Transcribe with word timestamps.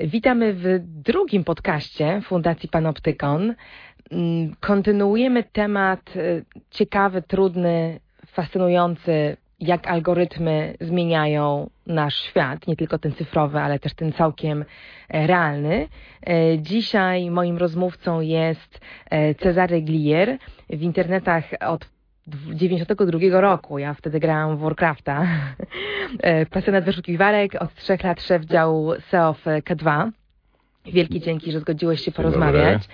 Witamy 0.00 0.54
w 0.54 0.64
drugim 0.82 1.44
podcaście 1.44 2.20
Fundacji 2.24 2.68
Panoptykon. 2.68 3.54
Mm, 4.10 4.54
kontynuujemy 4.60 5.44
temat 5.44 6.16
y, 6.16 6.44
ciekawy, 6.70 7.22
trudny, 7.22 8.00
fascynujący, 8.26 9.36
jak 9.60 9.88
algorytmy 9.88 10.74
zmieniają 10.80 11.70
nasz 11.86 12.16
świat, 12.16 12.66
nie 12.66 12.76
tylko 12.76 12.98
ten 12.98 13.12
cyfrowy, 13.12 13.58
ale 13.58 13.78
też 13.78 13.94
ten 13.94 14.12
całkiem 14.12 14.64
e, 15.08 15.26
realny. 15.26 15.88
E, 16.26 16.58
dzisiaj 16.58 17.30
moim 17.30 17.58
rozmówcą 17.58 18.20
jest 18.20 18.80
e, 19.10 19.34
Cezary 19.34 19.82
Glier. 19.82 20.38
W 20.70 20.82
internetach 20.82 21.44
od 21.60 21.93
92 22.26 23.40
roku. 23.40 23.78
Ja 23.78 23.94
wtedy 23.94 24.20
grałam 24.20 24.56
w 24.56 24.60
Warcrafta. 24.60 25.26
E, 26.20 26.46
pasjonat 26.46 26.84
wyszukiwarek, 26.84 27.62
od 27.62 27.74
trzech 27.74 28.04
lat 28.04 28.22
szef 28.22 28.44
działu 28.44 28.92
SEO 29.10 29.32
w 29.32 29.44
K2. 29.44 30.10
Wielkie 30.86 31.20
dzięki, 31.20 31.52
że 31.52 31.60
zgodziłeś 31.60 32.00
się 32.00 32.12
porozmawiać. 32.12 32.88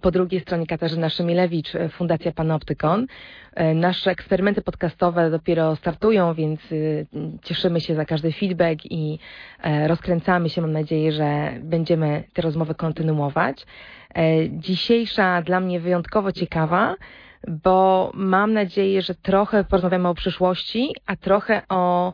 Po 0.00 0.10
drugiej 0.10 0.40
stronie 0.40 0.66
Katarzyna 0.66 1.08
Szymilewicz, 1.08 1.74
e, 1.74 1.88
Fundacja 1.88 2.32
Panoptykon. 2.32 3.06
E, 3.54 3.74
nasze 3.74 4.10
eksperymenty 4.10 4.62
podcastowe 4.62 5.30
dopiero 5.30 5.76
startują, 5.76 6.34
więc 6.34 6.60
cieszymy 7.42 7.80
się 7.80 7.94
za 7.94 8.04
każdy 8.04 8.32
feedback 8.32 8.80
i 8.84 9.18
rozkręcamy 9.86 10.48
się. 10.48 10.60
Mam 10.60 10.72
nadzieję, 10.72 11.12
że 11.12 11.52
będziemy 11.60 12.24
te 12.32 12.42
rozmowy 12.42 12.74
kontynuować. 12.74 13.66
Dzisiejsza 14.50 15.42
dla 15.42 15.60
mnie 15.60 15.80
wyjątkowo 15.80 16.32
ciekawa 16.32 16.96
bo 17.46 18.10
mam 18.14 18.52
nadzieję, 18.52 19.02
że 19.02 19.14
trochę 19.14 19.64
porozmawiamy 19.64 20.08
o 20.08 20.14
przyszłości, 20.14 20.94
a 21.06 21.16
trochę 21.16 21.62
o 21.68 22.12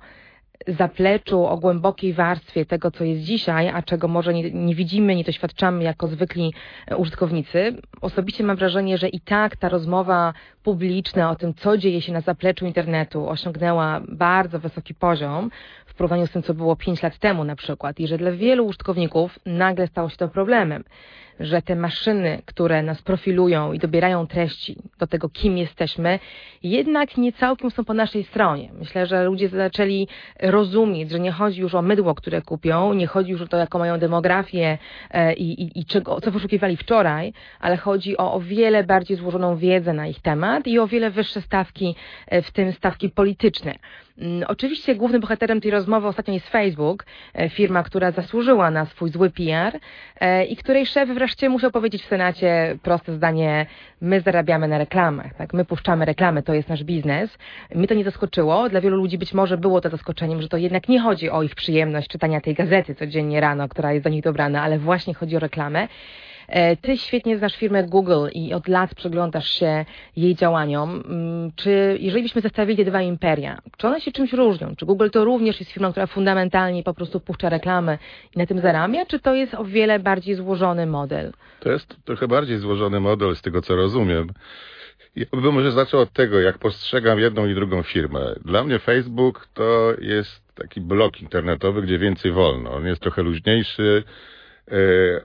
zapleczu, 0.68 1.46
o 1.46 1.56
głębokiej 1.56 2.12
warstwie 2.12 2.66
tego, 2.66 2.90
co 2.90 3.04
jest 3.04 3.22
dzisiaj, 3.22 3.68
a 3.68 3.82
czego 3.82 4.08
może 4.08 4.34
nie, 4.34 4.50
nie, 4.50 4.74
widzimy, 4.74 5.16
nie 5.16 5.24
doświadczamy 5.24 5.84
jako 5.84 6.06
zwykli 6.06 6.54
użytkownicy. 6.96 7.76
Osobiście 8.00 8.44
mam 8.44 8.56
wrażenie, 8.56 8.98
że 8.98 9.08
i 9.08 9.20
tak 9.20 9.56
ta 9.56 9.68
rozmowa 9.68 10.34
publiczna 10.62 11.30
o 11.30 11.36
tym, 11.36 11.54
co 11.54 11.78
dzieje 11.78 12.02
się 12.02 12.12
na 12.12 12.20
zapleczu 12.20 12.66
internetu, 12.66 13.28
osiągnęła 13.28 14.00
bardzo 14.08 14.58
wysoki 14.58 14.94
poziom 14.94 15.50
w 15.86 15.94
porównaniu 15.94 16.26
z 16.26 16.30
tym, 16.30 16.42
co 16.42 16.54
było 16.54 16.76
5 16.76 17.02
lat 17.02 17.18
temu 17.18 17.44
na 17.44 17.56
przykład 17.56 18.00
i 18.00 18.06
że 18.06 18.18
dla 18.18 18.32
wielu 18.32 18.66
użytkowników 18.66 19.38
nagle 19.46 19.86
stało 19.86 20.08
się 20.08 20.16
to 20.16 20.28
problemem 20.28 20.84
że 21.40 21.62
te 21.62 21.76
maszyny, 21.76 22.42
które 22.46 22.82
nas 22.82 23.02
profilują 23.02 23.72
i 23.72 23.78
dobierają 23.78 24.26
treści 24.26 24.76
do 24.98 25.06
tego, 25.06 25.28
kim 25.28 25.58
jesteśmy, 25.58 26.18
jednak 26.62 27.16
nie 27.16 27.32
całkiem 27.32 27.70
są 27.70 27.84
po 27.84 27.94
naszej 27.94 28.24
stronie. 28.24 28.70
Myślę, 28.78 29.06
że 29.06 29.24
ludzie 29.24 29.48
zaczęli 29.48 30.08
rozumieć, 30.40 31.10
że 31.10 31.20
nie 31.20 31.32
chodzi 31.32 31.60
już 31.60 31.74
o 31.74 31.82
mydło, 31.82 32.14
które 32.14 32.42
kupią, 32.42 32.92
nie 32.92 33.06
chodzi 33.06 33.30
już 33.32 33.42
o 33.42 33.46
to, 33.46 33.56
jaką 33.56 33.78
mają 33.78 33.98
demografię 33.98 34.78
e, 35.10 35.32
i, 35.34 35.62
i, 35.62 35.80
i 35.80 35.84
czego, 35.84 36.20
co 36.20 36.32
poszukiwali 36.32 36.76
wczoraj, 36.76 37.32
ale 37.60 37.76
chodzi 37.76 38.16
o 38.16 38.32
o 38.32 38.40
wiele 38.40 38.84
bardziej 38.84 39.16
złożoną 39.16 39.56
wiedzę 39.56 39.92
na 39.92 40.06
ich 40.06 40.20
temat 40.20 40.66
i 40.66 40.78
o 40.78 40.86
wiele 40.86 41.10
wyższe 41.10 41.40
stawki, 41.40 41.96
e, 42.26 42.42
w 42.42 42.50
tym 42.50 42.72
stawki 42.72 43.10
polityczne. 43.10 43.74
Mm, 44.18 44.44
oczywiście 44.48 44.94
głównym 44.94 45.20
bohaterem 45.20 45.60
tej 45.60 45.70
rozmowy 45.70 46.08
ostatnio 46.08 46.34
jest 46.34 46.48
Facebook, 46.48 47.04
e, 47.34 47.48
firma, 47.48 47.82
która 47.82 48.10
zasłużyła 48.10 48.70
na 48.70 48.86
swój 48.86 49.10
zły 49.10 49.30
PR 49.30 49.80
i 50.48 50.56
której 50.56 50.86
szef 50.86 51.10
wreszcie 51.22 51.48
musiał 51.48 51.70
powiedzieć 51.70 52.02
w 52.02 52.08
Senacie 52.08 52.78
proste 52.82 53.12
zdanie, 53.12 53.66
my 54.00 54.20
zarabiamy 54.20 54.68
na 54.68 54.78
reklamach, 54.78 55.34
tak? 55.34 55.52
my 55.52 55.64
puszczamy 55.64 56.04
reklamy, 56.04 56.42
to 56.42 56.54
jest 56.54 56.68
nasz 56.68 56.84
biznes. 56.84 57.38
Mnie 57.74 57.86
to 57.86 57.94
nie 57.94 58.04
zaskoczyło, 58.04 58.68
dla 58.68 58.80
wielu 58.80 58.96
ludzi 58.96 59.18
być 59.18 59.34
może 59.34 59.58
było 59.58 59.80
to 59.80 59.90
zaskoczeniem, 59.90 60.42
że 60.42 60.48
to 60.48 60.56
jednak 60.56 60.88
nie 60.88 61.00
chodzi 61.00 61.30
o 61.30 61.42
ich 61.42 61.54
przyjemność 61.54 62.08
czytania 62.08 62.40
tej 62.40 62.54
gazety 62.54 62.94
codziennie 62.94 63.40
rano, 63.40 63.68
która 63.68 63.92
jest 63.92 64.04
do 64.04 64.10
nich 64.10 64.22
dobrana, 64.22 64.62
ale 64.62 64.78
właśnie 64.78 65.14
chodzi 65.14 65.36
o 65.36 65.38
reklamę. 65.38 65.88
E, 66.52 66.76
ty 66.76 66.98
świetnie 66.98 67.38
znasz 67.38 67.56
firmę 67.56 67.84
Google 67.84 68.26
i 68.32 68.54
od 68.54 68.68
lat 68.68 68.94
przyglądasz 68.94 69.50
się 69.50 69.84
jej 70.16 70.34
działaniom. 70.34 71.02
Mm, 71.06 71.52
czy 71.56 71.96
jeżeli 72.00 72.22
byśmy 72.22 72.40
zestawili 72.40 72.84
te 72.84 72.90
dwa 72.90 73.02
imperia, 73.02 73.58
czy 73.76 73.86
one 73.86 74.00
się 74.00 74.12
czymś 74.12 74.32
różnią? 74.32 74.76
Czy 74.76 74.86
Google 74.86 75.08
to 75.10 75.24
również 75.24 75.60
jest 75.60 75.72
firmą, 75.72 75.90
która 75.90 76.06
fundamentalnie 76.06 76.82
po 76.82 76.94
prostu 76.94 77.20
puszcza 77.20 77.48
reklamy 77.48 77.98
i 78.36 78.38
na 78.38 78.46
tym 78.46 78.60
zarabia, 78.60 79.06
czy 79.06 79.20
to 79.20 79.34
jest 79.34 79.54
o 79.54 79.64
wiele 79.64 79.98
bardziej 79.98 80.34
złożony 80.34 80.86
model? 80.86 81.32
To 81.60 81.72
jest 81.72 81.96
trochę 82.04 82.28
bardziej 82.28 82.58
złożony 82.58 83.00
model 83.00 83.36
z 83.36 83.42
tego, 83.42 83.62
co 83.62 83.76
rozumiem. 83.76 84.28
Ja 85.16 85.26
bym 85.32 85.54
może 85.54 85.72
zaczął 85.72 86.00
od 86.00 86.12
tego, 86.12 86.40
jak 86.40 86.58
postrzegam 86.58 87.18
jedną 87.18 87.46
i 87.46 87.54
drugą 87.54 87.82
firmę. 87.82 88.34
Dla 88.44 88.64
mnie 88.64 88.78
Facebook 88.78 89.48
to 89.54 89.94
jest 90.00 90.54
taki 90.54 90.80
blok 90.80 91.20
internetowy, 91.20 91.82
gdzie 91.82 91.98
więcej 91.98 92.32
wolno. 92.32 92.72
On 92.72 92.86
jest 92.86 93.02
trochę 93.02 93.22
luźniejszy, 93.22 94.04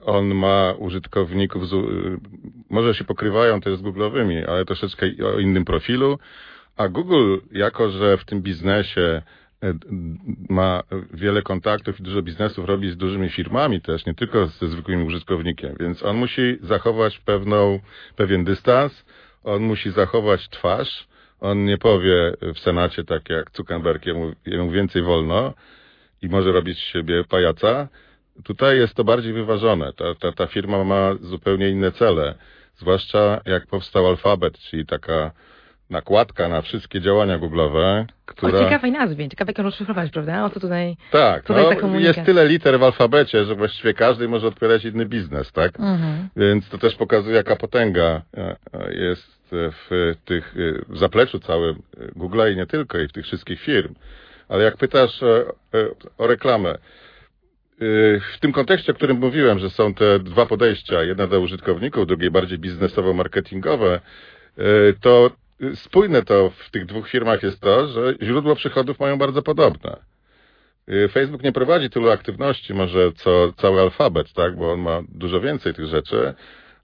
on 0.04 0.34
ma 0.34 0.74
użytkowników, 0.78 1.68
z, 1.68 1.74
może 2.70 2.94
się 2.94 3.04
pokrywają 3.04 3.60
też 3.60 3.78
z 3.78 3.82
Google'owymi, 3.82 4.44
ale 4.48 4.64
troszeczkę 4.64 5.06
o 5.34 5.38
innym 5.38 5.64
profilu, 5.64 6.18
a 6.76 6.88
Google, 6.88 7.36
jako 7.52 7.90
że 7.90 8.16
w 8.16 8.24
tym 8.24 8.42
biznesie 8.42 9.22
e, 9.62 9.74
ma 10.48 10.82
wiele 11.14 11.42
kontaktów 11.42 12.00
i 12.00 12.02
dużo 12.02 12.22
biznesów 12.22 12.64
robi 12.64 12.90
z 12.90 12.96
dużymi 12.96 13.28
firmami 13.28 13.80
też, 13.80 14.06
nie 14.06 14.14
tylko 14.14 14.46
ze 14.46 14.68
zwykłym 14.68 15.06
użytkownikiem, 15.06 15.74
więc 15.80 16.02
on 16.02 16.16
musi 16.16 16.58
zachować 16.62 17.18
pewną, 17.18 17.80
pewien 18.16 18.44
dystans, 18.44 19.04
on 19.44 19.62
musi 19.62 19.90
zachować 19.90 20.48
twarz, 20.48 21.08
on 21.40 21.64
nie 21.64 21.78
powie 21.78 22.32
w 22.54 22.58
Senacie 22.58 23.04
tak 23.04 23.30
jak 23.30 23.50
Zuckerberg, 23.56 24.06
jemu, 24.06 24.32
jemu 24.46 24.70
więcej 24.70 25.02
wolno 25.02 25.54
i 26.22 26.28
może 26.28 26.52
robić 26.52 26.78
siebie 26.78 27.24
pajaca, 27.24 27.88
Tutaj 28.44 28.78
jest 28.78 28.94
to 28.94 29.04
bardziej 29.04 29.32
wyważone. 29.32 29.92
Ta, 29.92 30.14
ta, 30.14 30.32
ta 30.32 30.46
firma 30.46 30.84
ma 30.84 31.14
zupełnie 31.20 31.68
inne 31.68 31.92
cele. 31.92 32.34
Zwłaszcza 32.76 33.40
jak 33.46 33.66
powstał 33.66 34.06
alfabet, 34.06 34.58
czyli 34.58 34.86
taka 34.86 35.30
nakładka 35.90 36.48
na 36.48 36.62
wszystkie 36.62 37.00
działania 37.00 37.38
google'owe, 37.38 38.04
która... 38.26 38.58
O 38.58 38.64
ciekawej 38.64 38.92
nazwie, 38.92 39.28
ciekawe 39.28 39.50
jak 39.50 39.58
ją 39.58 39.64
rozszyfrować, 39.64 40.10
prawda? 40.10 40.44
O 40.44 40.50
co 40.50 40.60
tutaj 40.60 40.96
Tak, 41.10 41.44
tutaj 41.44 41.76
no, 41.82 41.98
jest 41.98 42.24
tyle 42.24 42.48
liter 42.48 42.78
w 42.78 42.82
alfabecie, 42.82 43.44
że 43.44 43.54
właściwie 43.54 43.94
każdy 43.94 44.28
może 44.28 44.46
odpowiadać 44.46 44.84
inny 44.84 45.06
biznes, 45.06 45.52
tak? 45.52 45.80
Mhm. 45.80 46.28
Więc 46.36 46.68
to 46.68 46.78
też 46.78 46.94
pokazuje, 46.94 47.36
jaka 47.36 47.56
potęga 47.56 48.22
e, 48.36 48.56
e, 48.72 48.94
jest 48.94 49.38
w 49.52 50.14
tych, 50.24 50.54
e, 50.56 50.84
w 50.88 50.98
zapleczu 50.98 51.38
całym 51.40 51.82
Google'a 52.16 52.52
i 52.52 52.56
nie 52.56 52.66
tylko, 52.66 52.98
i 52.98 53.08
w 53.08 53.12
tych 53.12 53.24
wszystkich 53.24 53.60
firm. 53.60 53.94
Ale 54.48 54.64
jak 54.64 54.76
pytasz 54.76 55.20
o 56.18 56.26
reklamę, 56.26 56.78
w 57.80 58.38
tym 58.40 58.52
kontekście, 58.52 58.92
o 58.92 58.94
którym 58.94 59.18
mówiłem, 59.18 59.58
że 59.58 59.70
są 59.70 59.94
te 59.94 60.18
dwa 60.18 60.46
podejścia, 60.46 61.02
jedna 61.02 61.26
dla 61.26 61.38
użytkowników, 61.38 62.06
drugie 62.06 62.30
bardziej 62.30 62.58
biznesowo-marketingowe, 62.58 64.00
y, 64.58 64.94
to 65.00 65.30
spójne 65.74 66.22
to 66.22 66.50
w 66.50 66.70
tych 66.70 66.86
dwóch 66.86 67.08
firmach 67.08 67.42
jest 67.42 67.60
to, 67.60 67.88
że 67.88 68.14
źródła 68.22 68.54
przychodów 68.54 69.00
mają 69.00 69.18
bardzo 69.18 69.42
podobne. 69.42 69.96
Y, 70.88 71.08
Facebook 71.08 71.42
nie 71.42 71.52
prowadzi 71.52 71.90
tylu 71.90 72.10
aktywności, 72.10 72.74
może 72.74 73.12
co 73.12 73.52
cały 73.56 73.80
alfabet, 73.80 74.32
tak, 74.32 74.56
bo 74.56 74.72
on 74.72 74.80
ma 74.80 75.02
dużo 75.08 75.40
więcej 75.40 75.74
tych 75.74 75.86
rzeczy, 75.86 76.34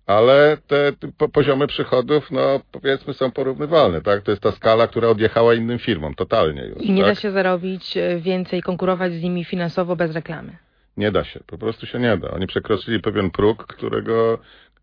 ale 0.06 0.58
te 0.66 0.92
poziomy 1.32 1.66
przychodów, 1.66 2.30
no 2.30 2.60
powiedzmy, 2.72 3.14
są 3.14 3.30
porównywalne, 3.30 4.00
tak? 4.00 4.22
To 4.22 4.30
jest 4.30 4.42
ta 4.42 4.52
skala, 4.52 4.86
która 4.86 5.08
odjechała 5.08 5.54
innym 5.54 5.78
firmom, 5.78 6.14
totalnie 6.14 6.64
już. 6.64 6.82
I 6.82 6.92
nie 6.92 7.02
tak? 7.02 7.10
da 7.10 7.20
się 7.20 7.30
zarobić 7.30 7.96
y, 7.96 8.20
więcej, 8.20 8.62
konkurować 8.62 9.12
z 9.12 9.22
nimi 9.22 9.44
finansowo 9.44 9.96
bez 9.96 10.12
reklamy. 10.12 10.63
Nie 10.96 11.12
da 11.12 11.24
się, 11.24 11.40
po 11.46 11.58
prostu 11.58 11.86
się 11.86 11.98
nie 11.98 12.16
da. 12.16 12.30
Oni 12.30 12.46
przekroczyli 12.46 13.00
pewien 13.00 13.30
próg, 13.30 13.66
którego, 13.66 14.38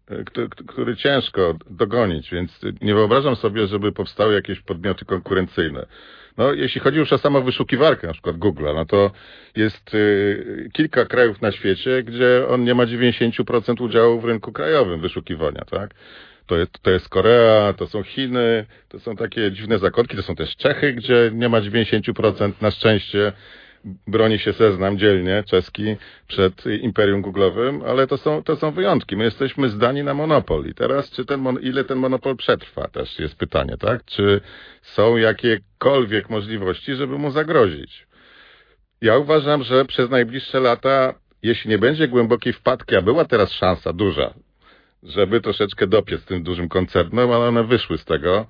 e, 0.09 0.23
który 0.67 0.95
ciężko 0.95 1.55
dogonić, 1.69 2.31
więc 2.31 2.61
nie 2.81 2.95
wyobrażam 2.95 3.35
sobie, 3.35 3.67
żeby 3.67 3.91
powstały 3.91 4.33
jakieś 4.33 4.59
podmioty 4.59 5.05
konkurencyjne. 5.05 5.85
No, 6.37 6.53
jeśli 6.53 6.81
chodzi 6.81 6.97
już 6.97 7.13
o 7.13 7.17
samą 7.17 7.41
wyszukiwarkę, 7.41 8.07
na 8.07 8.13
przykład 8.13 8.37
Google, 8.37 8.65
no 8.75 8.85
to 8.85 9.11
jest 9.55 9.93
y, 9.93 10.69
kilka 10.73 11.05
krajów 11.05 11.41
na 11.41 11.51
świecie, 11.51 12.03
gdzie 12.03 12.47
on 12.47 12.63
nie 12.63 12.75
ma 12.75 12.85
90% 12.85 13.81
udziału 13.81 14.21
w 14.21 14.25
rynku 14.25 14.51
krajowym 14.51 15.01
wyszukiwania, 15.01 15.65
tak? 15.71 15.93
To 16.45 16.57
jest, 16.57 16.81
to 16.81 16.91
jest 16.91 17.09
Korea, 17.09 17.73
to 17.73 17.87
są 17.87 18.03
Chiny, 18.03 18.65
to 18.89 18.99
są 18.99 19.15
takie 19.15 19.51
dziwne 19.51 19.79
zakątki, 19.79 20.17
to 20.17 20.23
są 20.23 20.35
też 20.35 20.55
Czechy, 20.55 20.93
gdzie 20.93 21.31
nie 21.33 21.49
ma 21.49 21.61
90% 21.61 22.51
na 22.61 22.71
szczęście 22.71 23.33
broni 24.07 24.39
się 24.39 24.53
Seznam 24.53 24.97
dzielnie, 24.97 25.43
czeski, 25.47 25.95
przed 26.27 26.65
imperium 26.65 27.21
googlowym, 27.21 27.81
ale 27.87 28.07
to 28.07 28.17
są, 28.17 28.43
to 28.43 28.55
są 28.55 28.71
wyjątki. 28.71 29.17
My 29.17 29.23
jesteśmy 29.23 29.69
zdani 29.69 30.03
na 30.03 30.13
monopol 30.13 30.65
i 30.65 30.73
teraz 30.73 31.11
czy 31.11 31.25
ten 31.25 31.39
mon, 31.39 31.59
ile 31.61 31.83
ten 31.83 31.97
monopol 31.97 32.35
przetrwa 32.35 32.87
też 32.87 33.19
jest 33.19 33.35
pytanie, 33.35 33.77
tak? 33.79 34.05
Czy 34.05 34.41
są 34.81 35.17
jakiekolwiek 35.17 36.29
możliwości, 36.29 36.95
żeby 36.95 37.17
mu 37.17 37.31
zagrozić? 37.31 38.07
Ja 39.01 39.17
uważam, 39.17 39.63
że 39.63 39.85
przez 39.85 40.09
najbliższe 40.09 40.59
lata, 40.59 41.13
jeśli 41.43 41.69
nie 41.69 41.77
będzie 41.77 42.07
głębokiej 42.07 42.53
wpadki, 42.53 42.95
a 42.95 43.01
była 43.01 43.25
teraz 43.25 43.51
szansa 43.51 43.93
duża, 43.93 44.33
żeby 45.03 45.41
troszeczkę 45.41 45.87
dopiec 45.87 46.25
tym 46.25 46.43
dużym 46.43 46.69
koncernom, 46.69 47.31
ale 47.31 47.47
one 47.47 47.63
wyszły 47.63 47.97
z 47.97 48.05
tego 48.05 48.45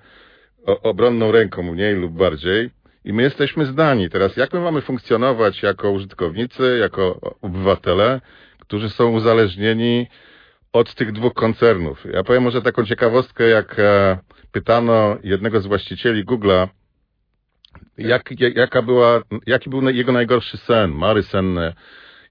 o, 0.66 0.82
obronną 0.82 1.32
ręką 1.32 1.64
mniej 1.64 1.96
lub 1.96 2.14
bardziej, 2.14 2.70
I 3.06 3.14
my 3.14 3.24
jesteśmy 3.24 3.66
zdani. 3.66 4.10
Teraz 4.10 4.38
jak 4.38 4.54
my 4.54 4.60
mamy 4.60 4.82
funkcjonować 4.82 5.64
jako 5.64 5.92
użytkownicy, 5.92 6.78
jako 6.82 7.36
obywatele, 7.42 8.22
którzy 8.60 8.90
są 8.90 9.12
uzależnieni 9.12 10.08
od 10.74 10.96
tych 10.96 11.12
dwóch 11.12 11.34
koncernów. 11.34 12.06
Ja 12.14 12.24
powiem 12.24 12.44
może 12.44 12.62
taką 12.62 12.86
ciekawostkę, 12.86 13.50
jak 13.50 13.80
e, 13.80 14.18
pytano 14.52 15.18
jednego 15.24 15.62
z 15.62 15.68
właścicieli 15.68 16.26
Google'a, 16.26 16.68
jak, 17.98 18.32
jaka 18.56 18.82
była, 18.82 19.22
jaki 19.48 19.70
był 19.70 19.90
jego 19.90 20.12
najgorszy 20.12 20.58
sen, 20.58 20.92
mary 20.92 21.24
senne, 21.24 21.74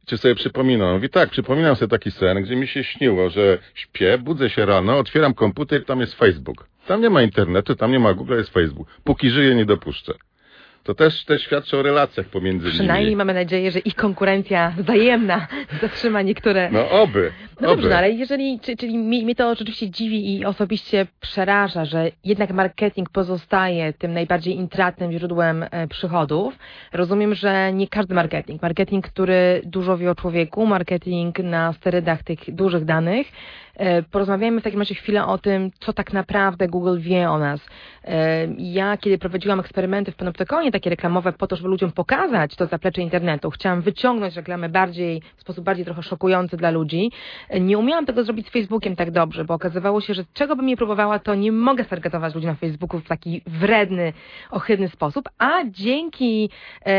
czy 0.06 0.18
sobie 0.18 0.34
przypominam? 0.34 0.94
Mówi, 0.94 1.08
tak, 1.08 1.30
przypominam 1.30 1.76
sobie 1.76 1.90
taki 1.90 2.10
sen, 2.10 2.42
gdzie 2.42 2.56
mi 2.56 2.66
się 2.66 2.84
śniło, 2.84 3.30
że 3.30 3.58
śpię, 3.74 4.18
budzę 4.18 4.50
się 4.50 4.66
rano, 4.66 4.98
otwieram 4.98 5.34
komputer, 5.34 5.84
tam 5.84 6.00
jest 6.00 6.14
Facebook. 6.14 6.66
Tam 6.86 7.00
nie 7.00 7.10
ma 7.10 7.22
internetu, 7.22 7.76
tam 7.76 7.92
nie 7.92 7.98
ma 7.98 8.14
Google, 8.14 8.34
jest 8.34 8.50
Facebook. 8.50 8.88
Póki 9.04 9.30
żyję, 9.30 9.54
nie 9.54 9.64
dopuszczę 9.64 10.14
to 10.82 10.94
też, 10.94 11.24
też 11.24 11.42
świadczy 11.42 11.78
o 11.78 11.82
relacjach 11.82 12.26
pomiędzy 12.26 12.68
Przynajmniej 12.68 12.78
nimi. 12.78 12.88
Przynajmniej 12.88 13.16
mamy 13.16 13.34
nadzieję, 13.34 13.70
że 13.70 13.78
ich 13.78 13.94
konkurencja 13.94 14.74
wzajemna 14.78 15.46
zatrzyma 15.82 16.22
niektóre... 16.22 16.70
No 16.70 16.90
oby. 16.90 17.32
No 17.60 17.68
dobrze, 17.68 17.88
no 17.88 17.96
ale 17.96 18.10
jeżeli, 18.10 18.60
czyli 18.78 18.98
mnie 18.98 19.34
to 19.34 19.50
oczywiście 19.50 19.90
dziwi 19.90 20.36
i 20.36 20.44
osobiście 20.44 21.06
przeraża, 21.20 21.84
że 21.84 22.10
jednak 22.24 22.50
marketing 22.50 23.10
pozostaje 23.10 23.92
tym 23.92 24.12
najbardziej 24.12 24.54
intratnym 24.54 25.12
źródłem 25.12 25.64
e, 25.70 25.88
przychodów. 25.88 26.58
Rozumiem, 26.92 27.34
że 27.34 27.72
nie 27.72 27.88
każdy 27.88 28.14
marketing, 28.14 28.62
marketing, 28.62 29.06
który 29.06 29.62
dużo 29.64 29.98
wie 29.98 30.10
o 30.10 30.14
człowieku, 30.14 30.66
marketing 30.66 31.38
na 31.38 31.72
sterydach 31.72 32.22
tych 32.22 32.54
dużych 32.54 32.84
danych, 32.84 33.26
porozmawiajmy 34.10 34.60
w 34.60 34.64
takim 34.64 34.78
razie 34.78 34.94
chwilę 34.94 35.26
o 35.26 35.38
tym, 35.38 35.70
co 35.80 35.92
tak 35.92 36.12
naprawdę 36.12 36.68
Google 36.68 36.98
wie 36.98 37.30
o 37.30 37.38
nas. 37.38 37.60
E, 38.04 38.46
ja, 38.58 38.96
kiedy 38.96 39.18
prowadziłam 39.18 39.60
eksperymenty 39.60 40.12
w 40.12 40.16
Panoptykonie, 40.16 40.72
takie 40.72 40.90
reklamowe, 40.90 41.32
po 41.32 41.46
to, 41.46 41.56
żeby 41.56 41.68
ludziom 41.68 41.92
pokazać 41.92 42.56
to 42.56 42.66
zaplecze 42.66 43.02
internetu, 43.02 43.50
chciałam 43.50 43.80
wyciągnąć 43.80 44.36
reklamę 44.36 44.68
bardziej, 44.68 45.22
w 45.36 45.40
sposób 45.40 45.64
bardziej 45.64 45.84
trochę 45.84 46.02
szokujący 46.02 46.56
dla 46.56 46.70
ludzi. 46.70 47.10
E, 47.48 47.60
nie 47.60 47.78
umiałam 47.78 48.06
tego 48.06 48.24
zrobić 48.24 48.46
z 48.46 48.50
Facebookiem 48.50 48.96
tak 48.96 49.10
dobrze, 49.10 49.44
bo 49.44 49.54
okazywało 49.54 50.00
się, 50.00 50.14
że 50.14 50.24
czego 50.34 50.56
bym 50.56 50.66
nie 50.66 50.76
próbowała, 50.76 51.18
to 51.18 51.34
nie 51.34 51.52
mogę 51.52 51.84
stargetować 51.84 52.34
ludzi 52.34 52.46
na 52.46 52.54
Facebooku 52.54 53.00
w 53.00 53.08
taki 53.08 53.42
wredny, 53.46 54.12
ohydny 54.50 54.88
sposób, 54.88 55.28
a 55.38 55.50
dzięki 55.64 56.50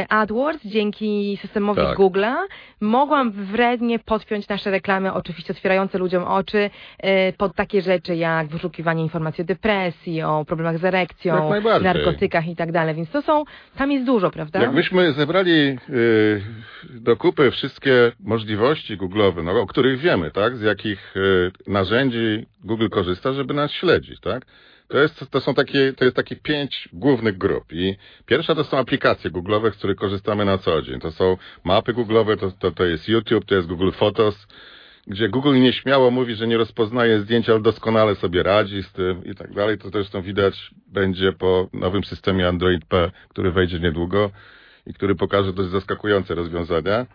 AdWords, 0.10 0.66
dzięki 0.66 1.38
systemowi 1.42 1.82
tak. 1.82 1.98
Google'a 1.98 2.36
mogłam 2.82 3.32
wrednie 3.32 4.00
podpiąć 4.00 4.48
nasze 4.48 4.72
reklamy, 4.72 5.14
oczywiście 5.14 5.54
otwierające 5.54 5.98
ludziom 5.98 6.24
oczy, 6.24 6.61
E, 7.00 7.34
pod 7.34 7.56
takie 7.56 7.82
rzeczy 7.82 8.16
jak 8.16 8.48
wyszukiwanie 8.48 9.04
informacji 9.04 9.42
o 9.42 9.46
depresji, 9.46 10.22
o 10.22 10.46
problemach 10.46 10.78
z 10.78 10.86
erekcją, 10.86 11.52
narkotykach 11.82 12.48
i 12.48 12.56
tak 12.56 12.72
dalej. 12.72 12.96
Więc 12.96 13.10
to 13.10 13.22
są, 13.22 13.44
tam 13.76 13.92
jest 13.92 14.06
dużo, 14.06 14.32
prawda? 14.32 14.62
Jak 14.62 14.74
myśmy 14.74 15.14
zebrali 15.14 15.78
y, 15.90 16.42
do 16.90 17.18
kupy 17.18 17.52
wszystkie 17.52 18.12
możliwości 18.20 18.98
Google'owe, 18.98 19.44
no, 19.44 19.62
o 19.62 19.68
których 19.68 20.00
wiemy, 20.00 20.32
tak? 20.32 20.58
Z 20.58 20.62
jakich 20.62 21.18
y, 21.18 21.52
narzędzi 21.68 22.46
Google 22.64 22.88
korzysta, 22.90 23.34
żeby 23.34 23.54
nas 23.54 23.72
śledzić, 23.72 24.20
tak? 24.20 24.46
To, 24.92 24.98
jest, 24.98 25.32
to 25.32 25.42
są 25.42 25.54
takie, 25.54 25.94
to 25.94 26.06
jest 26.06 26.16
takie 26.16 26.36
pięć 26.36 26.90
głównych 26.94 27.38
grup 27.38 27.74
i 27.74 27.96
pierwsza 28.26 28.56
to 28.56 28.64
są 28.64 28.78
aplikacje 28.78 29.32
Google'owe, 29.32 29.72
z 29.72 29.78
których 29.78 29.98
korzystamy 29.98 30.46
na 30.46 30.58
co 30.58 30.82
dzień. 30.82 31.00
To 31.00 31.12
są 31.12 31.38
mapy 31.64 31.94
Google'owe, 31.94 32.40
to, 32.40 32.52
to, 32.52 32.72
to 32.72 32.86
jest 32.86 33.08
YouTube, 33.08 33.46
to 33.46 33.56
jest 33.56 33.68
Google 33.68 33.92
Photos, 33.92 34.48
gdzie 35.12 35.30
Google 35.30 35.54
nieśmiało 35.54 36.12
mówi, 36.12 36.36
że 36.36 36.48
nie 36.48 36.58
rozpoznaje 36.58 37.20
zdjęć, 37.20 37.50
ale 37.50 37.60
doskonale 37.60 38.16
sobie 38.16 38.44
radzi 38.44 38.84
z 38.84 38.92
tym 38.92 39.26
i 39.26 39.36
tak 39.36 39.54
dalej. 39.54 39.78
To 39.78 39.90
zresztą 39.90 40.22
widać 40.22 40.72
będzie 40.88 41.34
po 41.34 41.70
nowym 41.74 42.04
systemie 42.04 42.48
Android 42.48 42.86
P, 42.86 43.12
który 43.30 43.52
wejdzie 43.52 43.80
niedługo 43.80 44.32
i 44.88 44.94
który 44.94 45.16
pokaże 45.16 45.54
dość 45.54 45.70
zaskakujące 45.70 46.36
rozwiązania. 46.36 47.06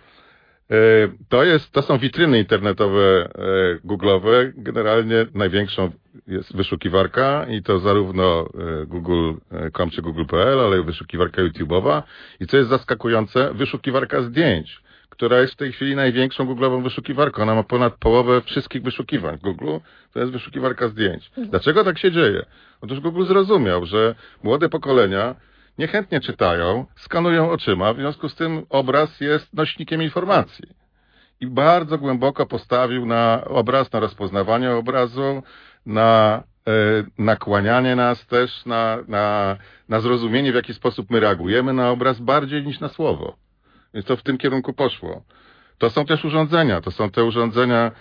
E, 0.70 1.08
to, 1.28 1.44
jest, 1.44 1.72
to 1.72 1.82
są 1.82 1.98
witryny 1.98 2.38
internetowe 2.38 3.00
e, 3.02 3.28
Google'owe. 3.84 4.52
Generalnie 4.56 5.26
największą 5.34 5.90
jest 6.26 6.56
wyszukiwarka 6.56 7.46
i 7.50 7.62
to 7.62 7.78
zarówno 7.78 8.48
e, 8.82 8.86
Google.com 8.86 9.90
czy 9.90 10.02
Google.pl, 10.02 10.60
ale 10.60 10.82
wyszukiwarka 10.82 11.42
YouTube'owa. 11.42 12.02
I 12.40 12.46
co 12.46 12.56
jest 12.56 12.70
zaskakujące, 12.70 13.54
wyszukiwarka 13.54 14.22
zdjęć 14.22 14.85
która 15.16 15.40
jest 15.40 15.52
w 15.52 15.56
tej 15.56 15.72
chwili 15.72 15.96
największą 15.96 16.46
googlową 16.46 16.82
wyszukiwarką. 16.82 17.42
Ona 17.42 17.54
ma 17.54 17.62
ponad 17.62 17.94
połowę 17.94 18.40
wszystkich 18.40 18.82
wyszukiwań 18.82 19.38
Google. 19.42 19.76
To 20.12 20.20
jest 20.20 20.32
wyszukiwarka 20.32 20.88
zdjęć. 20.88 21.30
Dlaczego 21.36 21.84
tak 21.84 21.98
się 21.98 22.12
dzieje? 22.12 22.46
Otóż 22.80 23.00
Google 23.00 23.24
zrozumiał, 23.24 23.86
że 23.86 24.14
młode 24.42 24.68
pokolenia 24.68 25.34
niechętnie 25.78 26.20
czytają, 26.20 26.86
skanują 26.96 27.50
oczyma, 27.50 27.92
w 27.92 27.96
związku 27.96 28.28
z 28.28 28.34
tym 28.34 28.66
obraz 28.68 29.20
jest 29.20 29.54
nośnikiem 29.54 30.02
informacji. 30.02 30.64
I 31.40 31.46
bardzo 31.46 31.98
głęboko 31.98 32.46
postawił 32.46 33.06
na 33.06 33.44
obraz, 33.44 33.92
na 33.92 34.00
rozpoznawanie 34.00 34.70
obrazu, 34.70 35.42
na 35.86 36.42
e, 36.66 36.72
nakłanianie 37.18 37.96
nas 37.96 38.26
też 38.26 38.66
na, 38.66 38.98
na, 39.08 39.56
na 39.88 40.00
zrozumienie, 40.00 40.52
w 40.52 40.54
jaki 40.54 40.74
sposób 40.74 41.10
my 41.10 41.20
reagujemy 41.20 41.72
na 41.72 41.90
obraz 41.90 42.20
bardziej 42.20 42.66
niż 42.66 42.80
na 42.80 42.88
słowo. 42.88 43.45
Więc 43.96 44.06
to 44.06 44.16
w 44.16 44.22
tym 44.22 44.38
kierunku 44.38 44.72
poszło. 44.72 45.22
To 45.78 45.90
są 45.90 46.06
też 46.06 46.24
urządzenia, 46.24 46.80
to 46.80 46.90
są 46.90 47.10
te 47.10 47.24
urządzenia 47.24 47.92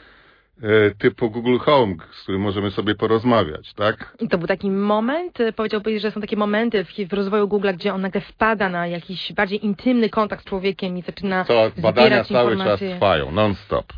e, 0.61 0.91
typu 0.91 1.31
Google 1.31 1.57
Home, 1.57 1.95
z 2.11 2.23
którym 2.23 2.41
możemy 2.41 2.71
sobie 2.71 2.95
porozmawiać, 2.95 3.73
tak? 3.73 4.15
I 4.19 4.27
to 4.27 4.37
był 4.37 4.47
taki 4.47 4.71
moment, 4.71 5.41
e, 5.41 5.53
powiedziałbyś, 5.53 6.01
że 6.01 6.11
są 6.11 6.21
takie 6.21 6.37
momenty 6.37 6.85
w, 6.85 7.09
w 7.09 7.13
rozwoju 7.13 7.47
Google, 7.47 7.69
gdzie 7.73 7.93
on 7.93 8.01
nagle 8.01 8.21
wpada 8.21 8.69
na 8.69 8.87
jakiś 8.87 9.33
bardziej 9.33 9.65
intymny 9.65 10.09
kontakt 10.09 10.41
z 10.41 10.45
człowiekiem 10.45 10.97
i 10.97 11.01
zaczyna 11.01 11.45
To 11.45 11.71
badania 11.77 12.23
cały 12.23 12.57
czas 12.57 12.79
trwają, 12.79 13.31
non-stop. 13.31 13.93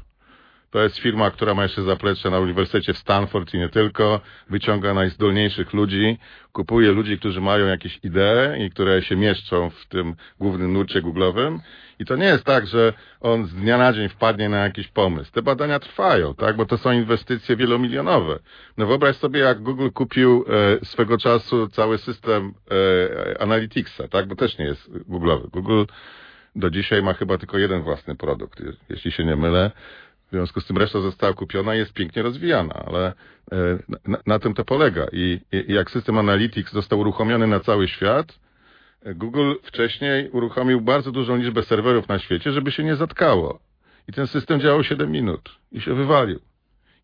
To 0.72 0.84
jest 0.84 0.98
firma, 0.98 1.32
która 1.32 1.54
ma 1.54 1.64
jeszcze 1.64 1.84
zaplecze 1.84 2.30
na 2.30 2.40
Uniwersytecie 2.40 2.94
w 2.94 2.98
Stanford 2.98 3.54
i 3.54 3.58
nie 3.58 3.70
tylko. 3.70 4.20
Wyciąga 4.50 4.94
najzdolniejszych 4.94 5.74
ludzi, 5.74 6.18
kupuje 6.52 6.92
ludzi, 6.92 7.20
którzy 7.20 7.42
mają 7.42 7.66
jakieś 7.66 8.00
idee 8.04 8.66
i 8.66 8.70
które 8.70 9.02
się 9.02 9.16
mieszczą 9.16 9.70
w 9.70 9.86
tym 9.86 10.16
głównym 10.40 10.74
nurcie 10.74 11.02
Google'owym. 11.02 11.60
I 12.00 12.06
to 12.06 12.16
nie 12.16 12.26
jest 12.26 12.44
tak, 12.44 12.68
że 12.68 12.94
on 13.22 13.46
z 13.46 13.54
dnia 13.54 13.78
na 13.78 13.94
dzień 13.94 14.10
wpadnie 14.10 14.50
na 14.50 14.58
jakiś 14.58 14.88
pomysł. 14.88 15.32
Te 15.32 15.42
badania 15.42 15.80
trwają, 15.80 16.36
tak, 16.36 16.56
bo 16.56 16.66
to 16.66 16.78
są 16.78 16.92
inwestycje 16.92 17.56
wielomilionowe. 17.56 18.40
No 18.78 18.88
wyobraź 18.88 19.16
sobie, 19.16 19.40
jak 19.40 19.62
Google 19.62 19.90
kupił 19.90 20.46
e, 20.82 20.86
swego 20.86 21.18
czasu 21.18 21.68
cały 21.68 21.98
system 21.98 22.54
e, 23.34 23.42
Analyticsa, 23.42 24.08
tak, 24.08 24.28
bo 24.28 24.36
też 24.36 24.58
nie 24.58 24.66
jest 24.66 24.92
Google'owy. 24.92 25.50
Google 25.50 25.84
do 26.56 26.70
dzisiaj 26.70 27.04
ma 27.04 27.14
chyba 27.14 27.38
tylko 27.38 27.58
jeden 27.58 27.82
własny 27.82 28.16
produkt, 28.16 28.64
jeśli 28.90 29.12
się 29.12 29.26
nie 29.26 29.36
mylę. 29.36 29.72
W 30.28 30.30
związku 30.30 30.62
z 30.62 30.66
tym 30.66 30.78
reszta 30.78 31.02
została 31.02 31.34
kupiona 31.34 31.76
i 31.76 31.78
jest 31.78 31.94
pięknie 31.94 32.22
rozwijana, 32.22 32.74
ale 32.74 33.14
e, 33.52 33.80
na, 34.08 34.18
na 34.26 34.40
tym 34.40 34.54
to 34.54 34.66
polega. 34.66 35.08
I, 35.12 35.40
I, 35.52 35.74
jak 35.74 35.92
system 35.92 36.18
Analytics 36.18 36.74
został 36.74 37.00
uruchomiony 37.00 37.48
na 37.48 37.60
cały 37.60 37.88
świat, 37.88 38.40
e, 39.04 39.16
Google 39.16 39.54
wcześniej 39.64 40.30
uruchomił 40.30 40.82
bardzo 40.82 41.12
dużą 41.12 41.36
liczbę 41.36 41.64
serwerów 41.64 42.08
na 42.08 42.20
świecie, 42.20 42.52
żeby 42.52 42.72
się 42.72 42.84
nie 42.84 42.96
zatkało. 42.96 43.60
I 44.08 44.14
ten 44.14 44.28
system 44.28 44.60
działał 44.60 44.84
7 44.84 45.12
minut 45.12 45.50
i 45.72 45.82
się 45.82 45.94
wywalił. 45.94 46.40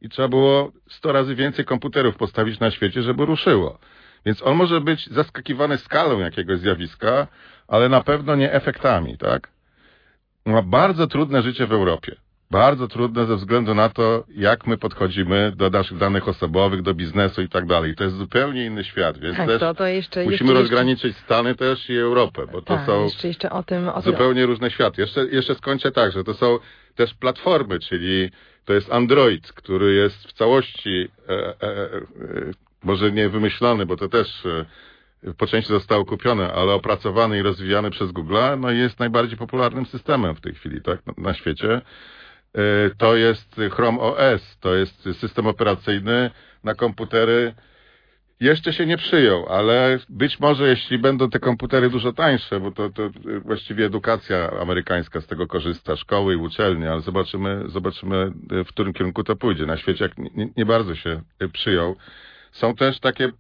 I 0.02 0.10
trzeba 0.10 0.28
było 0.28 0.72
100 0.90 1.12
razy 1.12 1.36
więcej 1.36 1.66
komputerów 1.66 2.16
postawić 2.16 2.60
na 2.60 2.72
świecie, 2.72 3.02
żeby 3.02 3.26
ruszyło. 3.26 3.80
Więc 4.26 4.42
on 4.42 4.58
może 4.58 4.82
być 4.82 5.08
zaskakiwany 5.08 5.78
skalą 5.78 6.20
jakiegoś 6.20 6.60
zjawiska, 6.60 7.28
ale 7.68 7.90
na 7.90 8.02
pewno 8.02 8.36
nie 8.36 8.54
efektami, 8.54 9.18
tak? 9.18 9.50
Ma 10.46 10.62
bardzo 10.62 11.08
trudne 11.08 11.42
życie 11.42 11.68
w 11.68 11.74
Europie 11.74 12.16
bardzo 12.52 12.88
trudne 12.88 13.26
ze 13.26 13.36
względu 13.36 13.76
na 13.76 13.90
to, 13.90 14.24
jak 14.36 14.68
my 14.68 14.78
podchodzimy 14.78 15.54
do 15.56 15.70
naszych 15.70 15.98
danych 15.98 16.28
osobowych, 16.28 16.82
do 16.82 16.94
biznesu 16.94 17.42
i 17.42 17.50
tak 17.50 17.66
dalej. 17.66 17.96
To 17.96 18.04
jest 18.04 18.16
zupełnie 18.16 18.66
inny 18.66 18.84
świat, 18.84 19.18
więc 19.18 19.38
tak, 19.38 19.48
też 19.48 19.60
to, 19.60 19.74
to 19.74 19.88
jeszcze, 19.88 20.24
musimy 20.24 20.50
jeszcze, 20.50 20.62
rozgraniczyć 20.62 21.04
jeszcze... 21.04 21.22
Stany 21.22 21.56
też 21.56 21.90
i 21.90 21.98
Europę, 21.98 22.48
bo 22.52 22.62
to 22.62 22.76
tak, 22.76 22.86
są 22.86 23.04
jeszcze, 23.04 23.28
jeszcze 23.28 23.50
o 23.50 23.64
tym, 23.64 23.90
o 23.90 24.02
zupełnie 24.02 24.46
różne 24.46 24.72
światy. 24.72 25.02
Jeszcze, 25.02 25.26
jeszcze 25.26 25.56
skończę 25.56 25.92
tak, 25.92 26.12
że 26.12 26.24
to 26.24 26.34
są 26.34 26.60
też 26.96 27.14
platformy, 27.14 27.80
czyli 27.80 28.30
to 28.66 28.74
jest 28.74 28.92
Android, 28.92 29.52
który 29.52 29.94
jest 29.94 30.28
w 30.28 30.34
całości 30.34 31.08
e, 31.30 31.34
e, 31.34 31.54
e, 31.62 31.90
może 32.84 33.12
nie 33.12 33.30
wymyślony, 33.30 33.86
bo 33.86 33.98
to 33.98 34.10
też 34.10 34.46
e, 34.46 34.66
po 35.38 35.48
części 35.48 35.70
zostało 35.70 36.06
kupione, 36.06 36.54
ale 36.54 36.74
opracowany 36.74 37.40
i 37.40 37.42
rozwijany 37.42 37.92
przez 37.92 38.12
Google, 38.12 38.38
no 38.58 38.72
i 38.72 38.78
jest 38.78 39.00
najbardziej 39.00 39.38
popularnym 39.38 39.86
systemem 39.86 40.36
w 40.36 40.42
tej 40.42 40.54
chwili, 40.54 40.82
tak, 40.82 41.06
na, 41.06 41.14
na 41.18 41.34
świecie. 41.34 41.82
E, 42.54 42.90
to 42.98 43.16
jest 43.16 43.56
Chrome 43.72 44.00
OS, 44.00 44.58
to 44.60 44.76
jest 44.76 45.10
system 45.20 45.48
operacyjny 45.48 46.32
na 46.64 46.76
komputery. 46.76 47.54
Jeszcze 48.40 48.74
się 48.74 48.86
nie 48.86 48.98
przyjął, 48.98 49.46
ale 49.50 50.00
być 50.10 50.40
może 50.40 50.68
jeśli 50.68 50.98
będą 50.98 51.30
te 51.30 51.40
komputery 51.40 51.90
dużo 51.90 52.14
tańsze, 52.14 52.60
bo 52.60 52.72
to, 52.72 52.90
to 52.90 53.10
właściwie 53.42 53.86
edukacja 53.86 54.52
amerykańska 54.62 55.22
z 55.22 55.28
tego 55.28 55.48
korzysta, 55.48 55.96
szkoły 55.96 56.34
i 56.34 56.38
uczelnie, 56.38 56.92
ale 56.92 57.02
zobaczymy, 57.02 57.64
zobaczymy 57.66 58.32
w 58.66 58.68
którym 58.68 58.94
kierunku 58.94 59.24
to 59.24 59.36
pójdzie. 59.36 59.66
Na 59.66 59.78
świecie 59.78 60.04
jak 60.06 60.18
nie, 60.18 60.50
nie 60.58 60.66
bardzo 60.66 60.96
się 60.96 61.22
przyjął. 61.54 61.96
Są 62.52 62.76
też 62.76 63.00
takie 63.00 63.32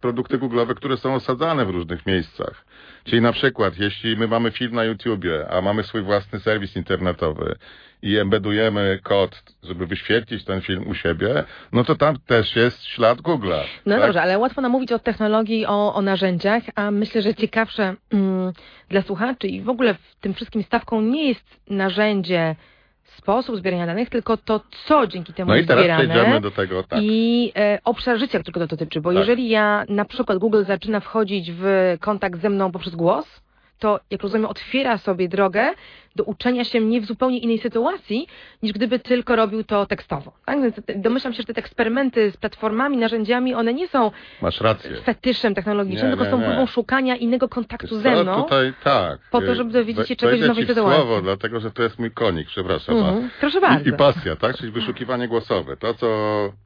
produkty 0.00 0.38
Google'owe, 0.38 0.74
które 0.74 0.96
są 0.96 1.14
osadzane 1.14 1.64
w 1.64 1.70
różnych 1.70 2.06
miejscach. 2.06 2.64
Czyli 3.04 3.22
na 3.22 3.32
przykład, 3.32 3.78
jeśli 3.78 4.16
my 4.16 4.28
mamy 4.28 4.50
film 4.50 4.74
na 4.74 4.84
YouTubie, 4.84 5.50
a 5.50 5.60
mamy 5.60 5.82
swój 5.82 6.02
własny 6.02 6.40
serwis 6.40 6.76
internetowy 6.76 7.56
i 8.02 8.18
embedujemy 8.18 8.98
kod, 9.02 9.42
żeby 9.62 9.86
wyświetlić 9.86 10.44
ten 10.44 10.60
film 10.60 10.88
u 10.88 10.94
siebie, 10.94 11.44
no 11.72 11.84
to 11.84 11.94
tam 11.94 12.16
też 12.26 12.56
jest 12.56 12.84
ślad 12.84 13.18
Google'a. 13.18 13.62
No 13.86 13.96
tak? 13.96 14.04
dobrze, 14.04 14.22
ale 14.22 14.38
łatwo 14.38 14.60
nam 14.60 14.72
mówić 14.72 14.92
o 14.92 14.98
technologii, 14.98 15.66
o, 15.66 15.94
o 15.94 16.02
narzędziach, 16.02 16.62
a 16.74 16.90
myślę, 16.90 17.22
że 17.22 17.34
ciekawsze 17.34 17.94
mm, 18.12 18.52
dla 18.88 19.02
słuchaczy 19.02 19.48
i 19.48 19.62
w 19.62 19.68
ogóle 19.68 19.94
w 19.94 20.16
tym 20.20 20.34
wszystkim 20.34 20.62
stawką 20.62 21.00
nie 21.00 21.28
jest 21.28 21.60
narzędzie, 21.70 22.56
sposób 23.04 23.56
zbierania 23.56 23.86
danych, 23.86 24.10
tylko 24.10 24.36
to, 24.36 24.60
co 24.86 25.06
dzięki 25.06 25.32
temu 25.32 25.50
No 25.50 25.56
i 25.56 25.66
teraz 25.66 25.84
zbierane 25.84 26.08
przejdziemy 26.08 26.40
do 26.40 26.50
tego, 26.50 26.82
tak. 26.82 26.98
i 27.02 27.52
e, 27.56 27.78
obszar 27.84 28.18
życia, 28.18 28.38
którego 28.38 28.66
to 28.68 28.76
dotyczy. 28.76 29.00
Bo 29.00 29.10
Tak. 29.10 29.18
jeżeli 29.18 29.48
ja 29.48 29.84
na 29.88 30.04
przykład 30.04 30.38
Google 30.38 30.64
zaczyna 30.64 31.00
wchodzić 31.00 31.52
w 31.52 31.96
kontakt 32.00 32.40
ze 32.40 32.50
mną 32.50 32.72
poprzez 32.72 32.94
głos, 32.94 33.40
to 33.80 34.00
jak 34.10 34.22
rozumiem 34.22 34.46
otwiera 34.46 34.98
sobie 34.98 35.28
drogę 35.28 35.70
do 36.16 36.24
uczenia 36.24 36.64
się 36.64 36.80
mnie 36.80 37.00
w 37.00 37.04
zupełnie 37.06 37.38
innej 37.38 37.58
sytuacji, 37.58 38.26
niż 38.62 38.72
gdyby 38.72 38.98
tylko 38.98 39.36
robił 39.36 39.64
to 39.64 39.86
tekstowo. 39.86 40.32
Tak? 40.46 40.62
Więc 40.62 40.80
domyślam 40.96 41.32
się, 41.32 41.42
że 41.46 41.54
te 41.54 41.58
eksperymenty 41.60 42.30
z 42.30 42.36
platformami, 42.36 42.96
narzędziami, 42.96 43.54
one 43.54 43.74
nie 43.74 43.88
są 43.88 44.10
Masz 44.42 44.60
rację. 44.60 44.96
fetyszem 44.96 45.54
technologicznym, 45.54 46.10
Nie, 46.10 46.16
tylko 46.16 46.24
nie, 46.24 46.30
są 46.30 46.40
nie. 46.40 46.46
próbą 46.46 46.66
szukania 46.66 47.16
innego 47.16 47.48
kontaktu 47.48 47.94
Wiesz 47.94 48.02
ze 48.16 48.22
mną. 48.22 48.42
Tutaj 48.42 48.72
tak. 48.84 49.18
po 49.30 49.40
to, 49.40 49.54
żeby 49.54 49.72
dowiedzieć 49.72 50.08
się 50.08 50.16
czegoś 50.16 50.40
w 50.40 50.46
nowej 50.48 50.66
sytuacji. 50.66 50.96
słowo, 51.00 51.22
dlatego 51.22 51.60
że 51.60 51.70
to 51.70 51.82
jest 51.82 51.98
mój 51.98 52.10
konik, 52.10 52.46
przepraszam. 52.48 52.96
Mhm. 52.96 53.30
Proszę 53.40 53.60
bardzo. 53.60 53.90
I, 53.90 53.94
I 53.94 53.96
pasja, 53.96 54.36
tak? 54.36 54.56
Czyli 54.56 54.72
wyszukiwanie 54.72 55.28
głosowe. 55.28 55.76
To, 55.76 55.94
co 55.94 56.06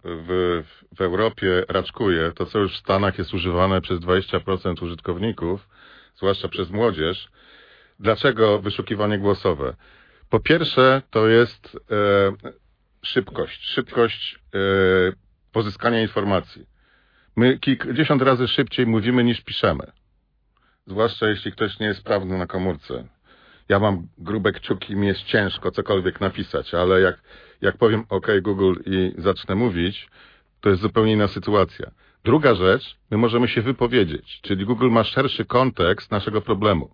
w, 0.04 0.62
w 0.97 1.00
Europie 1.00 1.62
raczkuje, 1.68 2.33
to 2.37 2.47
co 2.47 2.59
już 2.59 2.73
w 2.73 2.78
Stanach 2.78 3.18
jest 3.18 3.35
używane 3.35 3.80
przez 3.80 4.00
20% 4.00 4.85
użytkowników, 4.85 5.68
zwłaszcza 6.16 6.49
przez 6.49 6.71
młodzież. 6.71 7.28
Dlaczego 8.00 8.59
wyszukiwanie 8.59 9.18
głosowe? 9.18 9.75
Po 10.30 10.40
pierwsze, 10.40 11.02
to 11.11 11.28
jest 11.28 11.76
e, 11.90 12.33
szybkość. 13.02 13.64
Szybkość 13.64 14.38
e, 14.54 14.59
pozyskania 15.52 16.02
informacji. 16.02 16.66
My 17.37 17.59
kilkadziesiąt 17.59 18.23
razy 18.23 18.49
szybciej 18.49 18.87
mówimy 18.87 19.25
niż 19.25 19.40
piszemy. 19.40 19.92
Zwłaszcza 20.87 21.28
jeśli 21.28 21.52
ktoś 21.52 21.78
nie 21.78 21.87
jest 21.87 22.00
sprawny 22.00 22.38
na 22.38 22.47
komórce. 22.47 23.09
Ja 23.68 23.78
mam 23.78 24.09
grube 24.18 24.52
kciuki, 24.52 24.97
mi 24.97 25.06
jest 25.06 25.23
ciężko 25.23 25.71
cokolwiek 25.71 26.21
napisać, 26.21 26.75
ale 26.75 27.00
jak, 27.00 27.21
jak 27.61 27.76
powiem 27.76 28.04
OK 28.09 28.26
Google 28.42 28.75
i 28.87 29.14
zacznę 29.18 29.54
mówić, 29.54 30.09
to 30.61 30.68
jest 30.68 30.83
zupełnie 30.83 31.12
inna 31.12 31.28
sytuacja. 31.28 31.90
Druga 32.25 32.54
rzecz, 32.54 32.97
my 33.11 33.16
możemy 33.16 33.49
się 33.49 33.62
wypowiedzieć, 33.62 34.40
czyli 34.43 34.66
Google 34.66 34.90
ma 34.90 35.04
szerszy 35.04 35.45
kontekst 35.45 36.11
naszego 36.11 36.40
problemu. 36.40 36.90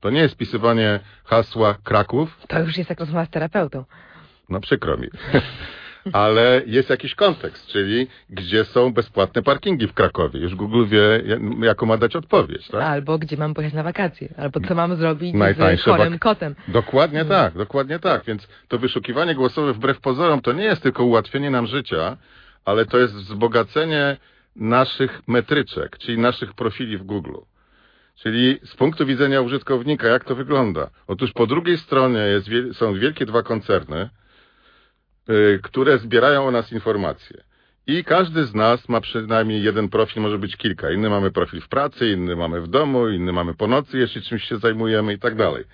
To 0.00 0.10
nie 0.10 0.20
jest 0.20 0.36
pisywanie 0.36 1.00
hasła 1.24 1.74
Kraków, 1.84 2.38
To 2.48 2.60
już 2.60 2.76
jest 2.76 2.90
jak 2.90 3.00
rozmowa 3.00 3.24
z 3.24 3.30
terapeutą. 3.30 3.84
no 4.48 4.60
przykro 4.60 4.96
mi. 4.96 5.08
Ale 6.12 6.62
jest 6.66 6.90
jakiś 6.90 7.14
kontekst, 7.14 7.66
czyli 7.66 8.06
gdzie 8.30 8.64
są 8.64 8.92
bezpłatne 8.92 9.42
parkingi 9.42 9.86
w 9.86 9.92
Krakowie. 9.94 10.40
Już 10.40 10.54
Google 10.54 10.86
wie, 10.86 11.22
jaką 11.62 11.86
ma 11.86 11.96
dać 11.96 12.16
odpowiedź, 12.16 12.68
tak? 12.68 12.82
Albo 12.82 13.18
gdzie 13.18 13.36
mam 13.36 13.54
pojechać 13.54 13.74
na 13.74 13.82
wakacje, 13.82 14.28
albo 14.36 14.60
co 14.60 14.74
mam 14.74 14.96
zrobić 14.96 15.34
z 15.34 15.38
Najtańsze 15.38 15.90
chorym 15.90 16.12
wak- 16.12 16.18
kotem. 16.20 16.54
Dokładnie 16.68 17.20
Mhm. 17.20 17.40
tak, 17.42 17.58
dokładnie 17.58 17.98
tak. 17.98 18.24
Więc 18.24 18.48
to 18.68 18.78
wyszukiwanie 18.78 19.34
głosowe 19.34 19.72
wbrew 19.72 20.00
pozorom 20.00 20.40
to 20.40 20.52
nie 20.52 20.64
jest 20.64 20.82
tylko 20.82 21.04
ułatwienie 21.04 21.50
nam 21.50 21.66
życia, 21.66 22.16
ale 22.64 22.86
to 22.86 22.98
jest 22.98 23.14
wzbogacenie 23.14 24.16
naszych 24.58 25.28
metryczek, 25.28 25.98
czyli 25.98 26.18
naszych 26.18 26.54
profili 26.54 26.98
w 26.98 27.02
Google. 27.02 27.36
Czyli 28.14 28.58
z 28.64 28.76
punktu 28.76 29.06
widzenia 29.06 29.40
użytkownika, 29.40 30.08
jak 30.08 30.24
to 30.24 30.34
wygląda? 30.34 30.90
Otóż 31.06 31.32
po 31.32 31.46
drugiej 31.46 31.78
stronie 31.78 32.18
jest, 32.18 32.48
są 32.78 32.94
wielkie 32.94 33.26
dwa 33.26 33.42
koncerny, 33.42 34.10
y, 35.30 35.60
które 35.62 35.98
zbierają 35.98 36.46
o 36.46 36.50
nas 36.50 36.72
informacje. 36.72 37.42
I 37.86 38.04
każdy 38.04 38.44
z 38.44 38.54
nas 38.54 38.88
ma 38.88 39.00
przynajmniej 39.00 39.62
jeden 39.62 39.88
profil, 39.88 40.22
może 40.22 40.38
być 40.38 40.56
kilka. 40.56 40.90
Inny 40.90 41.10
mamy 41.10 41.30
profil 41.30 41.60
w 41.60 41.68
pracy, 41.68 42.10
inny 42.10 42.36
mamy 42.36 42.60
w 42.60 42.68
domu, 42.68 43.08
inny 43.08 43.32
mamy 43.32 43.54
po 43.54 43.66
nocy, 43.66 43.98
jeśli 43.98 44.22
czymś 44.22 44.44
się 44.44 44.58
zajmujemy 44.58 45.12
i 45.12 45.18
tak 45.18 45.36
dalej. 45.36 45.64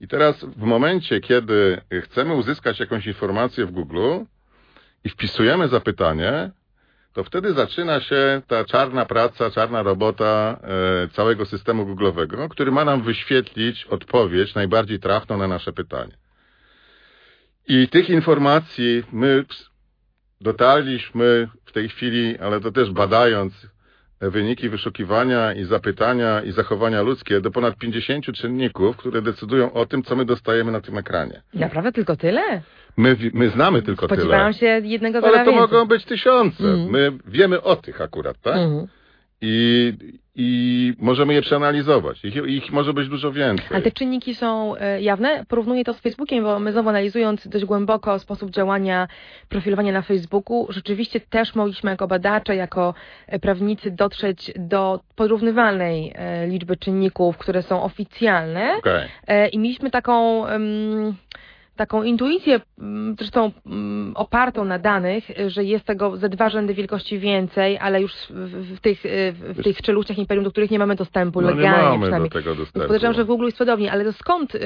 I 0.00 0.08
teraz 0.08 0.44
w 0.44 0.62
momencie, 0.62 1.20
kiedy 1.20 1.80
chcemy 2.02 2.34
uzyskać 2.34 2.80
jakąś 2.80 3.06
informację 3.06 3.66
w 3.66 3.70
Google 3.70 4.08
i 5.04 5.08
wpisujemy 5.08 5.68
zapytanie, 5.68 6.50
to 7.20 7.24
wtedy 7.24 7.52
zaczyna 7.52 8.00
się 8.00 8.42
ta 8.46 8.64
czarna 8.64 9.06
praca, 9.06 9.50
czarna 9.50 9.82
robota 9.82 10.60
e, 11.04 11.08
całego 11.08 11.46
systemu 11.46 11.86
Google'owego, 11.86 12.48
który 12.48 12.72
ma 12.72 12.84
nam 12.84 13.02
wyświetlić 13.02 13.84
odpowiedź 13.84 14.54
najbardziej 14.54 15.00
trafną 15.00 15.36
na 15.36 15.48
nasze 15.48 15.72
pytanie. 15.72 16.12
I 17.68 17.88
tych 17.88 18.10
informacji 18.10 19.02
my 19.12 19.44
dotarliśmy 20.40 21.48
w 21.64 21.72
tej 21.72 21.88
chwili, 21.88 22.38
ale 22.38 22.60
to 22.60 22.72
też 22.72 22.90
badając 22.90 23.66
wyniki 24.20 24.68
wyszukiwania 24.68 25.52
i 25.52 25.64
zapytania 25.64 26.42
i 26.42 26.52
zachowania 26.52 27.02
ludzkie 27.02 27.40
do 27.40 27.50
ponad 27.50 27.76
50 27.76 28.24
czynników, 28.24 28.96
które 28.96 29.22
decydują 29.22 29.72
o 29.72 29.86
tym, 29.86 30.02
co 30.02 30.16
my 30.16 30.24
dostajemy 30.24 30.72
na 30.72 30.80
tym 30.80 30.98
ekranie. 30.98 31.42
Naprawdę 31.54 31.92
tylko 31.92 32.16
tyle? 32.16 32.62
My, 32.96 33.16
my 33.32 33.48
znamy 33.50 33.82
tylko 33.82 34.08
tyle. 34.08 34.20
Spodziewałam 34.20 34.52
się 34.52 34.66
jednego 34.84 35.18
Ale 35.18 35.30
to 35.30 35.36
więcej. 35.36 35.54
mogą 35.54 35.86
być 35.86 36.04
tysiące. 36.04 36.64
Mhm. 36.64 36.90
My 36.90 37.12
wiemy 37.26 37.62
o 37.62 37.76
tych 37.76 38.00
akurat, 38.00 38.36
tak? 38.42 38.56
Mhm. 38.56 38.86
I, 39.42 39.92
I 40.34 40.92
możemy 40.98 41.34
je 41.34 41.42
przeanalizować. 41.42 42.24
Ich, 42.24 42.36
ich 42.36 42.72
może 42.72 42.92
być 42.92 43.08
dużo 43.08 43.32
więcej. 43.32 43.66
Ale 43.70 43.82
te 43.82 43.90
czynniki 43.90 44.34
są 44.34 44.76
e, 44.76 45.02
jawne? 45.02 45.44
Porównuję 45.48 45.84
to 45.84 45.94
z 45.94 46.00
Facebookiem, 46.00 46.44
bo 46.44 46.58
my 46.58 46.72
znowu 46.72 46.88
analizując 46.88 47.48
dość 47.48 47.64
głęboko 47.64 48.18
sposób 48.18 48.50
działania, 48.50 49.08
profilowania 49.48 49.92
na 49.92 50.02
Facebooku, 50.02 50.66
rzeczywiście 50.68 51.20
też 51.20 51.54
mogliśmy 51.54 51.90
jako 51.90 52.06
badacze, 52.06 52.56
jako 52.56 52.94
e, 53.26 53.38
prawnicy 53.38 53.90
dotrzeć 53.90 54.52
do 54.56 55.00
porównywalnej 55.16 56.12
e, 56.14 56.46
liczby 56.46 56.76
czynników, 56.76 57.38
które 57.38 57.62
są 57.62 57.82
oficjalne. 57.82 58.80
E, 59.26 59.48
i 59.48 59.58
mieliśmy 59.58 59.90
taką... 59.90 60.46
em, 60.46 61.14
Taką 61.80 62.02
intuicję, 62.02 62.60
mm, 62.78 63.16
zresztą 63.18 63.52
mm, 63.66 64.12
opartą 64.16 64.64
na 64.64 64.78
danych, 64.78 65.30
e, 65.30 65.50
że 65.50 65.64
jest 65.64 65.84
tego 65.84 66.16
ze 66.16 66.28
dwa 66.28 66.50
rzędy 66.50 66.74
wielkości 66.74 67.18
więcej, 67.18 67.78
ale 67.78 68.02
już 68.02 68.12
w, 68.30 68.80
tych, 68.80 69.00
w, 69.32 69.62
tych 69.64 69.82
czeluściach 69.82 70.18
imperium, 70.18 70.44
do 70.44 70.50
których 70.50 70.70
nie 70.70 70.78
mamy 70.78 70.96
dostępu 70.96 71.40
No 71.40 71.50
nie 71.50 71.56
legalnie 71.56 71.98
mamy 71.98 72.22
do 72.22 72.28
tego 72.28 72.54
dostępu. 72.54 72.86
podejrzewam, 72.86 73.14
że 73.14 73.24
w 73.24 73.26
Google 73.26 73.44
jest 73.44 73.58
podobnie, 73.58 73.92
ale 73.92 74.04
to 74.04 74.12
skąd, 74.12 74.54
y, 74.54 74.60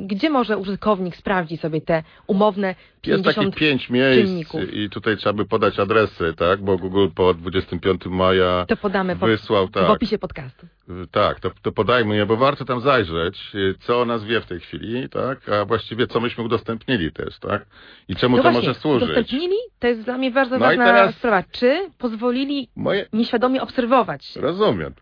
gdzie 0.00 0.30
może 0.30 0.58
użytkownik 0.58 1.16
sprawdzić 1.16 1.60
sobie 1.60 1.80
te 1.80 2.02
umowne 2.26 2.68
Jest 2.68 3.24
50 3.24 3.36
takich 3.36 3.54
pięć 3.54 3.90
miejsc 3.90 4.22
czynników. 4.22 4.74
i 4.74 4.90
tutaj 4.90 5.16
trzeba 5.16 5.32
by 5.32 5.44
podać 5.44 5.78
adresy, 5.78 6.34
tak? 6.36 6.62
Bo 6.62 6.78
Google 6.78 7.06
po 7.14 7.34
25 7.34 8.06
maja 8.06 8.64
To 8.68 8.76
podamy 8.76 9.16
po, 9.16 9.26
wysłał, 9.26 9.68
tak. 9.68 9.86
w 9.86 9.90
opisie 9.90 10.18
podcastu. 10.18 10.66
Tak, 11.10 11.40
to, 11.40 11.50
to 11.62 11.72
podajmy 11.72 12.16
je, 12.16 12.26
bo 12.26 12.36
warto 12.36 12.64
tam 12.64 12.80
zajrzeć, 12.80 13.50
y, 13.54 13.74
co 13.80 14.00
o 14.00 14.04
nas 14.04 14.24
wie 14.24 14.40
w 14.40 14.46
tej 14.46 14.60
chwili, 14.60 15.08
tak? 15.08 15.48
A 15.48 15.64
właściwie 15.64 16.06
co 16.06 16.20
myśmy 16.20 16.44
udostępnili 16.44 17.12
też, 17.12 17.38
tak? 17.38 17.66
I 18.08 18.16
czemu 18.16 18.36
no 18.36 18.42
to 18.42 18.50
właśnie, 18.50 18.68
może 18.68 18.80
służyć? 18.80 19.02
udostępnili? 19.10 19.56
To 19.78 19.86
jest 19.86 20.02
dla 20.02 20.18
mnie 20.18 20.30
bardzo 20.30 20.58
No 20.58 20.66
ważna 20.66 20.84
teraz- 20.84 21.14
sprawa. 21.14 21.42
Czy 21.50 21.90
pozwolili 21.98 22.68
Moje, 22.76 23.06
nieświadomie 23.12 23.62
obserwować? 23.62 24.36
Rozumiem. 24.36 24.92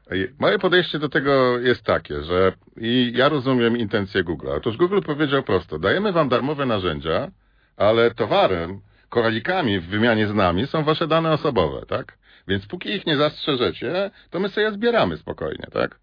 Moje 0.41 0.59
podejście 0.59 0.99
do 0.99 1.09
tego 1.09 1.59
jest 1.59 1.83
takie, 1.85 2.23
że 2.23 2.53
i 2.81 3.13
ja 3.15 3.29
rozumiem 3.29 3.77
intencje 3.77 4.25
Google. 4.25 4.49
Otóż 4.57 4.77
Google 4.77 5.01
powiedział 5.07 5.43
prosto, 5.43 5.79
dajemy 5.79 6.13
wam 6.13 6.29
darmowe 6.29 6.67
narzędzia, 6.67 7.29
ale 7.77 8.11
towarem, 8.11 8.81
koralikami 9.09 9.81
w 9.81 9.87
wymianie 9.87 10.27
z 10.27 10.35
nami 10.35 10.67
są 10.67 10.85
wasze 10.85 11.07
dane 11.07 11.33
osobowe, 11.33 11.87
tak? 11.87 12.19
Więc 12.49 12.67
póki 12.67 12.89
ich 12.89 13.07
nie 13.07 13.17
zastrzeżecie, 13.17 14.11
to 14.31 14.41
my 14.41 14.49
sobie 14.49 14.67
je 14.67 14.73
zbieramy 14.73 15.17
spokojnie, 15.17 15.67
tak? 15.73 15.99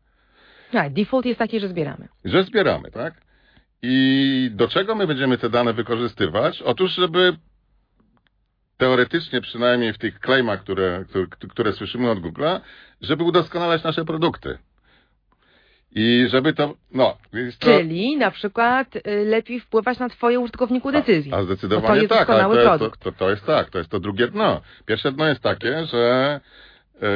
Tak, 0.72 0.94
default 0.94 1.26
jest 1.26 1.40
taki, 1.40 1.60
że 1.60 1.68
zbieramy. 1.68 2.08
Że 2.26 2.44
zbieramy, 2.44 2.92
tak? 2.92 3.14
I 3.82 4.52
do 4.54 4.68
czego 4.68 4.96
my 4.96 5.08
będziemy 5.08 5.38
te 5.38 5.50
dane 5.50 5.74
wykorzystywać? 5.74 6.62
Otóż, 6.62 6.92
żeby 6.92 7.38
teoretycznie 8.78 9.42
przynajmniej 9.42 9.94
w 9.94 9.98
tych 9.98 10.20
claimach, 10.20 10.62
które, 10.62 11.06
które, 11.10 11.28
które 11.50 11.74
słyszymy 11.74 12.10
od 12.10 12.20
Google'a, 12.20 12.60
żeby 13.02 13.24
udoskonalać 13.24 13.84
nasze 13.84 14.06
produkty. 14.06 14.58
I 15.96 16.28
żeby 16.30 16.54
to, 16.54 16.76
no, 16.92 17.18
to, 17.32 17.68
Czyli 17.68 18.18
na 18.18 18.32
przykład 18.32 18.96
y, 18.96 19.02
lepiej 19.26 19.60
wpływać 19.60 20.00
na 20.00 20.10
twoje 20.10 20.40
użytkowniku 20.40 20.92
decyzji. 20.92 21.34
A, 21.34 21.36
a 21.36 21.40
to 21.40 21.46
zdecydowanie 21.46 22.02
jest 22.02 22.14
tak, 22.14 22.30
ale 22.30 22.44
to 22.44 22.54
jest, 22.54 22.64
to, 22.64 22.78
produkt. 22.78 23.04
to, 23.04 23.12
to 23.12 23.30
jest 23.30 23.46
tak, 23.46 23.70
to 23.70 23.78
jest 23.78 23.90
to 23.90 24.00
drugie 24.00 24.28
dno. 24.28 24.62
Pierwsze 24.86 25.12
dno 25.12 25.28
jest 25.28 25.42
takie, 25.42 25.86
że 25.86 26.40
e, 27.02 27.08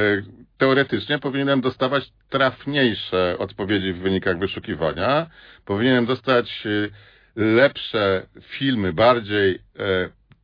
teoretycznie 0.57 1.19
powinienem 1.19 1.61
dostawać 1.61 2.11
trafniejsze 2.29 3.35
odpowiedzi 3.39 3.93
w 3.93 3.99
wynikach 3.99 4.39
wyszukiwania, 4.39 5.27
powinienem 5.65 6.05
dostać 6.05 6.63
e, 6.65 6.89
lepsze 7.35 8.27
filmy, 8.41 8.93
bardziej 8.93 9.59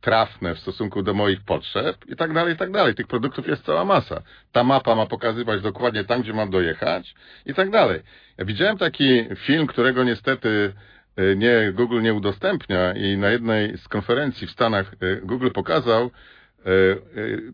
trafne 0.06 0.54
w 0.54 0.58
stosunku 0.58 1.02
do 1.02 1.14
moich 1.14 1.40
potrzeb 1.44 1.96
i 2.08 2.16
tak 2.16 2.32
dalej, 2.32 2.54
i 2.54 2.56
tak 2.56 2.70
dalej. 2.70 2.94
Tych 2.94 3.06
produktów 3.06 3.48
jest 3.48 3.64
cała 3.64 3.84
masa. 3.84 4.22
Ta 4.52 4.64
mapa 4.64 4.94
ma 4.94 5.06
pokazywać 5.06 5.62
dokładnie 5.62 6.04
tam, 6.04 6.22
gdzie 6.22 6.32
mam 6.32 6.50
dojechać 6.50 7.14
i 7.46 7.54
tak 7.54 7.70
dalej. 7.70 8.00
Ja 8.38 8.44
widziałem 8.44 8.78
taki 8.78 9.24
film, 9.36 9.66
którego 9.66 10.04
niestety 10.04 10.72
e, 11.16 11.36
nie, 11.36 11.72
Google 11.72 12.02
nie 12.02 12.14
udostępnia 12.14 12.92
i 12.94 13.16
na 13.16 13.28
jednej 13.30 13.78
z 13.78 13.88
konferencji 13.88 14.46
w 14.46 14.50
Stanach 14.50 14.92
e, 15.00 15.16
Google 15.16 15.50
pokazał 15.50 16.10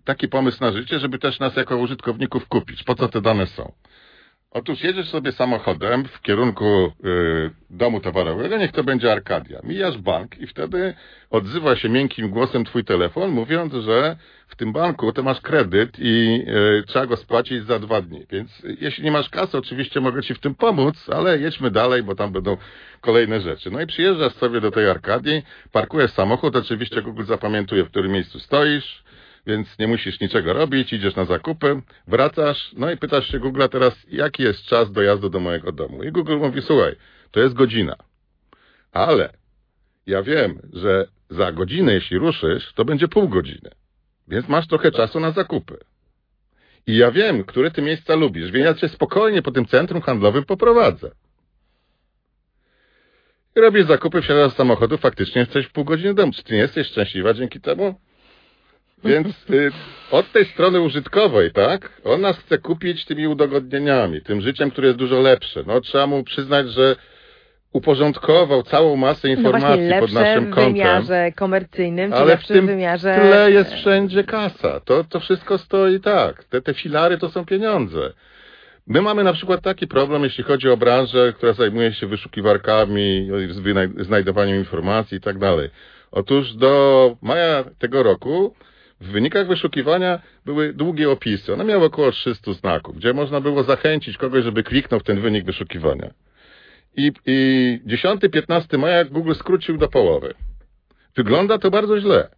taki 0.05 0.29
pomysł 0.29 0.65
na 0.65 0.73
życie, 0.73 0.99
żeby 0.99 1.19
też 1.19 1.41
nas 1.41 1.57
jako 1.57 1.77
użytkowników 1.77 2.49
kupić. 2.49 2.85
Po 2.85 2.95
co 2.95 3.09
te 3.09 3.21
dane 3.21 3.47
są? 3.47 3.73
Otóż 4.55 4.85
jedziesz 4.85 5.09
sobie 5.09 5.33
samochodem 5.33 6.05
w 6.05 6.23
kierunku 6.23 6.93
y, 7.05 7.51
domu 7.71 8.01
towarowego, 8.01 8.59
niech 8.59 8.73
to 8.73 8.85
będzie 8.85 9.13
Arkadia. 9.13 9.61
Mijasz 9.65 9.99
bank 9.99 10.39
i 10.39 10.47
wtedy 10.47 10.95
odzywa 11.31 11.77
się 11.77 11.89
miękkim 11.89 12.29
głosem 12.29 12.65
twój 12.65 12.85
telefon, 12.85 13.31
mówiąc, 13.31 13.75
że 13.75 14.17
w 14.49 14.57
tym 14.57 14.73
banku 14.73 15.13
to 15.13 15.23
masz 15.23 15.41
kredyt 15.41 15.97
i 15.99 16.45
y, 16.81 16.83
trzeba 16.87 17.07
go 17.07 17.17
spłacić 17.17 17.65
za 17.65 17.79
dwa 17.79 18.03
dni. 18.03 18.27
Więc 18.31 18.63
jeśli 18.81 19.05
nie 19.05 19.11
masz 19.11 19.29
kasy, 19.31 19.59
oczywiście 19.59 20.01
mogę 20.01 20.23
ci 20.23 20.35
w 20.35 20.41
tym 20.41 20.55
pomóc, 20.55 21.09
ale 21.09 21.39
jedźmy 21.39 21.71
dalej, 21.71 22.03
bo 22.03 22.15
tam 22.15 22.33
będą 22.33 22.57
kolejne 23.01 23.41
rzeczy. 23.41 23.71
No 23.71 23.81
i 23.81 23.87
przyjeżdżasz 23.87 24.33
sobie 24.33 24.61
do 24.61 24.71
tej 24.71 24.91
Arkadii, 24.91 25.43
parkujesz 25.73 26.11
samochód, 26.11 26.57
oczywiście 26.57 27.03
Google 27.03 27.25
zapamiętuje, 27.25 27.85
w 27.85 27.91
którym 27.91 28.13
miejscu 28.13 28.41
stoisz, 28.41 29.03
więc 29.47 29.79
nie 29.79 29.89
musisz 29.89 30.21
niczego 30.21 30.53
robić, 30.53 30.93
idziesz 30.93 31.17
na 31.17 31.25
zakupy, 31.25 31.83
wracasz, 32.07 32.73
no 32.77 32.91
i 32.91 32.97
pytasz 32.97 33.29
się 33.29 33.39
Google 33.39 33.63
teraz, 33.71 34.07
jaki 34.09 34.43
jest 34.43 34.65
czas 34.65 34.93
dojazdu 34.93 35.31
do 35.31 35.41
mojego 35.41 35.73
domu. 35.73 36.03
I 36.03 36.13
Google 36.13 36.37
mówi, 36.37 36.63
słuchaj, 36.63 36.97
to 37.31 37.41
jest 37.41 37.55
godzina, 37.55 37.97
ale 38.93 39.33
ja 40.07 40.23
wiem, 40.23 40.59
że 40.73 41.07
za 41.31 41.53
godzinę, 41.53 41.95
jeśli 41.95 42.19
ruszysz, 42.19 42.73
to 42.73 42.85
będzie 42.85 43.09
pół 43.09 43.29
godziny, 43.29 43.71
więc 44.29 44.49
masz 44.49 44.67
trochę 44.67 44.91
czasu 44.91 45.21
na 45.21 45.31
zakupy. 45.31 45.79
I 46.87 46.97
ja 46.97 47.11
wiem, 47.11 47.45
które 47.45 47.71
ty 47.71 47.83
miejsca 47.83 48.15
lubisz, 48.15 48.51
więc 48.51 48.65
ja 48.65 48.75
cię 48.75 48.89
spokojnie 48.89 49.43
po 49.43 49.51
tym 49.51 49.67
centrum 49.67 50.03
handlowym 50.03 50.45
poprowadzę. 50.45 51.11
I 53.57 53.61
robisz 53.61 53.87
zakupy, 53.87 54.23
wsiadasz 54.23 54.53
z 54.53 54.57
samochodu, 54.57 54.99
faktycznie 54.99 55.41
jesteś 55.41 55.67
w 55.67 55.73
pół 55.73 55.85
godziny 55.85 56.15
domu. 56.15 56.33
Czy 56.33 56.43
ty 56.43 56.55
nie 56.55 56.61
jesteś 56.61 56.87
szczęśliwa 56.87 57.35
dzięki 57.35 57.61
temu? 57.61 58.01
Więc 59.05 59.27
y, 59.51 59.71
od 60.11 60.33
tej 60.33 60.45
strony 60.45 60.81
użytkowej, 60.81 61.53
tak, 61.53 62.01
on 62.05 62.21
nas 62.21 62.39
chce 62.39 62.59
kupić 62.59 63.05
tymi 63.05 63.27
udogodnieniami, 63.27 64.21
tym 64.21 64.41
życiem, 64.41 64.71
które 64.71 64.87
jest 64.87 64.99
dużo 64.99 65.21
lepsze. 65.21 65.63
No 65.67 65.81
trzeba 65.81 66.07
mu 66.07 66.25
przyznać, 66.25 66.69
że 66.71 66.97
uporządkował 67.73 68.63
całą 68.63 68.97
masę 68.97 69.29
no 69.29 69.35
informacji 69.35 69.83
no 69.83 70.01
pod 70.01 70.13
naszym 70.13 70.51
kątem. 70.51 70.73
w 70.73 70.77
wymiarze 70.77 71.33
komercyjnym, 71.37 72.13
ale 72.13 72.37
w 72.37 72.47
tym 72.47 72.67
wymiarze... 72.67 73.15
tle 73.15 73.51
jest 73.51 73.75
wszędzie 73.75 74.25
kasa. 74.25 74.81
To, 74.81 75.05
to 75.05 75.21
wszystko 75.21 75.59
stoi 75.59 76.01
tak. 76.01 76.45
Te, 76.45 76.63
te 76.63 76.75
filary 76.75 77.19
to 77.19 77.29
są 77.29 77.45
pieniądze. 77.45 78.13
My 78.87 79.03
mamy 79.03 79.25
na 79.25 79.33
przykład 79.33 79.63
taki 79.63 79.87
problem, 79.87 80.25
jeśli 80.25 80.45
chodzi 80.45 80.69
o 80.69 80.77
branżę, 80.77 81.33
która 81.37 81.53
zajmuje 81.53 81.93
się 81.93 82.07
wyszukiwarkami, 82.07 83.31
znajdowaniem 84.01 84.57
informacji 84.57 85.19
i 85.19 85.21
tak 85.21 85.39
dalej. 85.39 85.71
Otóż 86.11 86.55
do 86.55 87.17
maja 87.23 87.65
tego 87.79 88.03
roku 88.03 88.55
w 89.03 89.07
wynikach 89.07 89.49
wyszukiwania 89.49 90.21
były 90.45 90.73
długie 90.73 91.11
opisy. 91.11 91.53
One 91.53 91.65
miały 91.65 91.85
około 91.85 92.11
300 92.11 92.53
znaków, 92.53 92.97
gdzie 92.97 93.13
można 93.13 93.41
było 93.41 93.63
zachęcić 93.63 94.17
kogoś, 94.17 94.45
żeby 94.45 94.63
kliknął 94.63 95.01
w 95.01 95.05
ten 95.05 95.21
wynik 95.21 95.45
wyszukiwania. 95.45 96.11
I, 96.97 97.13
i 97.27 97.81
10-15 97.87 98.79
maja 98.79 99.05
Google 99.05 99.35
skrócił 99.35 99.79
do 99.79 99.89
połowy. 99.89 100.35
Wygląda 101.17 101.59
to 101.59 101.71
bardzo 101.71 102.01
źle, 102.01 102.29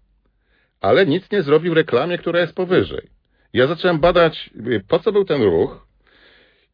ale 0.80 1.06
nic 1.06 1.30
nie 1.30 1.42
zrobił 1.42 1.74
reklamie, 1.74 2.18
która 2.18 2.40
jest 2.40 2.54
powyżej. 2.54 3.08
Ja 3.52 3.66
zacząłem 3.66 3.98
badać, 3.98 4.50
po 4.88 4.98
co 4.98 5.12
był 5.12 5.24
ten 5.24 5.42
ruch, 5.42 5.86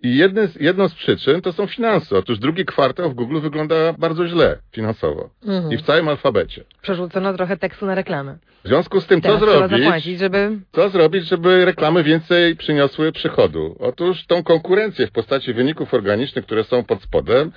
i 0.02 0.22
z, 0.48 0.60
jedną 0.60 0.88
z 0.88 0.94
przyczyn 0.94 1.40
to 1.42 1.52
są 1.52 1.66
finanse. 1.66 2.18
Otóż 2.18 2.38
drugi 2.38 2.64
kwartał 2.64 3.10
w 3.10 3.14
Google 3.14 3.40
wygląda 3.40 3.92
bardzo 3.92 4.26
źle 4.26 4.58
finansowo. 4.72 5.30
Mhm. 5.46 5.72
I 5.72 5.76
w 5.76 5.82
całym 5.82 6.08
alfabecie. 6.08 6.64
Przerzucono 6.82 7.34
trochę 7.34 7.56
tekstu 7.56 7.86
na 7.86 7.94
reklamę. 7.94 8.38
W 8.64 8.68
związku 8.68 9.00
z 9.00 9.06
tym, 9.06 9.20
Teraz 9.20 9.40
co 9.40 9.46
zrobić, 9.46 9.84
zapłacić, 9.84 10.18
żeby... 10.18 10.58
co 10.72 10.88
zrobić, 10.88 11.24
żeby 11.28 11.64
reklamy 11.64 12.02
więcej 12.02 12.56
przyniosły 12.56 13.12
przychodu? 13.12 13.76
Otóż 13.80 14.26
tą 14.26 14.42
konkurencję 14.42 15.06
w 15.06 15.12
postaci 15.12 15.54
wyników 15.54 15.94
organicznych, 15.94 16.44
które 16.44 16.64
są 16.64 16.84
pod 16.84 17.02
spodem, 17.02 17.52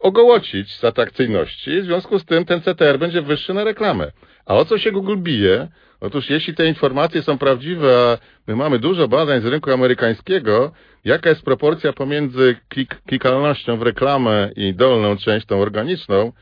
ogołocić 0.00 0.74
z 0.74 0.84
atrakcyjności. 0.84 1.80
W 1.80 1.84
związku 1.84 2.18
z 2.18 2.24
tym 2.24 2.44
ten 2.44 2.60
CTR 2.60 2.98
będzie 2.98 3.22
wyższy 3.22 3.54
na 3.54 3.64
reklamę. 3.64 4.12
A 4.46 4.54
o 4.54 4.64
co 4.64 4.78
się 4.78 4.92
Google 4.92 5.16
bije? 5.16 5.68
Otóż 6.00 6.30
jeśli 6.30 6.54
te 6.54 6.66
informacje 6.66 7.22
są 7.22 7.38
prawdziwe, 7.38 8.12
a 8.12 8.18
my 8.46 8.56
mamy 8.56 8.78
dużo 8.78 9.08
badań 9.08 9.40
z 9.40 9.46
rynku 9.46 9.70
amerykańskiego, 9.70 10.72
jaka 11.04 11.28
jest 11.28 11.42
proporcja 11.42 11.92
pomiędzy 11.92 12.56
klik 12.68 13.00
klikalnością 13.06 13.76
w 13.76 13.82
reklamę 13.82 14.50
i 14.56 14.74
dolną 14.74 15.16
część, 15.16 15.46
tą 15.46 15.60
organiczną, 15.60 16.32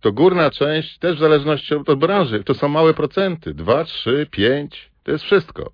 to 0.00 0.12
górna 0.12 0.50
część 0.50 0.98
też 0.98 1.16
w 1.16 1.20
zależności 1.20 1.74
od 1.74 1.98
branży, 1.98 2.44
to 2.44 2.54
są 2.54 2.68
małe 2.68 2.94
procenty, 2.94 3.54
2, 3.54 3.84
3, 3.84 4.26
5, 4.30 4.90
to 5.02 5.12
jest 5.12 5.24
wszystko. 5.24 5.72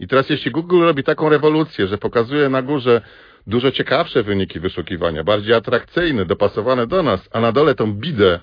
I 0.00 0.08
teraz 0.08 0.30
jeśli 0.30 0.50
Google 0.50 0.80
robi 0.80 1.04
taką 1.04 1.28
rewolucję, 1.28 1.86
że 1.86 1.98
pokazuje 1.98 2.48
na 2.48 2.62
górze 2.62 3.00
dużo 3.46 3.70
ciekawsze 3.70 4.22
wyniki 4.22 4.60
wyszukiwania, 4.60 5.24
bardziej 5.24 5.54
atrakcyjne, 5.54 6.24
dopasowane 6.24 6.86
do 6.86 7.02
nas, 7.02 7.28
a 7.32 7.40
na 7.40 7.52
dole 7.52 7.74
tą 7.74 7.92
bidę 7.92 8.40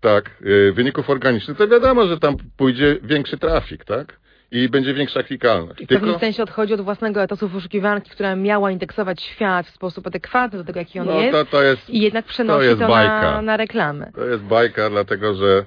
tak, 0.00 0.30
y, 0.46 0.72
wyników 0.72 1.10
organicznych, 1.10 1.56
to 1.58 1.68
wiadomo, 1.68 2.06
że 2.06 2.18
tam 2.18 2.36
pójdzie 2.56 2.96
większy 3.02 3.38
trafik, 3.38 3.84
tak? 3.84 4.20
I 4.50 4.68
będzie 4.68 4.94
większa 4.94 5.22
klikalność. 5.22 5.80
I 5.80 5.86
w 5.86 5.88
pewnym 5.88 6.18
sensie 6.18 6.42
odchodzi 6.42 6.74
od 6.74 6.80
własnego 6.80 7.22
etosu 7.22 7.48
wyszukiwarki, 7.48 8.10
która 8.10 8.36
miała 8.36 8.70
indeksować 8.70 9.22
świat 9.22 9.66
w 9.66 9.70
sposób 9.70 10.06
adekwatny 10.06 10.58
do 10.58 10.64
tego, 10.64 10.78
jaki 10.78 11.00
on 11.00 11.06
no, 11.06 11.20
jest. 11.20 11.32
To, 11.32 11.44
to 11.44 11.62
jest. 11.62 11.90
I 11.90 12.00
jednak 12.00 12.24
przenosi 12.24 12.68
to, 12.68 12.76
to 12.76 12.88
na, 12.88 13.42
na 13.42 13.56
reklamę. 13.56 14.10
To 14.14 14.24
jest 14.24 14.42
bajka, 14.42 14.90
dlatego 14.90 15.34
że 15.34 15.64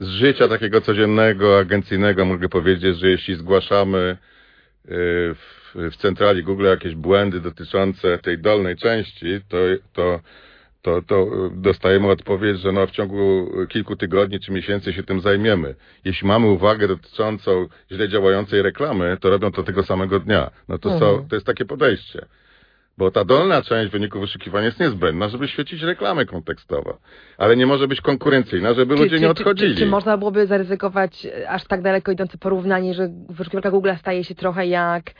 z 0.00 0.08
życia 0.08 0.48
takiego 0.48 0.80
codziennego, 0.80 1.58
agencyjnego 1.58 2.24
mogę 2.24 2.48
powiedzieć, 2.48 2.98
że 2.98 3.10
jeśli 3.10 3.34
zgłaszamy 3.34 3.98
y, 4.84 4.88
w, 5.34 5.55
w 5.90 5.96
centrali 5.96 6.42
Google 6.42 6.64
jakieś 6.64 6.94
błędy 6.94 7.40
dotyczące 7.40 8.18
tej 8.18 8.38
dolnej 8.38 8.76
części, 8.76 9.40
to, 9.48 9.56
to 9.92 10.20
to, 10.86 11.02
to 11.02 11.26
dostajemy 11.54 12.08
odpowiedź, 12.08 12.60
że 12.60 12.72
no 12.72 12.86
w 12.86 12.90
ciągu 12.90 13.50
kilku 13.68 13.96
tygodni 13.96 14.40
czy 14.40 14.52
miesięcy 14.52 14.92
się 14.92 15.02
tym 15.02 15.20
zajmiemy. 15.20 15.74
Jeśli 16.04 16.28
mamy 16.28 16.46
uwagę 16.46 16.88
dotyczącą 16.88 17.66
źle 17.92 18.08
działającej 18.08 18.62
reklamy, 18.62 19.16
to 19.20 19.30
robią 19.30 19.52
to 19.52 19.62
tego 19.62 19.82
samego 19.82 20.20
dnia. 20.20 20.50
No 20.68 20.78
to, 20.78 20.92
mhm. 20.92 21.16
są, 21.16 21.28
to 21.28 21.36
jest 21.36 21.46
takie 21.46 21.64
podejście. 21.64 22.26
Bo 22.98 23.10
ta 23.10 23.24
dolna 23.24 23.62
część 23.62 23.92
wyniku 23.92 24.20
wyszukiwania 24.20 24.66
jest 24.66 24.80
niezbędna, 24.80 25.28
żeby 25.28 25.48
świecić 25.48 25.82
reklamę 25.82 26.26
kontekstowo. 26.26 26.98
Ale 27.38 27.56
nie 27.56 27.66
może 27.66 27.88
być 27.88 28.00
konkurencyjna, 28.00 28.74
żeby 28.74 28.94
czy, 28.94 29.02
ludzie 29.02 29.16
czy, 29.16 29.22
nie 29.22 29.30
odchodzili. 29.30 29.74
Czy, 29.74 29.80
czy, 29.80 29.86
można 29.86 30.16
byłoby 30.16 30.46
zaryzykować 30.46 31.26
aż 31.48 31.64
tak 31.64 31.82
daleko 31.82 32.12
idące 32.12 32.38
porównanie, 32.38 32.94
że 32.94 33.08
wyszukiwarka 33.28 33.70
Google 33.70 33.90
staje 33.98 34.24
się 34.24 34.34
trochę 34.34 34.66
jak 34.66 35.10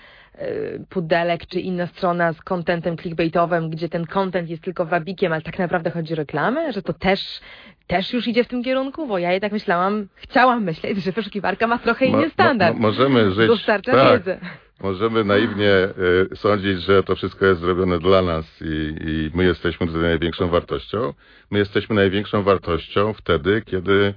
Y, 0.43 0.85
pudelek 0.89 1.47
czy 1.47 1.61
inna 1.61 1.87
strona 1.87 2.33
z 2.33 2.41
kontentem 2.41 2.97
clickbaitowym, 2.97 3.71
gdzie 3.71 3.89
ten 3.89 4.07
content 4.07 4.51
jest 4.51 4.63
tylko 4.63 4.87
wabikiem, 4.87 5.33
ale 5.33 5.43
tak 5.43 5.59
naprawdę 5.59 5.91
chodzi 5.91 6.13
o 6.13 6.17
reklamę, 6.17 6.73
że 6.73 6.83
to 6.83 6.93
też, 6.93 7.41
też 7.87 8.13
już 8.13 8.27
idzie 8.29 8.45
w 8.45 8.49
tym 8.49 8.65
kierunku, 8.65 9.07
bo 9.07 9.19
ja 9.19 9.33
jednak 9.33 9.53
myślałam, 9.53 10.09
chciałam 10.15 10.65
myśleć, 10.65 11.03
że 11.03 11.13
wyszukiwarka 11.13 11.67
ma 11.67 11.79
trochę 11.79 12.07
inny 12.07 12.31
standard. 12.31 12.75
Mo, 12.75 12.81
mo, 12.81 12.89
możemy 12.89 13.31
żyć, 13.31 13.49
Dostarcza 13.49 13.93
tak, 13.93 14.19
wiedzę. 14.19 14.39
Możemy 14.83 15.25
naiwnie 15.25 15.89
y, 16.33 16.37
sądzić, 16.37 16.81
że 16.81 17.03
to 17.03 17.17
wszystko 17.17 17.47
jest 17.47 17.61
zrobione 17.61 17.99
dla 17.99 18.23
nas 18.23 18.45
i, 18.61 18.95
i 19.07 19.31
my 19.35 19.45
jesteśmy 19.45 19.87
tutaj 19.87 20.03
największą 20.03 20.49
wartością. 20.49 21.13
My 21.51 21.59
jesteśmy 21.59 21.97
największą 21.97 22.43
wartością 22.43 23.13
wtedy, 23.13 23.63
kiedy 23.67 24.15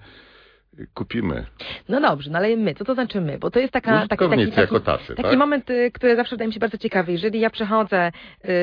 kupimy. 0.93 1.45
No 1.89 2.01
dobrze, 2.01 2.31
no 2.31 2.37
ale 2.37 2.57
my, 2.57 2.75
co 2.75 2.85
to 2.85 2.93
znaczy 2.93 3.21
my? 3.21 3.39
Bo 3.39 3.51
to 3.51 3.59
jest 3.59 3.73
taka, 3.73 4.07
taki, 4.07 4.29
taki, 4.29 4.51
taki, 4.51 4.81
tacy, 4.81 5.15
taki 5.15 5.29
tak? 5.29 5.37
moment, 5.37 5.69
y, 5.69 5.91
który 5.91 6.15
zawsze 6.15 6.35
wydaje 6.35 6.47
mi 6.47 6.53
się 6.53 6.59
bardzo 6.59 6.77
ciekawy. 6.77 7.11
Jeżeli 7.11 7.39
ja 7.39 7.49
przechodzę 7.49 8.07
y, 8.07 8.11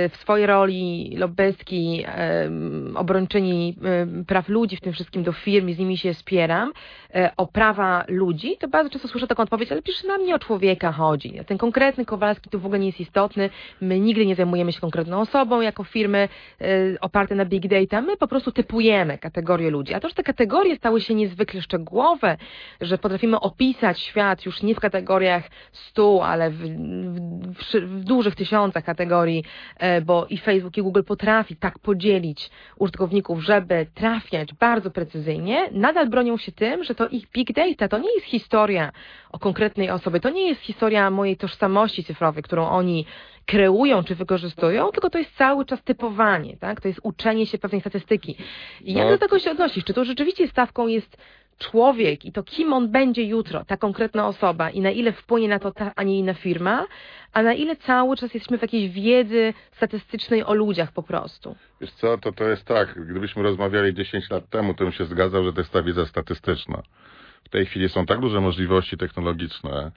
w 0.09 0.17
swojej 0.17 0.47
roli 0.47 1.15
lobbystki, 1.19 2.05
obrończyni 2.95 3.79
praw 4.27 4.49
ludzi 4.49 4.77
w 4.77 4.81
tym 4.81 4.93
wszystkim 4.93 5.23
do 5.23 5.33
firm 5.33 5.69
i 5.69 5.75
z 5.75 5.79
nimi 5.79 5.99
się 5.99 6.15
spieram, 6.15 6.73
o 7.37 7.47
prawa 7.47 8.05
ludzi, 8.09 8.57
to 8.61 8.69
bardzo 8.69 8.91
często 8.91 9.09
słyszę 9.09 9.27
taką 9.27 9.43
odpowiedź, 9.43 9.73
ale 9.73 9.83
przecież 9.83 10.05
nam 10.05 10.25
nie 10.25 10.35
o 10.35 10.39
człowieka 10.39 10.93
chodzi. 10.93 11.41
Ten 11.47 11.59
konkretny 11.59 12.05
Kowalski 12.05 12.51
tu 12.51 12.61
w 12.61 12.67
ogóle 12.67 12.79
nie 12.79 12.87
jest 12.87 13.01
istotny. 13.01 13.51
My 13.81 14.01
nigdy 14.01 14.27
nie 14.27 14.35
zajmujemy 14.35 14.73
się 14.73 14.81
konkretną 14.81 15.21
osobą 15.21 15.61
jako 15.61 15.85
firmy 15.85 16.29
oparte 17.01 17.35
na 17.35 17.45
big 17.45 17.67
data. 17.69 18.03
My 18.03 18.17
po 18.17 18.29
prostu 18.29 18.53
typujemy 18.53 19.19
kategorie 19.19 19.71
ludzi. 19.71 19.95
A 19.95 20.01
to, 20.01 20.09
że 20.09 20.15
te 20.15 20.23
kategorie 20.23 20.77
stały 20.77 21.01
się 21.01 21.15
niezwykle 21.15 21.63
szczegółowe, 21.63 22.37
że 22.81 22.99
potrafimy 22.99 23.41
opisać 23.41 24.01
świat 24.01 24.47
już 24.47 24.63
nie 24.63 24.75
w 24.75 24.81
kategoriach 24.81 25.45
stu, 25.73 26.21
ale 26.23 26.51
w, 26.51 26.59
w, 27.55 27.75
w 27.75 28.05
dużych 28.05 28.35
tysiącach 28.35 28.85
kategorii, 28.85 29.45
e, 29.77 30.01
bo 30.01 30.27
i 30.31 30.39
Facebook 30.39 30.77
i 30.77 30.83
Google 30.83 31.03
potrafi 31.03 31.57
tak 31.57 31.79
podzielić 31.79 32.51
użytkowników, 32.79 33.45
żeby 33.45 33.87
trafiać 33.95 34.55
bardzo 34.55 34.91
precyzyjnie, 34.91 35.69
nadal 35.73 36.09
bronią 36.09 36.37
się 36.37 36.53
tym, 36.53 36.85
że 36.85 36.95
to 36.95 37.06
ich 37.07 37.31
big 37.31 37.53
data 37.53 37.89
to 37.89 37.99
nie 37.99 38.15
jest 38.15 38.27
historia 38.27 38.93
o 39.33 39.39
konkretnej 39.39 39.91
osobie, 39.91 40.21
to 40.21 40.31
nie 40.31 40.49
jest 40.49 40.61
historia 40.61 41.11
mojej 41.11 41.37
tożsamości 41.37 42.05
cyfrowej, 42.05 42.43
którą 42.43 42.69
oni 42.69 43.07
kreują 43.47 44.05
czy 44.05 44.15
wykorzystują, 44.15 44.91
tylko 44.91 45.11
to 45.11 45.19
jest 45.19 45.37
cały 45.37 45.65
czas 45.65 45.83
typowanie, 45.83 46.57
tak? 46.57 46.81
To 46.81 46.89
jest 46.89 47.01
uczenie 47.03 47.47
się 47.47 47.59
pewnej 47.59 47.81
statystyki. 47.81 48.37
I 48.81 48.93
jak 48.93 49.05
no. 49.05 49.11
do 49.11 49.19
tego 49.19 49.39
się 49.39 49.51
odnosisz? 49.51 49.85
Czy 49.85 49.95
to 49.95 50.05
rzeczywiście 50.05 50.49
stawką 50.49 50.87
jest 50.87 51.17
człowiek 51.59 52.25
i 52.25 52.33
to 52.33 52.43
kim 52.43 52.73
on 52.73 52.89
będzie 52.89 53.25
jutro, 53.25 53.65
ta 53.65 53.77
konkretna 53.77 54.29
osoba 54.29 54.71
i 54.71 54.81
na 54.81 54.91
ile 54.91 55.13
wpłynie 55.13 55.49
na 55.49 55.59
to 55.59 55.73
ta, 55.73 55.93
a 55.97 56.03
nie 56.03 56.19
inna 56.19 56.35
firma, 56.35 56.87
a 57.33 57.43
na 57.43 57.55
ile 57.55 57.77
cały 57.77 58.17
czas 58.17 58.35
jesteśmy 58.35 58.59
w 58.59 58.63
jakiejś 58.63 58.93
wiedzy 58.93 59.55
statystycznej 59.73 60.45
o 60.45 60.55
ludziach 60.55 60.93
po 60.93 61.03
prostu. 61.03 61.57
Wiesz 61.81 61.93
co, 61.93 62.19
to 62.19 62.33
to 62.33 62.45
jest 62.45 62.65
tak, 62.65 63.07
gdybyśmy 63.07 63.43
rozmawiali 63.43 63.95
10 63.95 64.31
lat 64.31 64.51
temu, 64.51 64.75
to 64.75 64.85
bym 64.85 64.93
się 64.93 65.05
zgadzał, 65.05 65.45
że 65.45 65.53
to 65.53 65.61
jest 65.61 65.73
ta 65.73 65.83
wiedza 65.83 66.07
statystyczna. 66.07 66.83
W 67.45 67.49
tej 67.49 67.67
chwili 67.67 67.89
są 67.89 68.07
tak 68.07 68.21
duże 68.21 68.41
możliwości 68.41 68.97
technologiczne, 68.97 69.93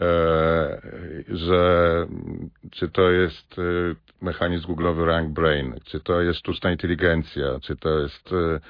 E, 0.00 0.80
że 1.28 2.06
czy 2.70 2.88
to 2.88 3.10
jest 3.10 3.58
e, 3.58 3.62
mechanizm 4.22 4.66
googlowy 4.66 5.04
Rank 5.04 5.32
Brain, 5.32 5.74
czy 5.84 6.00
to 6.00 6.20
jest 6.20 6.38
sztuczna 6.38 6.70
inteligencja, 6.70 7.60
czy 7.62 7.76
to 7.76 7.98
jest, 7.98 8.32
e, 8.32 8.60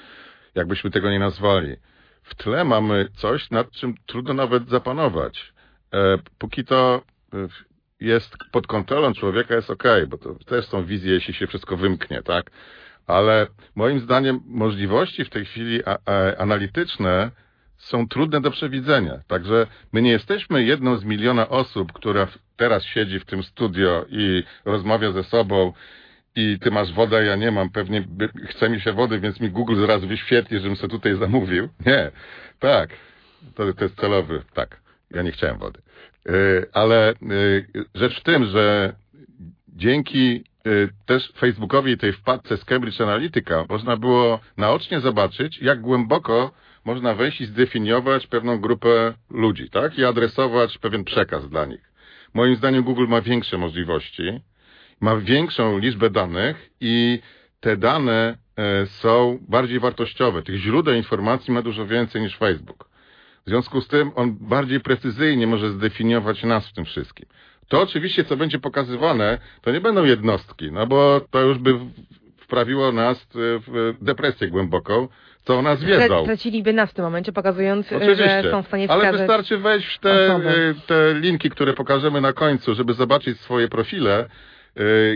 jakbyśmy 0.55 0.91
tego 0.91 1.11
nie 1.11 1.19
nazwali. 1.19 1.77
W 2.27 2.35
tle 2.35 2.65
mamy 2.65 3.09
coś, 3.17 3.51
nad 3.51 3.71
czym 3.71 3.95
trudno 4.07 4.35
nawet 4.35 4.69
zapanować. 4.69 5.53
Póki 6.39 6.65
to 6.65 7.03
jest 8.01 8.37
pod 8.53 8.67
kontrolą 8.67 9.15
człowieka, 9.15 9.55
jest 9.55 9.71
ok, 9.71 9.85
bo 10.09 10.19
to 10.19 10.35
też 10.35 10.67
są 10.67 10.85
wizje, 10.85 11.13
jeśli 11.13 11.35
się 11.35 11.47
wszystko 11.47 11.77
wymknie, 11.77 12.23
tak? 12.23 12.51
Ale 13.07 13.47
moim 13.75 14.01
zdaniem 14.01 14.41
możliwości 14.47 15.25
w 15.25 15.31
tej 15.31 15.45
chwili 15.45 15.81
analityczne 16.39 17.31
są 17.77 18.09
trudne 18.09 18.41
do 18.41 18.51
przewidzenia. 18.51 19.21
Także 19.27 19.67
my 19.93 20.03
nie 20.03 20.11
jesteśmy 20.11 20.65
jedną 20.65 20.97
z 20.97 21.05
miliona 21.05 21.49
osób, 21.49 21.93
która 21.93 22.29
teraz 22.57 22.85
siedzi 22.85 23.21
w 23.21 23.25
tym 23.25 23.43
studio 23.43 24.07
i 24.09 24.45
rozmawia 24.65 25.13
ze 25.13 25.25
sobą 25.25 25.73
i 26.37 26.59
ty 26.59 26.71
masz 26.71 26.93
wodę, 26.93 27.25
ja 27.25 27.37
nie 27.37 27.51
mam, 27.51 27.71
pewnie 27.71 28.05
chce 28.49 28.69
mi 28.69 28.81
się 28.81 28.93
wody, 28.93 29.21
więc 29.21 29.41
mi 29.41 29.51
Google 29.51 29.81
zaraz 29.81 30.05
wyświetli, 30.05 30.61
żebym 30.61 30.77
sobie 30.77 30.91
tutaj 30.91 31.17
zamówił. 31.17 31.69
Nie, 31.87 32.11
tak, 32.59 32.91
to, 33.55 33.73
to 33.73 33.85
jest 33.85 34.01
celowy, 34.01 34.43
tak, 34.55 34.81
ja 35.11 35.23
nie 35.23 35.33
chciałem 35.33 35.59
wody. 35.59 35.81
Yy, 36.27 36.67
ale 36.73 37.15
yy, 37.23 37.85
rzecz 37.95 38.21
w 38.21 38.23
tym, 38.23 38.45
że 38.45 38.95
dzięki 39.69 40.45
yy, 40.65 40.89
też 41.07 41.33
Facebookowi 41.33 41.93
i 41.93 41.99
tej 41.99 42.13
wpadce 42.13 42.57
z 42.57 42.65
Cambridge 42.65 43.01
Analytica 43.01 43.65
można 43.69 43.97
było 43.97 44.41
naocznie 44.57 45.01
zobaczyć, 45.01 45.59
jak 45.59 45.81
głęboko 45.81 46.53
można 46.85 47.15
wejść 47.15 47.41
i 47.41 47.47
zdefiniować 47.47 48.27
pewną 48.27 48.61
grupę 48.61 49.15
ludzi, 49.31 49.71
tak? 49.71 49.99
I 49.99 50.05
adresować 50.05 50.79
pewien 50.79 51.05
przekaz 51.05 51.49
dla 51.49 51.65
nich. 51.65 51.93
Moim 52.35 52.57
zdaniem 52.57 52.83
Google 52.83 53.07
ma 53.09 53.21
większe 53.21 53.59
możliwości, 53.59 54.41
ma 55.01 55.17
większą 55.17 55.79
liczbę 55.79 56.11
danych 56.11 56.71
i 56.81 57.21
te 57.61 57.77
dane 57.77 58.39
e, 58.57 58.87
są 58.87 59.39
bardziej 59.49 59.81
wartościowe. 59.81 60.43
Tych 60.43 60.57
źródeł 60.57 60.95
informacji 60.95 61.53
ma 61.53 61.63
dużo 61.63 61.87
więcej 61.87 62.23
niż 62.23 62.37
Facebook. 62.37 62.89
W 63.47 63.49
związku 63.49 63.81
z 63.81 63.89
tym 63.89 64.11
on 64.15 64.37
bardziej 64.41 64.81
precyzyjnie 64.81 65.47
może 65.47 65.71
zdefiniować 65.71 66.43
nas 66.43 66.69
w 66.69 66.73
tym 66.73 66.85
wszystkim. 66.85 67.27
To 67.69 67.83
oczywiście, 67.83 68.25
co 68.25 68.37
będzie 68.37 68.59
pokazywane, 68.59 69.39
to 69.63 69.71
nie 69.71 69.81
będą 69.81 70.05
jednostki, 70.05 70.73
no 70.73 70.87
bo 70.87 71.21
to 71.31 71.41
już 71.41 71.59
by 71.59 71.79
wprawiło 72.37 72.93
nas 72.93 73.29
w 73.35 73.95
depresję 74.01 74.49
głęboką, 74.49 75.09
co 75.45 75.59
o 75.59 75.63
nas 75.63 75.85
wiedzą. 75.85 76.23
Straciliby 76.23 76.73
nas 76.73 76.91
w 76.91 76.95
tym 76.95 77.05
momencie, 77.05 77.33
pokazując, 77.33 77.93
Oczywiście. 77.93 78.43
że 78.43 78.51
są 78.51 78.63
w 78.63 78.67
stanie 78.67 78.89
wskazać 78.89 79.09
Ale 79.09 79.19
wystarczy 79.19 79.59
wejść 79.59 79.97
w 79.97 79.99
te, 79.99 80.41
te 80.87 81.15
linki, 81.15 81.51
które 81.51 81.73
pokażemy 81.73 82.21
na 82.21 82.33
końcu, 82.33 82.75
żeby 82.75 82.95
zobaczyć 82.95 83.41
swoje 83.41 83.69
profile, 83.69 84.29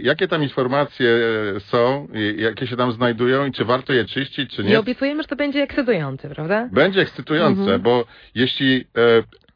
jakie 0.03 0.29
tam 0.29 0.43
informacje 0.43 1.09
y, 1.57 1.61
są, 1.61 2.09
jakie 2.37 2.67
się 2.67 2.77
tam 2.77 2.93
znajdują 2.93 3.47
i 3.47 3.53
czy 3.53 3.65
warto 3.65 3.93
je 3.93 4.05
czyścić, 4.05 4.57
czy 4.57 4.65
nie. 4.65 4.73
I 4.73 4.77
obiecujemy, 4.77 5.23
że 5.23 5.29
to 5.29 5.37
będzie 5.37 5.63
ekscytujące, 5.63 6.29
prawda? 6.29 6.69
Będzie 6.73 7.01
ekscytujące, 7.01 7.61
mhm. 7.61 7.83
bo 7.83 8.05
jeśli 8.35 8.85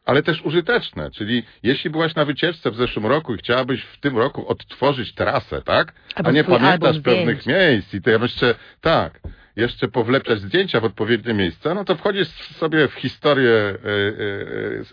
ale 0.05 0.23
też 0.23 0.43
użyteczne, 0.43 1.11
czyli 1.11 1.43
jeśli 1.63 1.91
byłaś 1.91 2.15
na 2.15 2.25
wycieczce 2.25 2.71
w 2.71 2.77
zeszłym 2.77 3.07
roku 3.07 3.35
i 3.35 3.39
chciałabyś 3.39 3.83
w 3.83 4.01
tym 4.01 4.19
roku 4.19 4.49
odtworzyć 4.49 5.15
trasę, 5.15 5.63
tak? 5.63 5.93
Albo 6.15 6.29
A 6.29 6.33
nie 6.33 6.45
pamiętasz 6.45 7.01
pewnych 7.01 7.47
miejsc 7.47 7.95
i 7.95 8.03
to 8.03 8.11
ja 8.11 8.19
jeszcze, 8.23 8.55
tak, 8.81 9.21
jeszcze 9.57 9.89
powlepczać 9.89 10.41
zdjęcia 10.41 10.81
w 10.81 10.85
odpowiednie 10.85 11.35
miejsca, 11.35 11.75
no 11.75 11.85
to 11.85 11.97
wchodzisz 11.97 12.29
sobie 12.29 12.89
w 12.89 12.95
historię 12.95 13.53
e, 13.53 13.75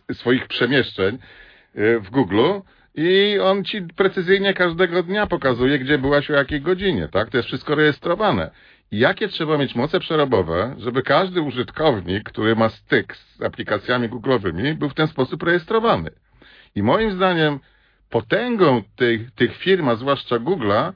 e, 0.10 0.13
swoich 0.13 0.47
przemieszczeń 0.47 1.15
e, 1.15 2.00
w 2.00 2.10
Google 2.10 2.41
i 2.95 3.39
on 3.39 3.63
ci 3.63 3.82
precyzyjnie 3.82 4.54
każdego 4.54 5.04
dnia 5.04 5.27
pokazuje, 5.27 5.80
gdzie 5.80 5.97
byłaś 5.97 6.32
o 6.32 6.34
jakiej 6.34 6.62
godzinie, 6.62 7.08
tak? 7.08 7.30
To 7.30 7.38
jest 7.38 7.47
wszystko 7.47 7.75
rejestrowane. 7.75 8.51
I 8.91 8.99
jakie 8.99 9.27
trzeba 9.27 9.58
mieć 9.58 9.75
moce 9.75 9.99
przerobowe, 9.99 10.75
żeby 10.77 11.04
każdy 11.04 11.41
użytkownik, 11.41 12.23
który 12.23 12.56
ma 12.56 12.69
styk 12.69 13.15
z 13.15 13.41
aplikacjami 13.41 14.10
Google'owymi, 14.10 14.75
był 14.75 14.89
w 14.89 14.93
ten 14.93 15.08
sposób 15.08 15.43
rejestrowany. 15.43 16.10
I 16.75 16.84
moim 16.84 17.12
zdaniem 17.12 17.60
potęgą 18.10 18.84
tych, 18.95 19.32
tych 19.32 19.58
firm, 19.58 19.89
a 19.89 19.95
zwłaszcza 19.95 20.36
Google'a, 20.36 20.93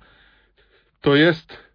to 1.02 1.16
jest 1.16 1.66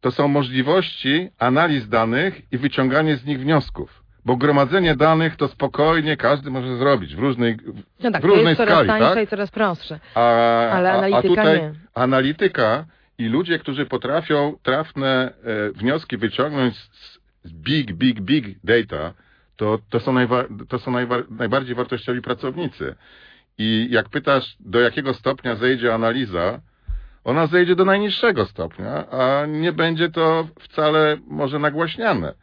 to 0.00 0.10
są 0.10 0.28
możliwości 0.28 1.30
analiz 1.38 1.88
danych 1.88 2.52
i 2.52 2.58
wyciąganie 2.58 3.16
z 3.16 3.24
nich 3.24 3.40
wniosków. 3.40 4.07
Bo 4.28 4.36
gromadzenie 4.36 4.96
danych 4.96 5.36
to 5.36 5.48
spokojnie 5.48 6.16
każdy 6.16 6.50
może 6.50 6.76
zrobić 6.76 7.16
w 7.16 7.18
różnej, 7.18 7.56
no 8.00 8.10
tak, 8.10 8.22
w 8.22 8.24
różnej 8.24 8.56
to 8.56 8.62
jest 8.62 8.72
skali. 8.72 8.88
Coraz 8.88 9.00
tańsze 9.00 9.14
tak? 9.14 9.24
i 9.24 9.26
coraz 9.26 9.50
prostsze. 9.50 10.00
A, 10.14 10.20
Ale 10.70 10.92
analityka 10.92 11.18
a 11.18 11.22
tutaj 11.22 11.62
nie. 11.62 11.72
analityka 11.94 12.84
i 13.18 13.26
ludzie, 13.26 13.58
którzy 13.58 13.86
potrafią 13.86 14.56
trafne 14.62 15.32
e, 15.44 15.72
wnioski 15.72 16.16
wyciągnąć 16.16 16.76
z, 16.76 17.18
z 17.44 17.52
big, 17.52 17.92
big, 17.92 18.20
big 18.20 18.58
data, 18.64 19.14
to, 19.56 19.78
to 19.90 20.00
są, 20.00 20.12
najwa, 20.12 20.44
to 20.68 20.78
są 20.78 20.90
najwa, 20.90 21.16
najbardziej 21.30 21.74
wartościowi 21.74 22.22
pracownicy. 22.22 22.94
I 23.58 23.88
jak 23.90 24.08
pytasz, 24.08 24.56
do 24.60 24.80
jakiego 24.80 25.14
stopnia 25.14 25.56
zejdzie 25.56 25.94
analiza, 25.94 26.60
ona 27.24 27.46
zejdzie 27.46 27.76
do 27.76 27.84
najniższego 27.84 28.44
stopnia, 28.46 29.10
a 29.10 29.46
nie 29.46 29.72
będzie 29.72 30.10
to 30.10 30.48
wcale 30.60 31.16
może 31.26 31.58
nagłaśniane. 31.58 32.34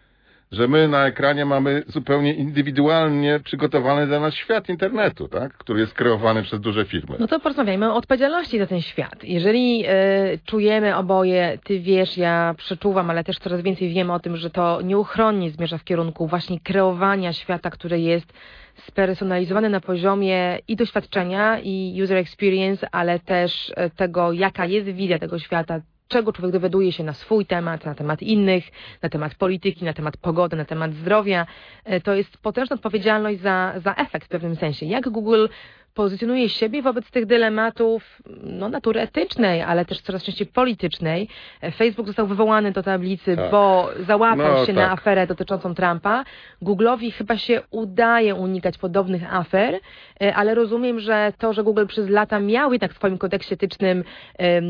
Że 0.55 0.67
my 0.67 0.87
na 0.87 1.07
ekranie 1.07 1.45
mamy 1.45 1.83
zupełnie 1.87 2.33
indywidualnie 2.33 3.39
przygotowany 3.43 4.07
dla 4.07 4.19
nas 4.19 4.33
świat 4.33 4.69
internetu, 4.69 5.27
tak? 5.27 5.53
który 5.53 5.79
jest 5.79 5.93
kreowany 5.93 6.43
przez 6.43 6.59
duże 6.59 6.85
firmy. 6.85 7.15
No 7.19 7.27
to 7.27 7.39
porozmawiajmy 7.39 7.91
o 7.91 7.95
odpowiedzialności 7.95 8.59
za 8.59 8.67
ten 8.67 8.81
świat. 8.81 9.23
Jeżeli 9.23 9.85
y, 9.85 10.39
czujemy 10.45 10.95
oboje, 10.95 11.57
ty 11.63 11.79
wiesz, 11.79 12.17
ja 12.17 12.55
przeczuwam, 12.57 13.09
ale 13.09 13.23
też 13.23 13.39
coraz 13.39 13.61
więcej 13.61 13.89
wiemy 13.89 14.13
o 14.13 14.19
tym, 14.19 14.37
że 14.37 14.49
to 14.49 14.81
nieuchronnie 14.81 15.49
zmierza 15.49 15.77
w 15.77 15.83
kierunku 15.83 16.27
właśnie 16.27 16.59
kreowania 16.59 17.33
świata, 17.33 17.69
który 17.69 17.99
jest 17.99 18.33
spersonalizowane 18.75 19.69
na 19.69 19.81
poziomie 19.81 20.59
i 20.67 20.75
doświadczenia, 20.75 21.59
i 21.59 21.99
user 22.03 22.17
experience, 22.17 22.87
ale 22.91 23.19
też 23.19 23.73
e, 23.75 23.89
tego, 23.89 24.31
jaka 24.31 24.65
jest 24.65 24.87
wizja 24.87 25.19
tego 25.19 25.39
świata, 25.39 25.79
czego 26.07 26.33
człowiek 26.33 26.51
dowiaduje 26.51 26.91
się 26.91 27.03
na 27.03 27.13
swój 27.13 27.45
temat, 27.45 27.85
na 27.85 27.95
temat 27.95 28.21
innych, 28.21 28.71
na 29.01 29.09
temat 29.09 29.35
polityki, 29.35 29.85
na 29.85 29.93
temat 29.93 30.17
pogody, 30.17 30.55
na 30.55 30.65
temat 30.65 30.93
zdrowia. 30.93 31.47
E, 31.83 32.01
to 32.01 32.13
jest 32.13 32.37
potężna 32.37 32.73
odpowiedzialność 32.73 33.41
za, 33.41 33.73
za 33.77 33.95
efekt 33.95 34.27
w 34.27 34.29
pewnym 34.29 34.55
sensie. 34.55 34.85
Jak 34.85 35.09
Google 35.09 35.47
pozycjonuje 35.95 36.49
siebie 36.49 36.81
wobec 36.81 37.11
tych 37.11 37.25
dylematów 37.25 38.21
no, 38.43 38.69
natury 38.69 39.01
etycznej, 39.01 39.61
ale 39.61 39.85
też 39.85 40.01
coraz 40.01 40.23
częściej 40.23 40.47
politycznej. 40.47 41.29
Facebook 41.77 42.07
został 42.07 42.27
wywołany 42.27 42.71
do 42.71 42.83
tablicy, 42.83 43.35
tak. 43.35 43.51
bo 43.51 43.89
załapał 43.99 44.53
no, 44.53 44.65
się 44.65 44.73
tak. 44.73 44.75
na 44.75 44.91
aferę 44.91 45.27
dotyczącą 45.27 45.75
Trumpa. 45.75 46.23
Google'owi 46.61 47.11
chyba 47.11 47.37
się 47.37 47.61
udaje 47.71 48.35
unikać 48.35 48.77
podobnych 48.77 49.33
afer, 49.33 49.79
e, 50.21 50.35
ale 50.35 50.55
rozumiem, 50.55 50.99
że 50.99 51.33
to, 51.37 51.53
że 51.53 51.63
Google 51.63 51.85
przez 51.85 52.09
lata 52.09 52.39
miał 52.39 52.71
jednak 52.71 52.93
w 52.93 52.95
swoim 52.95 53.17
kodeksie 53.17 53.53
etycznym 53.53 54.03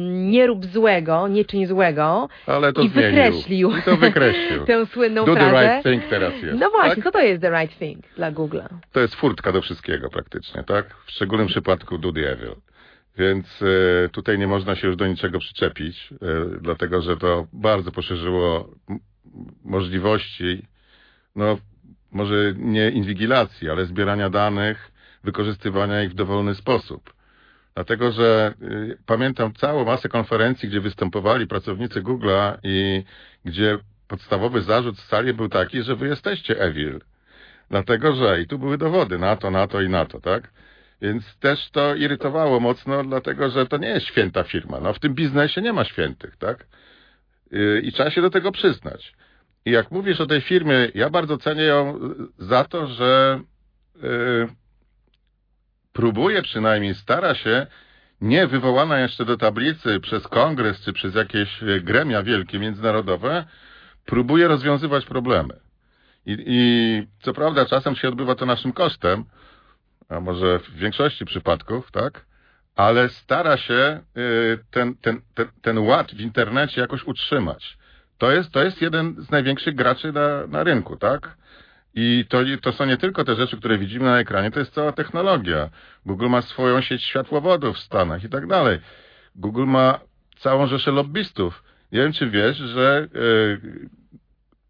nie 0.02 0.48
rób 0.48 0.66
złego, 0.66 1.28
nie 1.28 1.46
czyń 1.46 1.66
złego 1.66 2.30
ale 2.48 2.74
to 2.74 2.82
i 2.82 2.90
zmienił. 2.90 3.12
wykreślił, 3.12 3.78
I 3.78 3.82
to 3.82 3.98
wykreślił. 3.98 4.66
tę 4.68 4.86
słynną 4.86 5.26
Do 5.26 5.34
frazę. 5.34 5.52
the 5.52 5.62
right 5.62 5.84
thing 5.84 6.04
teraz 6.10 6.34
jest. 6.44 6.60
No 6.60 6.70
właśnie, 6.70 6.96
tak? 6.96 7.04
co 7.04 7.12
to 7.12 7.20
jest 7.20 7.42
the 7.42 7.50
right 7.50 7.80
thing 7.80 8.06
dla 8.16 8.32
Google'a? 8.32 8.68
To 8.92 9.00
jest 9.00 9.16
furtka 9.16 9.52
do 9.52 9.62
wszystkiego 9.62 10.10
praktycznie, 10.10 10.64
tak? 10.64 10.86
Szczególnym 11.16 11.48
przypadku 11.48 12.00
the 12.00 12.32
evil. 12.32 12.56
Więc 13.18 13.46
e, 13.62 14.10
tutaj 14.10 14.40
nie 14.40 14.48
można 14.48 14.76
się 14.76 14.88
już 14.88 14.96
do 14.96 15.08
niczego 15.08 15.40
przyczepić, 15.40 16.10
e, 16.14 16.18
dlatego 16.62 17.02
że 17.02 17.18
to 17.18 17.48
bardzo 17.54 17.92
poszerzyło 17.92 18.70
możliwości. 19.64 20.68
No, 21.36 21.58
może 22.12 22.54
nie 22.58 22.90
inwigilacji, 22.90 23.70
ale 23.70 23.86
zbierania 23.86 24.30
danych, 24.30 24.92
wykorzystywania 25.24 26.04
ich 26.04 26.12
w 26.12 26.16
dowolny 26.16 26.56
sposób. 26.56 27.14
Dlatego, 27.74 28.12
że 28.12 28.54
y, 28.62 28.98
pamiętam 29.06 29.54
całą 29.54 29.86
masę 29.86 30.10
konferencji, 30.10 30.70
gdzie 30.70 30.82
występowali 30.82 31.48
pracownicy 31.48 32.02
Google'a 32.02 32.58
i 32.64 33.04
gdzie 33.46 33.78
podstawowy 34.08 34.62
zarzut 34.62 34.98
w 34.98 35.02
sali 35.02 35.34
był 35.34 35.50
taki, 35.50 35.84
że 35.84 35.96
wy 35.96 36.08
jesteście 36.08 36.60
evil. 36.60 37.02
Dlatego, 37.70 38.16
że 38.16 38.42
i 38.42 38.48
tu 38.48 38.60
były 38.60 38.78
dowody 38.78 39.18
na 39.18 39.36
to, 39.36 39.52
na 39.52 39.68
to 39.68 39.82
i 39.82 39.90
na 39.90 40.06
to, 40.06 40.22
tak? 40.22 40.52
Więc 41.06 41.38
też 41.38 41.70
to 41.70 41.96
irytowało 41.96 42.60
mocno, 42.60 43.04
dlatego, 43.04 43.50
że 43.50 43.66
to 43.66 43.78
nie 43.78 43.88
jest 43.88 44.06
święta 44.06 44.44
firma. 44.44 44.80
No 44.80 44.94
w 44.94 45.00
tym 45.00 45.16
biznesie 45.16 45.62
nie 45.62 45.74
ma 45.74 45.86
świętych, 45.86 46.38
tak? 46.38 46.68
Y, 47.54 47.82
I 47.84 47.92
trzeba 47.92 48.12
się 48.12 48.22
do 48.22 48.30
tego 48.30 48.52
przyznać. 48.52 49.14
I 49.66 49.72
jak 49.72 49.92
mówisz 49.92 50.22
o 50.22 50.26
tej 50.26 50.42
firmie, 50.42 50.92
ja 50.96 51.10
bardzo 51.10 51.38
cenię 51.38 51.64
ją 51.64 52.00
za 52.38 52.64
to, 52.64 52.88
że 52.88 53.40
yy, 53.96 54.48
próbuje 55.94 56.42
przynajmniej, 56.42 56.96
stara 56.96 57.36
się, 57.36 57.68
nie 58.22 58.48
wywołana 58.48 59.00
jeszcze 59.00 59.26
do 59.26 59.38
tablicy 59.38 60.00
przez 60.00 60.28
kongres 60.28 60.82
czy 60.82 60.94
przez 60.94 61.16
jakieś 61.16 61.64
gremia 61.82 62.24
wielkie, 62.24 62.60
międzynarodowe, 62.60 63.46
próbuje 64.06 64.48
rozwiązywać 64.48 65.06
problemy. 65.06 65.60
I, 66.26 66.38
I 66.48 67.08
co 67.22 67.34
prawda 67.34 67.66
czasem 67.66 67.96
się 67.96 68.08
odbywa 68.08 68.36
to 68.36 68.46
naszym 68.46 68.72
kosztem, 68.74 69.26
a 70.10 70.20
może 70.20 70.60
w 70.60 70.76
większości 70.76 71.26
przypadków, 71.26 71.92
tak? 71.92 72.26
Ale 72.76 73.10
stara 73.10 73.58
się 73.58 74.00
y, 74.18 74.60
ten, 74.72 74.96
ten, 74.96 75.22
ten, 75.34 75.48
ten 75.62 75.78
ład 75.78 76.12
w 76.12 76.20
internecie 76.20 76.82
jakoś 76.82 77.04
utrzymać. 77.04 77.78
To 78.18 78.32
jest, 78.32 78.52
to 78.52 78.64
jest 78.64 78.82
jeden 78.82 79.16
z 79.18 79.32
największych 79.32 79.76
graczy 79.76 80.12
na, 80.12 80.48
na 80.48 80.64
rynku, 80.64 80.98
tak? 80.98 81.38
I 81.94 82.26
to, 82.30 82.38
to 82.62 82.72
są 82.72 82.86
nie 82.86 82.98
tylko 82.98 83.24
te 83.24 83.36
rzeczy, 83.36 83.58
które 83.58 83.78
widzimy 83.78 84.06
na 84.06 84.20
ekranie, 84.20 84.52
to 84.52 84.60
jest 84.60 84.74
cała 84.74 84.92
technologia. 84.92 85.70
Google 86.06 86.28
ma 86.28 86.42
swoją 86.42 86.82
sieć 86.82 87.04
światłowodów 87.04 87.76
w 87.76 87.80
Stanach 87.80 88.24
i 88.24 88.30
tak 88.30 88.48
dalej. 88.48 88.80
Google 89.36 89.66
ma 89.66 90.00
całą 90.40 90.68
rzeszę 90.68 90.92
lobbystów. 90.92 91.64
Nie 91.92 92.00
wiem, 92.00 92.14
czy 92.14 92.30
wiesz, 92.30 92.58
że 92.58 93.08
yy, 93.14 93.90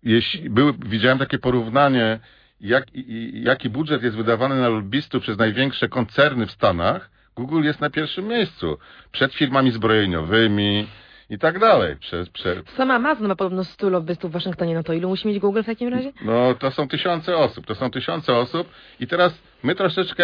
jeśli 0.04 0.50
był, 0.50 0.74
widziałem 0.74 1.18
takie 1.18 1.38
porównanie, 1.40 2.20
jak, 2.62 2.86
jaki 3.34 3.70
budżet 3.70 4.04
jest 4.04 4.16
wydawany 4.16 4.62
na 4.62 4.70
lobbystów 4.70 5.24
przez 5.24 5.38
największe 5.38 5.90
koncerny 5.90 6.46
w 6.46 6.52
Stanach, 6.52 7.10
Google 7.36 7.64
jest 7.64 7.82
na 7.82 7.90
pierwszym 7.90 8.28
miejscu. 8.28 8.78
Przed 9.12 9.34
firmami 9.34 9.72
zbrojeniowymi, 9.72 10.88
i 11.30 11.38
tak 11.40 11.60
dalej. 11.60 11.96
Przez, 11.96 12.30
przez... 12.30 12.58
Sam 12.78 12.92
Amazon 12.92 13.28
ma 13.28 13.36
podobno 13.36 13.64
100 13.64 13.90
lobbystów 13.90 14.32
w 14.32 14.34
Waszyngtonie, 14.34 14.76
no 14.76 14.84
to 14.84 14.94
ilu 14.94 15.10
musi 15.10 15.28
mieć 15.28 15.40
Google 15.40 15.62
w 15.62 15.66
takim 15.66 15.90
razie? 15.90 16.12
No 16.22 16.56
to 16.60 16.72
są 16.72 16.88
tysiące 16.88 17.38
osób, 17.38 17.66
to 17.66 17.76
są 17.76 17.92
tysiące 17.92 18.38
osób 18.38 18.70
i 19.00 19.08
teraz 19.08 19.34
my 19.64 19.76
troszeczkę 19.76 20.24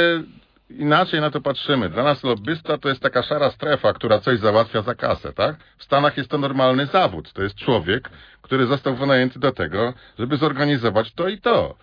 inaczej 0.70 1.22
na 1.22 1.32
to 1.32 1.42
patrzymy. 1.42 1.90
Dla 1.90 2.04
nas 2.04 2.24
lobbysta 2.24 2.78
to 2.78 2.90
jest 2.90 3.02
taka 3.02 3.24
szara 3.24 3.52
strefa, 3.52 3.94
która 3.94 4.20
coś 4.20 4.40
załatwia 4.40 4.82
za 4.82 4.96
kasę, 4.96 5.34
tak? 5.34 5.56
W 5.78 5.84
Stanach 5.84 6.18
jest 6.18 6.30
to 6.30 6.38
normalny 6.38 6.86
zawód. 6.86 7.34
To 7.34 7.44
jest 7.44 7.56
człowiek, 7.56 8.10
który 8.42 8.66
został 8.66 8.96
wynajęty 8.96 9.40
do 9.40 9.52
tego, 9.52 9.94
żeby 10.20 10.38
zorganizować 10.38 11.14
to 11.14 11.28
i 11.28 11.38
to. 11.38 11.76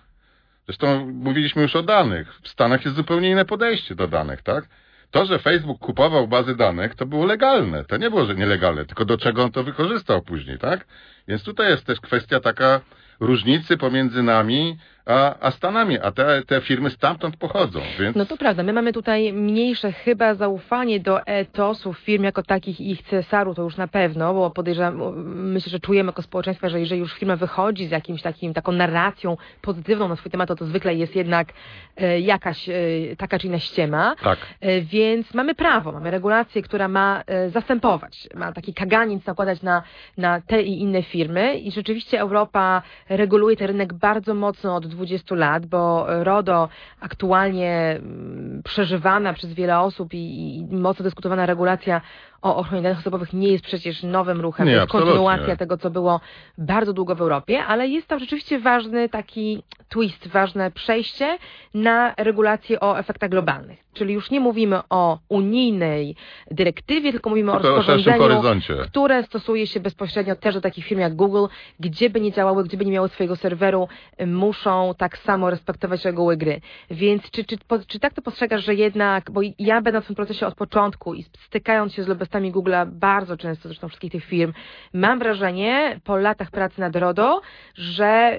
Zresztą 0.69 1.13
mówiliśmy 1.13 1.63
już 1.63 1.77
o 1.77 1.83
danych. 1.83 2.41
W 2.43 2.49
Stanach 2.49 2.85
jest 2.85 2.97
zupełnie 2.97 3.31
inne 3.31 3.45
podejście 3.45 3.95
do 3.95 4.09
danych, 4.09 4.43
tak? 4.43 4.69
To, 5.11 5.27
że 5.27 5.39
Facebook 5.39 5.79
kupował 5.79 6.29
bazy 6.29 6.57
danych, 6.57 6.95
to 6.95 7.07
było 7.07 7.27
legalne. 7.27 7.85
To 7.85 7.97
nie 7.97 8.11
było, 8.11 8.27
że 8.27 8.35
nielegalne, 8.35 8.85
tylko 8.85 9.05
do 9.05 9.19
czego 9.19 9.45
on 9.45 9.53
to 9.53 9.65
wykorzystał 9.65 10.23
później, 10.23 10.59
tak? 10.59 10.87
Więc 11.29 11.45
tutaj 11.45 11.71
jest 11.71 11.87
też 11.87 12.01
kwestia 12.01 12.41
taka 12.41 12.81
różnicy 13.21 13.77
pomiędzy 13.77 14.23
nami 14.23 14.79
a, 15.09 15.35
a 15.41 15.51
Stanami, 15.51 15.99
a 15.99 16.13
te, 16.13 16.43
te 16.47 16.61
firmy 16.61 16.91
stamtąd 16.91 17.37
pochodzą. 17.37 17.81
Więc... 17.99 18.17
No 18.17 18.27
to 18.27 18.37
prawda, 18.37 18.63
my 18.63 18.73
mamy 18.73 18.93
tutaj 18.93 19.33
mniejsze 19.33 19.93
chyba 19.93 20.35
zaufanie 20.35 21.01
do 21.01 21.27
etosów 21.27 21.99
firm 21.99 22.25
jako 22.25 22.43
takich 22.43 22.81
i 22.81 22.91
ich 22.91 23.03
cesaru, 23.03 23.55
to 23.55 23.63
już 23.63 23.77
na 23.77 23.89
pewno, 23.89 24.35
bo 24.35 24.51
podejrzewam, 24.51 25.25
myślę, 25.53 25.71
że 25.71 25.81
czujemy 25.81 26.09
jako 26.09 26.23
społeczeństwo, 26.23 26.69
że 26.69 26.81
jeżeli 26.81 27.01
już 27.01 27.15
firma 27.15 27.37
wychodzi 27.37 27.87
z 27.87 27.91
jakimś 27.91 28.23
takim, 28.23 28.55
taką 28.55 28.73
narracją 28.73 29.37
pozytywną 29.63 30.09
na 30.09 30.17
swój 30.17 30.31
temat, 30.31 30.49
to 30.49 30.57
to 30.57 30.65
zwykle 30.65 30.95
jest 30.95 31.17
jednak 31.17 31.49
e, 31.97 32.21
jakaś 32.21 32.69
e, 32.69 32.73
taka 33.19 33.39
czy 33.39 33.47
inna 33.47 33.59
ściema. 33.59 34.15
Tak. 34.23 34.39
E, 34.61 34.81
więc 34.81 35.35
mamy 35.35 35.55
prawo, 35.55 35.93
mamy 35.93 36.11
regulację, 36.11 36.63
która 36.63 36.89
ma 36.89 37.23
e, 37.27 37.51
zastępować, 37.51 38.29
ma 38.35 38.53
taki 38.53 38.75
kaganiec 38.75 39.27
nakładać 39.27 39.63
na, 39.63 39.83
na 40.17 40.41
te 40.41 40.63
i 40.63 40.81
inne 40.81 41.03
firmy 41.03 41.59
i 41.59 41.71
rzeczywiście 41.73 42.21
Europa 42.21 42.83
reguluje 43.09 43.57
ten 43.57 43.67
rynek 43.67 43.93
bardzo 43.93 44.35
mocno 44.35 44.75
od 44.75 44.98
20 44.99 45.35
lat, 45.35 45.67
bo 45.67 46.07
RODO 46.09 46.69
aktualnie 47.01 47.99
mm, 47.99 48.63
przeżywana 48.65 49.33
przez 49.33 49.53
wiele 49.53 49.81
osób 49.81 50.15
i, 50.15 50.57
i 50.57 50.67
mocno 50.77 51.03
dyskutowana 51.03 51.47
regulacja 51.47 52.01
o 52.43 52.57
ochronie 52.57 52.83
danych 52.83 52.99
osobowych 52.99 53.33
nie 53.33 53.49
jest 53.49 53.65
przecież 53.65 54.03
nowym 54.03 54.41
ruchem, 54.41 54.67
nie, 54.67 54.75
to 54.75 54.81
jest 54.81 54.93
kontynuacja 54.93 55.57
tego, 55.57 55.77
co 55.77 55.91
było 55.91 56.21
bardzo 56.59 56.93
długo 56.93 57.15
w 57.15 57.21
Europie, 57.21 57.65
ale 57.65 57.89
jest 57.89 58.09
tam 58.09 58.19
rzeczywiście 58.19 58.59
ważny 58.59 59.09
taki 59.09 59.63
twist, 59.89 60.29
ważne 60.29 60.71
przejście 60.71 61.39
na 61.75 62.15
regulację 62.17 62.81
o 62.81 62.99
efektach 62.99 63.31
globalnych. 63.31 63.89
Czyli 63.93 64.15
już 64.15 64.31
nie 64.31 64.41
mówimy 64.41 64.81
o 64.91 65.19
unijnej 65.29 66.17
dyrektywie, 66.51 67.13
tylko 67.13 67.31
mówimy 67.31 67.53
o 67.53 67.59
rozporządzeniu, 67.59 68.43
które 68.87 69.23
stosuje 69.23 69.67
się 69.67 69.81
bezpośrednio 69.81 70.37
też 70.37 70.55
do 70.55 70.61
takich 70.61 70.85
firm 70.85 71.01
jak 71.01 71.17
Google, 71.17 71.47
gdzie 71.81 72.11
by 72.11 72.21
nie 72.21 72.33
działały, 72.33 72.65
gdzie 72.65 72.77
by 72.77 72.85
nie 72.85 72.93
miały 72.93 73.09
swojego 73.09 73.37
serweru, 73.37 73.89
muszą 74.27 74.95
tak 74.99 75.19
samo 75.19 75.51
respektować 75.51 76.05
reguły 76.05 76.37
gry. 76.37 76.61
Więc 76.91 77.31
czy, 77.31 77.45
czy, 77.45 77.57
czy 77.87 78.01
tak 78.01 78.15
to 78.15 78.23
postrzegasz, 78.23 78.65
że 78.65 78.75
jednak, 78.75 79.31
bo 79.31 79.41
ja 79.59 79.81
będę 79.81 80.01
w 80.01 80.07
tym 80.07 80.17
procesie 80.17 80.47
od 80.47 80.55
początku 80.55 81.15
i 81.15 81.23
stykając 81.23 81.95
się 81.95 82.03
z 82.03 82.09
lobestami 82.29 82.53
Google'a 82.53 82.87
bardzo 82.87 83.37
często, 83.37 83.69
zresztą 83.69 83.89
wszystkich 83.89 84.13
tych 84.13 84.25
firm, 84.25 84.53
mam 84.93 85.19
wrażenie 85.19 86.01
po 86.05 86.17
latach 86.17 86.51
pracy 86.51 86.81
nad 86.81 86.97
RODO, 86.97 87.41
że 87.75 88.39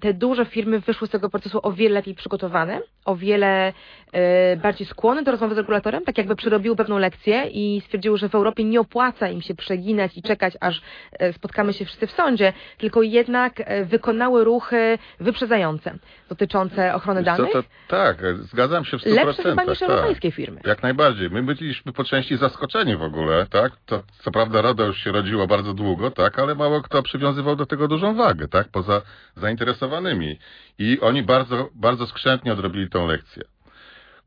te 0.00 0.14
duże 0.14 0.44
firmy 0.44 0.80
wyszły 0.80 1.06
z 1.06 1.10
tego 1.10 1.30
procesu 1.30 1.60
o 1.62 1.72
wiele 1.72 1.94
lepiej 1.94 2.14
przygotowane, 2.14 2.80
o 3.04 3.16
wiele 3.16 3.72
e, 4.12 4.56
bardziej 4.56 4.86
skłonne 4.86 5.22
do 5.22 5.30
rozmowy 5.30 5.54
z 5.54 5.58
regulatorem, 5.58 6.04
tak 6.04 6.18
jakby 6.18 6.36
przerobiły 6.36 6.76
pewną 6.76 6.98
lekcję 6.98 7.46
i 7.52 7.82
stwierdziły, 7.84 8.18
że 8.18 8.28
w 8.28 8.34
Europie 8.34 8.64
nie 8.64 8.80
opłaca 8.80 9.28
im 9.28 9.42
się 9.42 9.54
przeginać 9.54 10.16
i 10.16 10.22
czekać, 10.22 10.54
aż 10.60 10.82
e, 11.18 11.32
spotkamy 11.32 11.72
się 11.72 11.84
wszyscy 11.84 12.06
w 12.06 12.10
sądzie, 12.10 12.52
tylko 12.78 13.02
jednak 13.02 13.52
e, 13.60 13.84
wykonały 13.84 14.44
ruchy 14.44 14.98
wyprzedzające 15.20 15.94
dotyczące 16.28 16.94
ochrony 16.94 17.22
danych. 17.22 17.52
Co, 17.52 17.62
to, 17.62 17.68
tak, 17.88 18.16
zgadzam 18.36 18.84
się 18.84 18.98
w 18.98 19.02
100%. 19.02 19.14
Lepsze 19.14 19.42
chyba 19.42 19.64
niż 19.64 19.78
tak, 19.78 19.90
europejskie 19.90 20.30
firmy. 20.30 20.60
Jak 20.64 20.82
najbardziej. 20.82 21.30
My 21.30 21.42
byliśmy 21.42 21.92
po 21.92 22.04
części 22.04 22.36
zaskoczeni 22.36 22.96
w 22.96 23.02
ogóle, 23.02 23.29
tak? 23.50 23.72
To, 23.86 24.02
co 24.18 24.30
prawda 24.30 24.62
RODO 24.62 24.86
już 24.86 24.98
się 24.98 25.12
rodziło 25.12 25.46
bardzo 25.46 25.74
długo, 25.74 26.10
tak? 26.10 26.38
Ale 26.38 26.54
mało 26.54 26.82
kto 26.82 27.02
przywiązywał 27.02 27.56
do 27.56 27.66
tego 27.66 27.88
dużą 27.88 28.14
wagę, 28.14 28.48
tak? 28.48 28.68
Poza 28.68 29.02
zainteresowanymi. 29.36 30.38
I 30.78 31.00
oni 31.00 31.22
bardzo, 31.22 31.68
bardzo 31.74 32.06
skrzętnie 32.06 32.52
odrobili 32.52 32.90
tą 32.90 33.06
lekcję. 33.06 33.42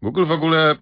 Google 0.02 0.26
w 0.26 0.32
ogóle, 0.32 0.76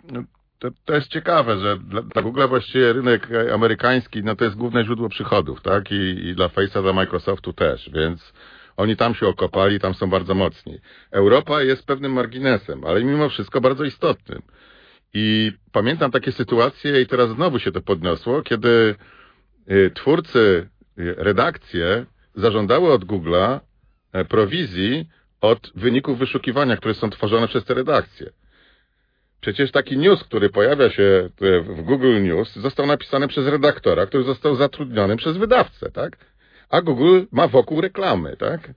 to, 0.59 0.69
to 0.85 0.95
jest 0.95 1.07
ciekawe, 1.07 1.57
że 1.57 1.77
dla, 1.77 2.01
dla 2.01 2.21
Google 2.21 2.47
właściwie 2.47 2.93
rynek 2.93 3.27
amerykański, 3.53 4.23
no 4.23 4.35
to 4.35 4.43
jest 4.43 4.57
główne 4.57 4.83
źródło 4.83 5.09
przychodów, 5.09 5.61
tak? 5.61 5.91
I, 5.91 6.27
i 6.27 6.35
dla 6.35 6.47
Face'a, 6.47 6.81
dla 6.81 6.93
Microsoftu 6.93 7.53
też, 7.53 7.89
więc 7.93 8.33
oni 8.77 8.95
tam 8.95 9.15
się 9.15 9.27
okopali, 9.27 9.79
tam 9.79 9.93
są 9.93 10.09
bardzo 10.09 10.35
mocni. 10.35 10.79
Europa 11.11 11.61
jest 11.61 11.87
pewnym 11.87 12.13
marginesem, 12.13 12.85
ale 12.85 13.03
mimo 13.03 13.29
wszystko 13.29 13.61
bardzo 13.61 13.83
istotnym. 13.83 14.41
I 15.13 15.51
pamiętam 15.71 16.11
takie 16.11 16.31
sytuacje 16.31 17.01
i 17.01 17.07
teraz 17.07 17.29
znowu 17.29 17.59
się 17.59 17.71
to 17.71 17.81
podniosło, 17.81 18.41
kiedy 18.41 18.95
y, 19.71 19.91
twórcy, 19.95 20.69
y, 20.99 21.15
redakcje 21.17 22.05
zażądały 22.35 22.93
od 22.93 23.05
Google'a 23.05 23.59
e, 24.13 24.25
prowizji 24.25 25.09
od 25.41 25.71
wyników 25.75 26.19
wyszukiwania, 26.19 26.77
które 26.77 26.93
są 26.93 27.09
tworzone 27.09 27.47
przez 27.47 27.65
te 27.65 27.73
redakcje. 27.73 28.29
Przecież 29.41 29.71
taki 29.71 29.97
news, 29.97 30.23
który 30.23 30.49
pojawia 30.49 30.89
się 30.89 31.29
w 31.61 31.81
Google 31.81 32.21
News, 32.23 32.55
został 32.55 32.85
napisany 32.85 33.27
przez 33.27 33.47
redaktora, 33.47 34.05
który 34.05 34.23
został 34.23 34.55
zatrudniony 34.55 35.17
przez 35.17 35.37
wydawcę, 35.37 35.91
tak? 35.91 36.17
A 36.69 36.81
Google 36.81 37.21
ma 37.31 37.47
wokół 37.47 37.81
reklamy, 37.81 38.37
tak? 38.37 38.71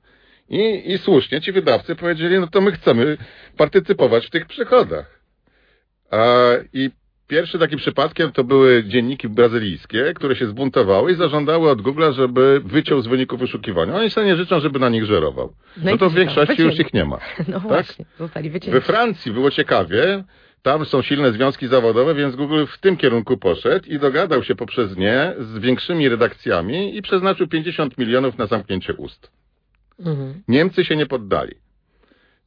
I, 0.49 0.93
I 0.93 0.99
słusznie 0.99 1.41
ci 1.41 1.53
wydawcy 1.53 1.97
powiedzieli, 1.97 2.39
no 2.39 2.47
to 2.47 2.61
my 2.61 2.73
chcemy 2.73 3.17
partycypować 3.57 4.27
w 4.27 4.31
tych 4.31 4.47
przychodach. 4.47 5.14
I 6.73 6.91
pierwszy 7.29 7.59
takim 7.59 7.79
przypadkiem 7.79 8.33
to 8.33 8.45
były 8.45 8.85
dzienniki 8.85 9.29
brazylijskie, 9.29 10.13
które 10.15 10.37
się 10.37 10.47
zbuntowały 10.47 11.13
i 11.13 11.15
zażądały 11.15 11.71
od 11.71 11.83
Google'a, 11.83 12.13
żeby 12.13 12.61
wyciął 12.65 13.01
z 13.03 13.07
wyników 13.07 13.41
wyszukiwania. 13.41 13.97
Oni 13.97 14.11
sobie 14.11 14.27
nie 14.27 14.37
życzą, 14.37 14.61
żeby 14.61 14.79
na 14.79 14.89
nich 14.89 15.05
żerował. 15.05 15.53
No, 15.77 15.91
no 15.91 15.99
to 15.99 16.11
w 16.11 16.15
większości 16.15 16.63
już 16.63 16.79
ich 16.79 16.95
nie 16.95 17.05
ma. 17.05 17.19
No 17.49 17.61
tak? 17.61 17.63
właśnie, 17.63 18.05
zostali 18.19 18.51
wycięci. 18.51 18.73
We 18.73 18.81
Francji 18.81 19.33
było 19.33 19.51
ciekawie, 19.51 20.25
tam 20.63 20.85
są 20.85 21.03
silne 21.03 21.33
związki 21.33 21.67
zawodowe, 21.69 22.15
więc 22.15 22.37
Google 22.37 22.65
w 22.67 22.79
tym 22.79 22.97
kierunku 22.97 23.37
poszedł 23.37 23.89
i 23.89 23.99
dogadał 23.99 24.45
się 24.45 24.55
poprzez 24.55 24.97
nie 24.97 25.35
z 25.39 25.59
większymi 25.59 26.09
redakcjami 26.09 26.97
i 26.97 27.03
przeznaczył 27.03 27.49
50 27.49 27.99
milionów 27.99 28.39
na 28.39 28.47
zamknięcie 28.47 28.95
ust. 28.95 29.31
Mhm. 30.01 30.43
Niemcy 30.49 30.85
się 30.85 30.97
nie 30.97 31.07
poddali. 31.07 31.55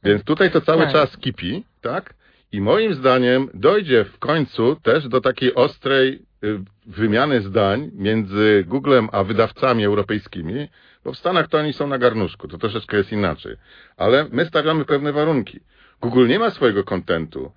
Więc 0.04 0.24
tutaj 0.24 0.50
to 0.50 0.60
cały 0.60 0.82
Tak. 0.82 0.92
czas 0.92 1.16
kipi, 1.16 1.64
tak? 1.80 2.14
I 2.52 2.60
moim 2.60 2.94
zdaniem 2.94 3.48
dojdzie 3.54 4.04
w 4.04 4.18
końcu 4.18 4.76
też 4.76 5.08
do 5.08 5.20
takiej 5.20 5.54
ostrej 5.54 6.22
y, 6.44 6.58
wymiany 6.86 7.40
zdań 7.40 7.90
między 7.94 8.64
Googlem 8.66 9.08
a 9.12 9.24
wydawcami 9.24 9.84
europejskimi, 9.84 10.68
bo 11.04 11.12
w 11.12 11.18
Stanach 11.18 11.48
to 11.48 11.58
oni 11.58 11.72
są 11.72 11.86
na 11.86 11.98
garnuszku, 11.98 12.48
to 12.48 12.58
troszeczkę 12.58 12.96
jest 12.96 13.12
inaczej. 13.12 13.56
Ale 13.96 14.26
my 14.30 14.44
stawiamy 14.44 14.84
pewne 14.84 15.12
warunki. 15.12 15.60
Google 16.00 16.26
nie 16.26 16.38
ma 16.38 16.50
swojego 16.50 16.84
kontentu, 16.84 17.52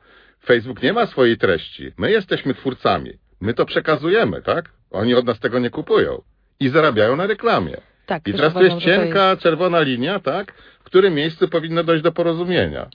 Facebook 0.46 0.84
nie 0.84 0.94
ma 0.94 1.06
swojej 1.06 1.38
treści. 1.38 1.92
My 1.98 2.12
jesteśmy 2.12 2.54
twórcami. 2.54 3.12
My 3.42 3.54
to 3.54 3.66
przekazujemy, 3.66 4.42
tak? 4.42 4.70
Oni 4.92 5.16
od 5.16 5.26
nas 5.26 5.40
tego 5.40 5.60
nie 5.60 5.70
kupują. 5.70 6.22
I 6.60 6.70
zarabiają 6.70 7.16
na 7.16 7.28
reklamie. 7.28 7.78
Tak, 8.06 8.28
I 8.28 8.34
teraz 8.34 8.52
uważam, 8.52 8.64
jest 8.64 8.86
to 8.86 8.92
cienka, 8.92 9.38
czerwona 9.38 9.82
linia, 9.82 10.20
tak? 10.20 10.54
W 10.80 10.84
którym 10.84 11.14
miejscu 11.14 11.48
powinno 11.48 11.84
dojść 11.84 12.04
do 12.04 12.12
porozumienia. 12.12 12.90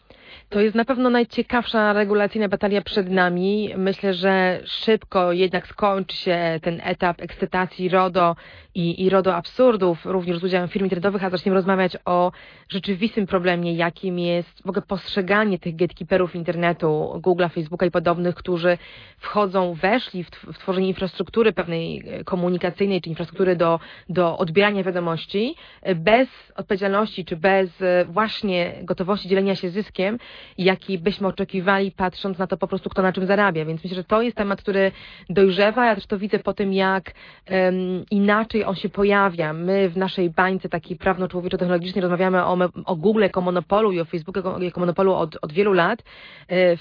To 0.49 0.61
jest 0.61 0.75
na 0.77 0.85
pewno 0.85 1.11
najciekawsza 1.11 1.93
regulacyjna 1.93 2.49
batalia 2.49 2.83
przed 2.83 3.11
nami. 3.11 3.75
Myślę, 3.77 4.15
że 4.15 4.61
szybko 4.65 5.33
jednak 5.33 5.67
skończy 5.67 6.17
się 6.17 6.61
ten 6.63 6.81
etap 6.85 7.21
ekscytacji 7.23 7.89
RODO 7.89 8.37
i, 8.77 9.05
i 9.05 9.11
RODO 9.11 9.35
absurdów, 9.35 10.07
również 10.07 10.39
z 10.39 10.45
udziałem 10.45 10.69
firm 10.69 10.85
internetowych, 10.85 11.25
a 11.25 11.31
zaczniemy 11.31 11.57
rozmawiać 11.57 11.97
o 12.05 12.33
rzeczywistym 12.69 13.27
problemie, 13.27 13.75
jakim 13.75 14.19
jest 14.19 14.63
w 14.63 14.69
ogóle 14.69 14.83
postrzeganie 14.89 15.59
tych 15.59 15.77
gatekeeperów 15.77 16.35
internetu, 16.35 17.21
Google'a, 17.23 17.51
Facebooka 17.51 17.87
i 17.87 17.91
podobnych, 17.91 18.35
którzy 18.35 18.79
wchodzą, 19.19 19.75
weszli 19.75 20.25
w, 20.25 20.31
w 20.31 20.59
tworzenie 20.59 20.89
infrastruktury 20.89 21.53
pewnej 21.53 22.03
e, 22.07 22.25
komunikacyjnej, 22.25 23.01
czy 23.01 23.09
infrastruktury 23.09 23.57
do, 23.57 23.81
do 24.09 24.39
odbierania 24.39 24.85
wiadomości, 24.85 25.55
e, 25.83 25.95
bez 25.95 26.29
odpowiedzialności, 26.57 27.25
czy 27.25 27.37
bez 27.37 27.83
e, 27.83 28.05
właśnie 28.05 28.73
gotowości 28.83 29.29
dzielenia 29.29 29.55
się 29.55 29.71
zyskiem, 29.71 30.19
jaki 30.59 30.99
byśmy 30.99 31.29
oczekiwali, 31.29 31.93
patrząc 31.93 32.39
na 32.39 32.47
to 32.47 32.57
po 32.57 32.69
prostu, 32.69 32.91
kto 32.91 33.03
na 33.03 33.13
czym 33.13 33.27
zarabia. 33.27 33.65
Więc 33.65 33.85
myślę, 33.85 33.97
że 33.97 34.05
to 34.05 34.23
jest 34.23 34.37
temat, 34.37 34.63
który 34.63 34.93
dojrzewa. 35.31 35.87
Ja 35.87 35.95
też 35.95 36.07
to 36.07 36.19
widzę 36.19 36.39
po 36.39 36.55
tym, 36.55 36.73
jak 36.73 37.13
em, 37.47 38.05
inaczej 38.11 38.66
on 38.67 38.75
się 38.75 38.89
pojawia. 38.89 39.53
My 39.53 39.89
w 39.89 39.97
naszej 39.97 40.31
bańce 40.31 40.69
takiej 40.69 40.97
prawno-człowieczo-technologicznej 40.97 42.03
rozmawiamy 42.03 42.45
o, 42.45 42.59
o 42.85 42.97
Google 42.97 43.23
jako 43.23 43.41
monopolu 43.41 43.93
i 43.93 44.01
o 44.01 44.05
Facebooku 44.05 44.63
jako, 44.63 44.81
monopolu 44.81 45.15
od, 45.15 45.39
od 45.43 45.53
wielu 45.53 45.73
lat. 45.73 46.03
E, 46.49 46.77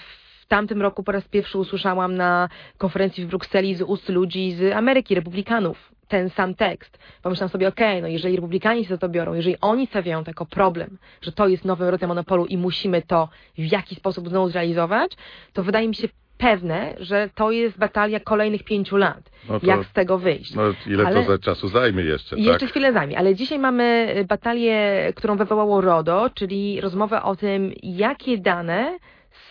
W 0.45 0.47
tamtym 0.47 0.81
roku 0.81 1.03
po 1.03 1.11
raz 1.11 1.27
pierwszy 1.27 1.57
usłyszałam 1.57 2.15
na 2.15 2.49
konferencji 2.77 3.25
w 3.25 3.27
Brukseli 3.27 3.75
z 3.75 3.81
ust 3.81 4.09
ludzi 4.09 4.51
z 4.51 4.73
Ameryki, 4.73 5.15
republikanów, 5.15 5.91
ten 6.07 6.29
sam 6.29 6.55
tekst. 6.55 6.97
Pomyślałam 7.21 7.49
sobie, 7.49 7.67
okej, 7.67 8.01
no 8.01 8.07
jeżeli 8.07 8.35
republikanie 8.35 8.83
się 8.83 8.89
za 8.89 8.97
to 8.97 9.09
biorą, 9.09 9.33
jeżeli 9.33 9.55
oni 9.61 9.87
stawiają 9.87 10.23
to 10.23 10.29
jako 10.29 10.45
problem, 10.45 10.97
że 11.21 11.31
to 11.31 11.47
jest 11.47 11.65
nowy 11.65 11.91
rodzaj 11.91 12.07
monopolu 12.07 12.45
i 12.45 12.57
musimy 12.57 13.01
to 13.01 13.29
w 13.57 13.71
jakiś 13.71 13.97
sposób 13.97 14.29
znowu 14.29 14.49
zrealizować, 14.49 15.11
to 15.53 15.63
wydaje 15.63 15.87
mi 15.87 15.95
się 15.95 16.07
pewne, 16.37 16.93
że 16.99 17.29
to 17.35 17.51
jest 17.51 17.77
batalia 17.77 18.19
kolejnych 18.19 18.63
pięciu 18.63 18.97
lat. 18.97 19.31
No 19.49 19.59
to- 19.59 19.65
jak 19.67 19.83
z 19.83 19.93
tego 19.93 20.17
wyjść. 20.17 20.55
No 20.55 20.63
ile 20.87 21.05
Ale- 21.07 21.23
to 21.23 21.31
za 21.31 21.37
czasu 21.39 21.67
zajmie 21.67 22.03
jeszcze, 22.03 22.35
I 22.35 22.39
tak? 22.39 22.47
jeszcze 22.47 22.67
chwilę 22.67 22.93
zajmie, 22.93 23.17
ale 23.17 23.35
dzisiaj 23.35 23.59
mamy 23.59 24.13
y, 24.17 24.25
batalię, 24.25 25.13
którą 25.15 25.37
wywołało 25.37 25.81
RODO, 25.81 26.29
czyli 26.33 26.81
rozmowę 26.81 27.23
o 27.23 27.35
tym, 27.35 27.71
jakie 27.83 28.37
dane 28.37 28.97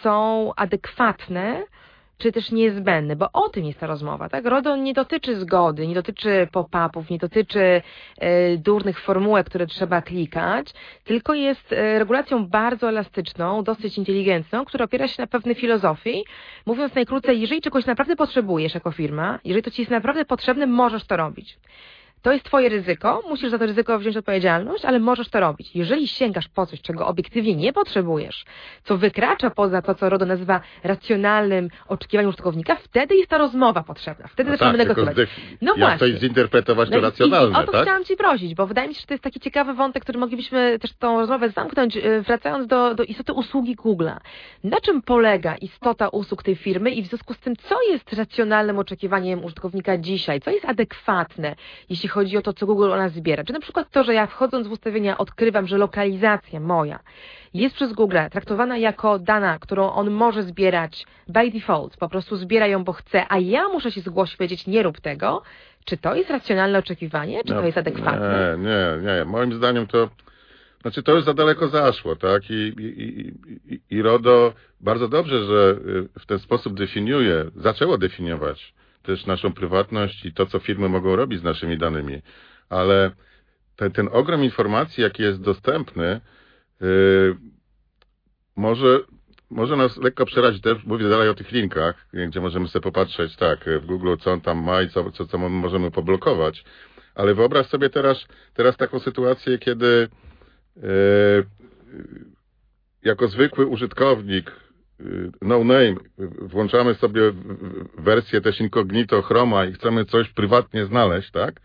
są 0.02 0.52
adekwatne, 0.56 1.62
czy 2.18 2.32
też 2.32 2.50
niezbędne, 2.50 3.16
bo 3.16 3.28
o 3.32 3.48
tym 3.48 3.64
jest 3.64 3.80
ta 3.80 3.86
rozmowa, 3.86 4.28
tak? 4.28 4.44
RODO 4.44 4.76
nie 4.76 4.94
dotyczy 4.94 5.36
zgody, 5.36 5.86
nie 5.86 5.94
dotyczy 5.94 6.48
pop-upów, 6.52 7.10
nie 7.10 7.18
dotyczy 7.18 7.82
e, 8.18 8.56
durnych 8.56 9.00
formułek, 9.00 9.46
które 9.46 9.66
trzeba 9.66 10.02
klikać, 10.02 10.66
tylko 11.04 11.34
jest 11.34 11.72
e, 11.72 11.98
regulacją 11.98 12.46
bardzo 12.46 12.88
elastyczną, 12.88 13.62
dosyć 13.62 13.98
inteligentną, 13.98 14.64
która 14.64 14.84
opiera 14.84 15.08
się 15.08 15.22
na 15.22 15.26
pewnej 15.26 15.54
filozofii. 15.54 16.24
Mówiąc 16.66 16.94
najkrócej, 16.94 17.40
jeżeli 17.40 17.60
czegoś 17.60 17.86
naprawdę 17.86 18.16
potrzebujesz 18.16 18.74
jako 18.74 18.90
firma, 18.90 19.38
jeżeli 19.44 19.62
to 19.62 19.70
ci 19.70 19.82
jest 19.82 19.90
naprawdę 19.90 20.24
potrzebne, 20.24 20.66
możesz 20.66 21.04
to 21.04 21.16
robić. 21.16 21.58
To 22.24 22.32
jest 22.32 22.44
twoje 22.44 22.68
ryzyko, 22.68 23.22
musisz 23.28 23.50
za 23.50 23.58
to 23.58 23.66
ryzyko 23.66 23.98
wziąć 23.98 24.16
odpowiedzialność, 24.16 24.84
ale 24.84 24.98
możesz 25.00 25.28
to 25.28 25.40
robić. 25.40 25.76
Jeżeli 25.76 26.08
sięgasz 26.08 26.48
po 26.48 26.66
coś, 26.66 26.80
czego 26.82 27.06
obiektywnie 27.06 27.56
nie 27.56 27.72
potrzebujesz, 27.72 28.44
co 28.84 28.98
wykracza 28.98 29.50
poza 29.50 29.82
to, 29.82 29.94
co 29.94 30.08
RODO 30.08 30.26
nazywa 30.26 30.60
racjonalnym 30.84 31.68
oczekiwaniem 31.88 32.28
użytkownika, 32.28 32.76
wtedy 32.76 33.16
jest 33.16 33.30
ta 33.30 33.38
rozmowa 33.38 33.82
potrzebna. 33.82 34.28
Wtedy 34.28 34.50
No 34.50 34.56
zaczynamy 34.56 34.78
tak, 34.78 34.88
negocjować. 34.88 35.28
No 35.62 35.72
jak 35.76 35.98
właśnie. 35.98 36.14
to 36.14 36.20
zinterpretować 36.20 36.90
to 36.90 36.96
No 36.96 37.02
racjonalne, 37.02 37.58
i, 37.58 37.62
o 37.62 37.66
to 37.66 37.72
tak? 37.72 37.82
chciałam 37.82 38.04
Ci 38.04 38.16
prosić, 38.16 38.54
bo 38.54 38.66
wydaje 38.66 38.88
mi 38.88 38.94
się, 38.94 39.00
że 39.00 39.06
to 39.06 39.14
jest 39.14 39.24
taki 39.24 39.40
ciekawy 39.40 39.74
wątek, 39.74 40.02
który 40.02 40.18
moglibyśmy 40.18 40.78
też 40.78 40.92
tą 40.92 41.20
rozmowę 41.20 41.50
zamknąć, 41.50 41.96
e, 41.96 42.20
wracając 42.20 42.66
do, 42.66 42.94
do 42.94 43.02
istoty 43.02 43.32
usługi 43.32 43.76
Google'a. 43.76 44.16
Na 44.64 44.80
czym 44.80 45.02
polega 45.02 45.56
istota 45.56 46.08
usług 46.08 46.42
tej 46.42 46.56
firmy 46.56 46.90
i 46.90 47.02
w 47.02 47.06
związku 47.06 47.34
z 47.34 47.38
tym, 47.38 47.56
co 47.56 47.82
jest 47.90 48.12
racjonalnym 48.12 48.78
oczekiwaniem 48.78 49.44
użytkownika 49.44 49.98
dzisiaj, 49.98 50.40
co 50.40 50.50
jest 50.50 50.64
adekwatne, 50.64 51.54
jeśli 51.88 52.08
chodzi 52.14 52.36
o 52.36 52.42
to, 52.42 52.52
co 52.52 52.66
Google 52.66 52.92
o 52.92 52.96
nas 52.96 53.12
zbiera. 53.12 53.44
Czy 53.44 53.52
na 53.52 53.60
przykład 53.60 53.90
to, 53.90 54.04
że 54.04 54.14
ja 54.14 54.26
wchodząc 54.26 54.68
w 54.68 54.72
ustawienia 54.72 55.18
odkrywam, 55.18 55.66
że 55.66 55.78
lokalizacja 55.78 56.60
moja 56.60 56.98
jest 57.54 57.74
przez 57.74 57.92
Google 57.92 58.16
traktowana 58.30 58.76
jako 58.76 59.18
dana, 59.18 59.58
którą 59.58 59.90
on 59.90 60.10
może 60.10 60.42
zbierać 60.42 61.06
by 61.28 61.50
default, 61.50 61.96
po 61.96 62.08
prostu 62.08 62.36
zbiera 62.36 62.66
ją, 62.66 62.84
bo 62.84 62.92
chce, 62.92 63.26
a 63.28 63.38
ja 63.38 63.68
muszę 63.68 63.90
się 63.90 64.00
zgłosić, 64.00 64.36
powiedzieć, 64.36 64.66
nie 64.66 64.82
rób 64.82 65.00
tego, 65.00 65.42
czy 65.84 65.96
to 65.96 66.14
jest 66.14 66.30
racjonalne 66.30 66.78
oczekiwanie, 66.78 67.44
czy 67.44 67.54
No, 67.54 67.60
to 67.60 67.66
jest 67.66 67.78
adekwatne? 67.78 68.56
Nie, 68.58 68.64
nie, 68.64 69.12
nie. 69.12 69.24
Moim 69.24 69.52
zdaniem 69.52 69.86
to, 69.86 70.08
znaczy 70.82 71.02
to 71.02 71.12
już 71.14 71.24
za 71.24 71.34
daleko 71.34 71.68
zaszło, 71.68 72.16
tak? 72.16 72.50
I, 72.50 72.54
i, 72.54 73.32
i, 73.74 73.80
i, 73.90 74.02
RODO 74.02 74.52
bardzo 74.80 75.08
dobrze, 75.08 75.44
że 75.44 75.76
y, 76.16 76.20
w 76.20 76.26
ten 76.26 76.38
sposób 76.38 76.74
definiuje, 76.74 77.44
zaczęło 77.56 77.98
definiować 77.98 78.74
też 79.04 79.26
naszą 79.26 79.52
prywatność 79.52 80.24
i 80.24 80.32
to, 80.32 80.46
co 80.46 80.58
firmy 80.58 80.88
mogą 80.88 81.16
robić 81.16 81.40
z 81.40 81.42
naszymi 81.42 81.78
danymi. 81.78 82.22
Ale 82.68 83.10
ten, 83.76 83.92
ten 83.92 84.08
ogrom 84.12 84.44
informacji, 84.44 85.02
jaki 85.02 85.22
jest 85.22 85.40
dostępny, 85.40 86.20
y, 86.82 87.36
może, 88.56 89.00
może 89.50 89.76
nas 89.76 89.96
lekko 89.96 90.26
przerazić. 90.26 90.62
Też 90.62 90.84
mówię 90.84 91.08
dalej 91.08 91.28
o 91.28 91.34
tych 91.34 91.52
linkach, 91.52 92.08
gdzie 92.28 92.40
możemy 92.40 92.68
sobie 92.68 92.82
popatrzeć, 92.82 93.36
tak, 93.36 93.64
w 93.82 93.86
Google, 93.86 94.14
co 94.20 94.32
on 94.32 94.40
tam 94.40 94.62
ma 94.62 94.82
i 94.82 94.88
co, 94.88 95.10
co, 95.10 95.26
co 95.26 95.38
możemy 95.38 95.90
poblokować. 95.90 96.64
Ale 97.14 97.34
wyobraź 97.34 97.66
sobie 97.66 97.90
teraz, 97.90 98.26
teraz 98.54 98.76
taką 98.76 99.00
sytuację, 99.00 99.58
kiedy 99.58 100.08
e, 100.76 100.82
jako 103.02 103.28
zwykły 103.28 103.66
użytkownik 103.66 104.63
no 105.42 105.64
name 105.64 105.94
włączamy 106.38 106.94
sobie 106.94 107.20
wersję 107.98 108.40
też 108.40 108.60
incognito 108.60 109.22
Chroma 109.22 109.64
i 109.64 109.72
chcemy 109.72 110.04
coś 110.04 110.28
prywatnie 110.28 110.86
znaleźć, 110.86 111.30
tak? 111.30 111.60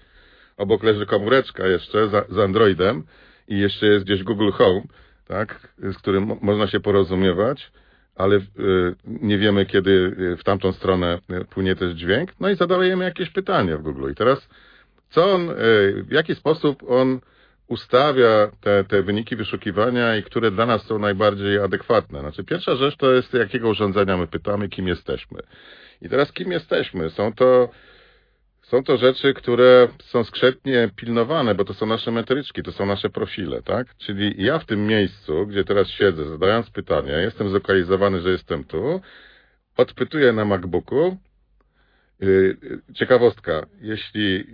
Obok 0.57 0.83
leży 0.83 1.05
komóreczka 1.05 1.67
jeszcze 1.67 2.07
za, 2.09 2.25
z 2.29 2.37
Androidem 2.37 3.03
i 3.47 3.59
jeszcze 3.59 3.85
jest 3.85 4.05
gdzieś 4.05 4.23
Google 4.23 4.51
Home, 4.51 4.81
tak? 5.27 5.73
Z 5.77 5.97
którym 5.97 6.23
mo- 6.23 6.37
można 6.41 6.67
się 6.67 6.79
porozumiewać, 6.79 7.71
ale 8.15 8.35
e, 8.35 8.41
nie 9.05 9.37
wiemy, 9.37 9.65
kiedy 9.65 10.15
w 10.39 10.43
tamtą 10.43 10.71
stronę 10.71 11.19
płynie 11.49 11.75
też 11.75 11.93
dźwięk. 11.93 12.31
No 12.39 12.49
i 12.49 12.55
zadajemy 12.55 13.05
jakieś 13.05 13.29
pytanie 13.29 13.77
w 13.77 13.81
Google. 13.81 14.11
I 14.11 14.15
teraz 14.15 14.49
co 15.09 15.33
on, 15.33 15.49
w 16.03 16.11
jaki 16.11 16.35
sposób 16.35 16.83
on 16.87 17.19
ustawia 17.69 18.51
te, 18.61 18.83
te 18.83 19.03
wyniki 19.03 19.35
wyszukiwania 19.35 20.15
i 20.17 20.23
które 20.23 20.51
dla 20.51 20.65
nas 20.65 20.83
są 20.83 20.99
najbardziej 20.99 21.59
adekwatne. 21.59 22.19
Znaczy 22.19 22.43
pierwsza 22.43 22.75
rzecz 22.75 22.97
to 22.97 23.11
jest 23.11 23.33
jakiego 23.33 23.69
urządzenia 23.69 24.17
my 24.17 24.27
pytamy, 24.27 24.69
kim 24.69 24.87
jesteśmy. 24.87 25.39
I 26.01 26.09
teraz 26.09 26.33
kim 26.33 26.51
jesteśmy? 26.51 27.09
Są 27.09 27.33
to, 27.33 27.69
są 28.61 28.83
to 28.83 28.97
rzeczy, 28.97 29.33
które 29.33 29.87
są 30.03 30.23
skrzętnie 30.23 30.89
pilnowane, 30.95 31.55
bo 31.55 31.65
to 31.65 31.73
są 31.73 31.85
nasze 31.85 32.11
metryczki, 32.11 32.63
to 32.63 32.71
są 32.71 32.85
nasze 32.85 33.09
profile, 33.09 33.61
tak? 33.61 33.95
Czyli 33.97 34.43
ja 34.43 34.59
w 34.59 34.65
tym 34.65 34.87
miejscu, 34.87 35.47
gdzie 35.47 35.63
teraz 35.63 35.87
siedzę, 35.87 36.25
zadając 36.25 36.69
pytanie, 36.69 37.11
jestem 37.11 37.49
zlokalizowany, 37.49 38.21
że 38.21 38.29
jestem 38.29 38.63
tu, 38.63 39.01
odpytuję 39.77 40.33
na 40.33 40.45
MacBooku, 40.45 41.17
Y, 42.23 42.57
Ciekawostka, 42.93 43.65
jeśli 43.81 44.45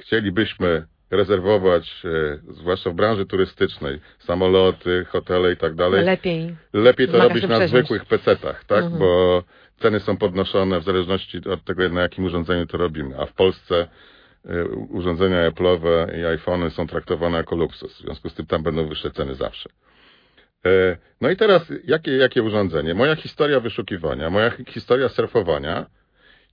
chcielibyśmy 0.00 0.86
rezerwować, 1.16 2.02
e, 2.04 2.38
zwłaszcza 2.52 2.90
w 2.90 2.94
branży 2.94 3.26
turystycznej, 3.26 4.00
samoloty, 4.18 5.04
hotele 5.08 5.52
i 5.52 5.56
tak 5.56 5.74
dalej, 5.74 6.04
Lepiej. 6.04 6.56
lepiej 6.72 7.08
to 7.08 7.18
robić 7.28 7.42
na 7.48 7.66
zwykłych 7.68 8.04
PC-tach, 8.04 8.64
tak? 8.64 8.82
Mhm. 8.84 8.98
Bo 8.98 9.42
ceny 9.78 10.00
są 10.00 10.16
podnoszone 10.16 10.80
w 10.80 10.84
zależności 10.84 11.38
od 11.48 11.64
tego, 11.64 11.88
na 11.88 12.02
jakim 12.02 12.24
urządzeniu 12.24 12.66
to 12.66 12.78
robimy. 12.78 13.18
A 13.20 13.26
w 13.26 13.32
Polsce 13.32 13.88
e, 14.48 14.64
urządzenia 14.68 15.50
Apple'owe 15.50 16.18
i 16.18 16.24
iPhony 16.24 16.70
są 16.70 16.86
traktowane 16.86 17.36
jako 17.36 17.56
luksus. 17.56 17.94
W 17.96 18.00
związku 18.02 18.28
z 18.30 18.34
tym 18.34 18.46
tam 18.46 18.62
będą 18.62 18.88
wyższe 18.88 19.10
ceny 19.10 19.34
zawsze. 19.34 19.70
E, 20.66 20.96
No 21.20 21.30
i 21.30 21.36
teraz, 21.36 21.72
jakie, 21.84 22.16
jakie 22.16 22.42
urządzenie? 22.42 22.94
Moja 22.94 23.16
historia 23.16 23.60
wyszukiwania, 23.60 24.30
moja 24.30 24.50
hi- 24.50 24.64
historia 24.68 25.08
surfowania, 25.08 25.86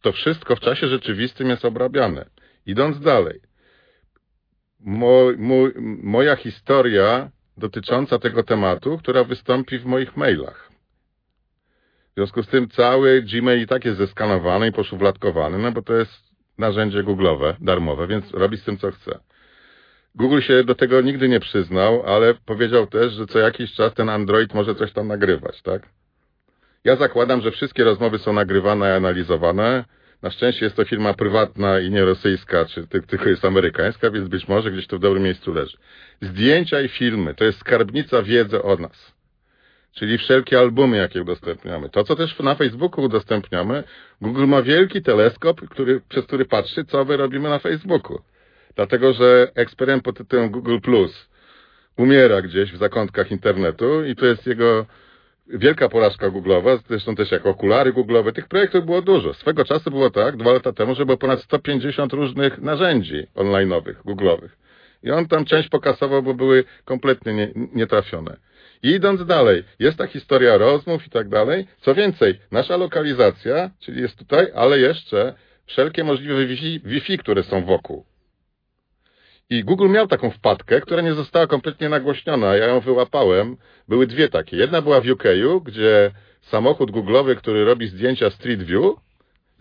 to 0.02 0.12
wszystko 0.12 0.56
w 0.56 0.60
czasie 0.60 0.88
rzeczywistym 0.88 1.50
jest 1.50 1.66
obrabiane. 1.66 2.26
Idąc 2.66 3.00
dalej, 3.00 3.40
moja 6.04 6.36
historia 6.36 7.30
dotycząca 7.58 8.20
tego 8.20 8.44
tematu, 8.44 8.98
która 8.98 9.24
wystąpi 9.24 9.80
w 9.80 9.86
moich 9.86 10.18
mailach. 10.18 10.72
W 12.12 12.14
związku 12.16 12.44
z 12.44 12.48
tym 12.48 12.70
cały 12.70 13.22
Gmail 13.22 13.62
i 13.62 13.68
tak 13.68 13.86
jest 13.86 13.98
zeskanowany 13.98 14.68
i 14.68 14.72
poszufladkowany, 14.72 15.58
no 15.58 15.72
bo 15.72 15.82
to 15.82 15.94
jest 15.94 16.32
narzędzie 16.58 17.04
Google'owe, 17.04 17.54
darmowe, 17.62 18.08
więc 18.08 18.32
robi 18.32 18.58
z 18.58 18.64
tym 18.64 18.78
co 18.78 18.92
chce. 18.92 19.20
Google 20.16 20.40
się 20.40 20.64
do 20.64 20.76
tego 20.76 21.02
nigdy 21.02 21.30
nie 21.30 21.40
przyznał, 21.40 22.04
ale 22.06 22.34
powiedział 22.34 22.88
też, 22.88 23.14
że 23.14 23.28
co 23.28 23.40
jakiś 23.40 23.74
czas 23.74 23.94
ten 23.94 24.10
Android 24.10 24.54
może 24.54 24.76
coś 24.76 24.94
tam 24.94 25.08
nagrywać, 25.08 25.62
tak? 25.62 25.90
Ja 26.84 26.96
zakładam, 26.96 27.42
że 27.42 27.52
wszystkie 27.52 27.84
rozmowy 27.84 28.20
są 28.20 28.34
nagrywane 28.34 28.90
i 28.90 28.92
analizowane. 28.92 29.86
Na 30.22 30.32
szczęście 30.32 30.66
jest 30.66 30.76
to 30.76 30.86
firma 30.86 31.14
prywatna 31.14 31.80
i 31.80 31.90
nie 31.92 32.06
rosyjska, 32.06 32.66
czy 32.66 32.88
tylko 32.88 33.30
jest 33.30 33.46
amerykańska, 33.46 34.12
więc 34.12 34.30
być 34.30 34.48
może 34.48 34.72
gdzieś 34.72 34.88
to 34.88 34.98
w 34.98 35.00
dobrym 35.00 35.24
miejscu 35.24 35.54
leży. 35.54 35.78
Zdjęcia 36.22 36.82
i 36.82 36.88
filmy 36.88 37.36
to 37.36 37.44
jest 37.44 37.60
skarbnica 37.60 38.24
wiedzy 38.24 38.64
o 38.64 38.76
nas. 38.76 39.14
Czyli 39.94 40.18
wszelkie 40.18 40.60
albumy, 40.60 40.98
jakie 40.98 41.22
udostępniamy. 41.22 41.90
To, 41.90 42.04
co 42.04 42.16
też 42.16 42.40
na 42.40 42.56
Facebooku 42.56 43.06
udostępniamy, 43.06 43.84
Google 44.22 44.46
ma 44.46 44.62
wielki 44.62 45.02
teleskop, 45.02 45.62
który, 45.70 46.02
przez 46.10 46.26
który 46.26 46.46
patrzy, 46.46 46.86
co 46.86 47.06
my 47.06 47.18
robimy 47.18 47.50
na 47.50 47.60
Facebooku. 47.60 48.22
Dlatego, 48.76 49.14
że 49.14 49.52
eksperyment 49.56 50.04
pod 50.04 50.18
tytułem 50.18 50.50
Google 50.50 50.80
Plus 50.80 51.30
umiera 51.98 52.42
gdzieś 52.42 52.72
w 52.72 52.78
zakątkach 52.78 53.32
internetu 53.32 54.06
i 54.06 54.16
to 54.16 54.26
jest 54.26 54.48
jego 54.48 54.86
wielka 55.54 55.90
porażka 55.90 56.30
Google'owa, 56.30 56.80
zresztą 56.88 57.16
też 57.16 57.32
jak 57.32 57.46
okulary 57.46 57.94
Google'owe. 57.94 58.34
Tych 58.34 58.48
projektów 58.48 58.86
było 58.86 59.02
dużo. 59.02 59.34
Swego 59.34 59.66
czasu 59.66 59.92
było 59.92 60.10
tak, 60.10 60.38
dwa 60.38 60.54
lata 60.54 60.74
temu, 60.74 60.96
że 60.96 61.06
było 61.06 61.18
ponad 61.18 61.42
150 61.42 62.14
różnych 62.14 62.58
narzędzi 62.58 63.28
online'owych, 63.36 63.96
Google'owych. 64.06 64.50
I 65.04 65.12
on 65.12 65.28
tam 65.28 65.46
część 65.46 65.70
pokasował, 65.70 66.24
bo 66.24 66.34
były 66.34 66.64
kompletnie 66.86 67.34
nie, 67.34 67.52
nietrafione. 67.74 68.38
I 68.84 68.90
idąc 68.90 69.26
dalej, 69.26 69.64
jest 69.80 69.98
ta 69.98 70.08
historia 70.08 70.58
rozmów 70.58 71.08
i 71.08 71.10
tak 71.10 71.30
dalej. 71.30 71.68
Co 71.82 71.96
więcej, 71.96 72.40
nasza 72.52 72.78
lokalizacja, 72.78 73.70
czyli 73.80 74.02
jest 74.02 74.18
tutaj, 74.18 74.48
ale 74.56 74.80
jeszcze 74.80 75.34
wszelkie 75.66 76.04
możliwe 76.04 76.46
Wi-Fi, 76.46 76.80
Wi-Fi 76.86 77.18
które 77.18 77.44
są 77.44 77.66
wokół. 77.66 78.11
I 79.52 79.64
Google 79.64 79.90
miał 79.90 80.08
taką 80.08 80.30
wpadkę, 80.30 80.82
która 80.82 81.02
nie 81.02 81.14
została 81.14 81.48
kompletnie 81.48 81.90
nagłośniona. 81.90 82.56
Ja 82.56 82.68
ją 82.68 82.80
wyłapałem. 82.80 83.58
Były 83.88 84.08
dwie 84.08 84.30
takie. 84.30 84.58
Jedna 84.58 84.82
była 84.82 85.02
w 85.02 85.10
UK, 85.10 85.24
gdzie 85.64 86.12
samochód 86.42 86.92
Google'owy, 86.92 87.36
który 87.36 87.66
robi 87.66 87.88
zdjęcia 87.88 88.30
Street 88.30 88.64
View, 88.64 88.96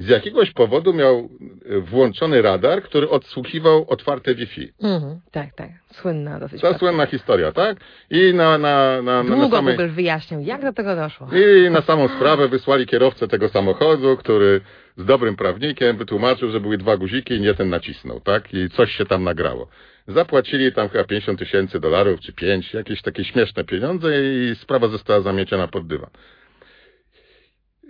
z 0.01 0.09
jakiegoś 0.09 0.51
powodu 0.53 0.93
miał 0.93 1.29
e, 1.65 1.81
włączony 1.81 2.43
radar, 2.43 2.83
który 2.83 3.09
odsłuchiwał 3.09 3.85
otwarte 3.89 4.35
Wi-Fi. 4.35 4.73
Mhm, 4.83 5.21
tak, 5.31 5.55
tak. 5.55 5.71
Słynna 5.93 6.41
dosyć. 6.41 6.61
To 6.61 6.79
słynna 6.79 7.07
historia, 7.07 7.53
tak? 7.53 7.77
I 8.11 8.35
na, 8.35 8.59
na, 8.59 9.03
na, 9.03 9.25
Długo 9.25 9.49
na 9.49 9.51
samej... 9.51 9.77
Google 9.77 9.91
wyjaśnił, 9.91 10.41
jak 10.41 10.63
do 10.63 10.73
tego 10.73 10.97
doszło. 10.97 11.29
I 11.33 11.71
na 11.71 11.83
samą 11.83 12.09
sprawę 12.09 12.49
wysłali 12.49 12.87
kierowcę 12.87 13.29
tego 13.29 13.49
samochodu, 13.49 14.17
który 14.17 14.61
z 14.97 15.05
dobrym 15.05 15.37
prawnikiem 15.37 15.97
wytłumaczył, 15.97 16.51
że 16.51 16.61
były 16.61 16.79
dwa 16.79 16.97
guziki 16.97 17.35
i 17.35 17.41
nie 17.41 17.55
ten 17.55 17.69
nacisnął, 17.69 18.21
tak? 18.21 18.55
I 18.55 18.71
coś 18.71 18.93
się 18.93 19.07
tam 19.07 19.25
nagrało. 19.25 19.69
Zapłacili 20.09 20.73
tam 20.73 20.89
chyba 20.89 21.05
50 21.05 21.39
tysięcy 21.39 21.81
dolarów, 21.81 22.21
czy 22.21 22.33
5, 22.33 22.75
jakieś 22.75 23.03
takie 23.03 23.25
śmieszne 23.25 23.65
pieniądze 23.65 24.09
i 24.23 24.55
sprawa 24.57 24.89
została 24.89 25.21
zamieciona 25.21 25.69
pod 25.69 25.87
dywan. 25.87 26.11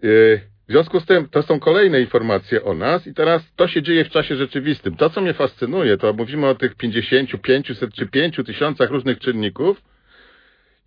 Yy, 0.02 0.49
w 0.70 0.72
związku 0.72 1.00
z 1.00 1.06
tym 1.06 1.28
to 1.28 1.42
są 1.42 1.60
kolejne 1.60 2.00
informacje 2.00 2.64
o 2.64 2.74
nas 2.74 3.06
i 3.06 3.14
teraz 3.14 3.42
to 3.56 3.68
się 3.68 3.82
dzieje 3.82 4.04
w 4.04 4.10
czasie 4.10 4.36
rzeczywistym. 4.36 4.96
To, 4.96 5.10
co 5.10 5.20
mnie 5.20 5.34
fascynuje, 5.34 5.96
to 5.96 6.12
mówimy 6.12 6.46
o 6.46 6.54
tych 6.54 6.74
50, 6.74 7.42
500 7.42 7.94
czy 7.94 8.06
5 8.06 8.36
tysiącach 8.46 8.90
różnych 8.90 9.18
czynników, 9.18 9.82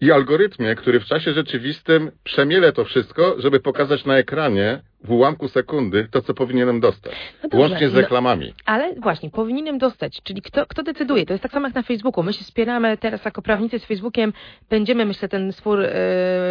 i 0.02 0.12
algorytmie, 0.12 0.76
który 0.76 1.00
w 1.00 1.06
czasie 1.06 1.34
rzeczywistym 1.34 2.12
przemiele 2.24 2.74
to 2.74 2.86
wszystko, 2.86 3.36
żeby 3.38 3.60
pokazać 3.60 4.06
na 4.06 4.18
ekranie 4.18 4.82
w 5.04 5.12
ułamku 5.12 5.48
sekundy 5.48 6.08
to, 6.12 6.22
co 6.22 6.34
powinienem 6.34 6.80
dostać. 6.80 7.14
No 7.44 7.50
dobrze, 7.50 7.58
łącznie 7.58 7.90
z 7.90 7.94
no, 7.94 8.02
reklamami. 8.02 8.48
No, 8.48 8.54
ale 8.66 8.96
właśnie, 8.96 9.30
powinienem 9.30 9.78
dostać, 9.78 10.22
czyli 10.24 10.42
kto, 10.42 10.66
kto 10.66 10.84
decyduje? 10.84 11.26
To 11.26 11.34
jest 11.34 11.44
tak 11.44 11.52
samo 11.52 11.68
jak 11.68 11.76
na 11.76 11.84
Facebooku. 11.84 12.24
My 12.24 12.34
się 12.34 12.44
spieramy 12.44 12.98
teraz 12.98 13.26
jako 13.26 13.42
prawnicy 13.42 13.80
z 13.80 13.86
Facebookiem, 13.86 14.34
będziemy, 14.70 15.06
myślę, 15.06 15.30
ten 15.30 15.54
spór 15.54 15.80
yy, 15.80 15.88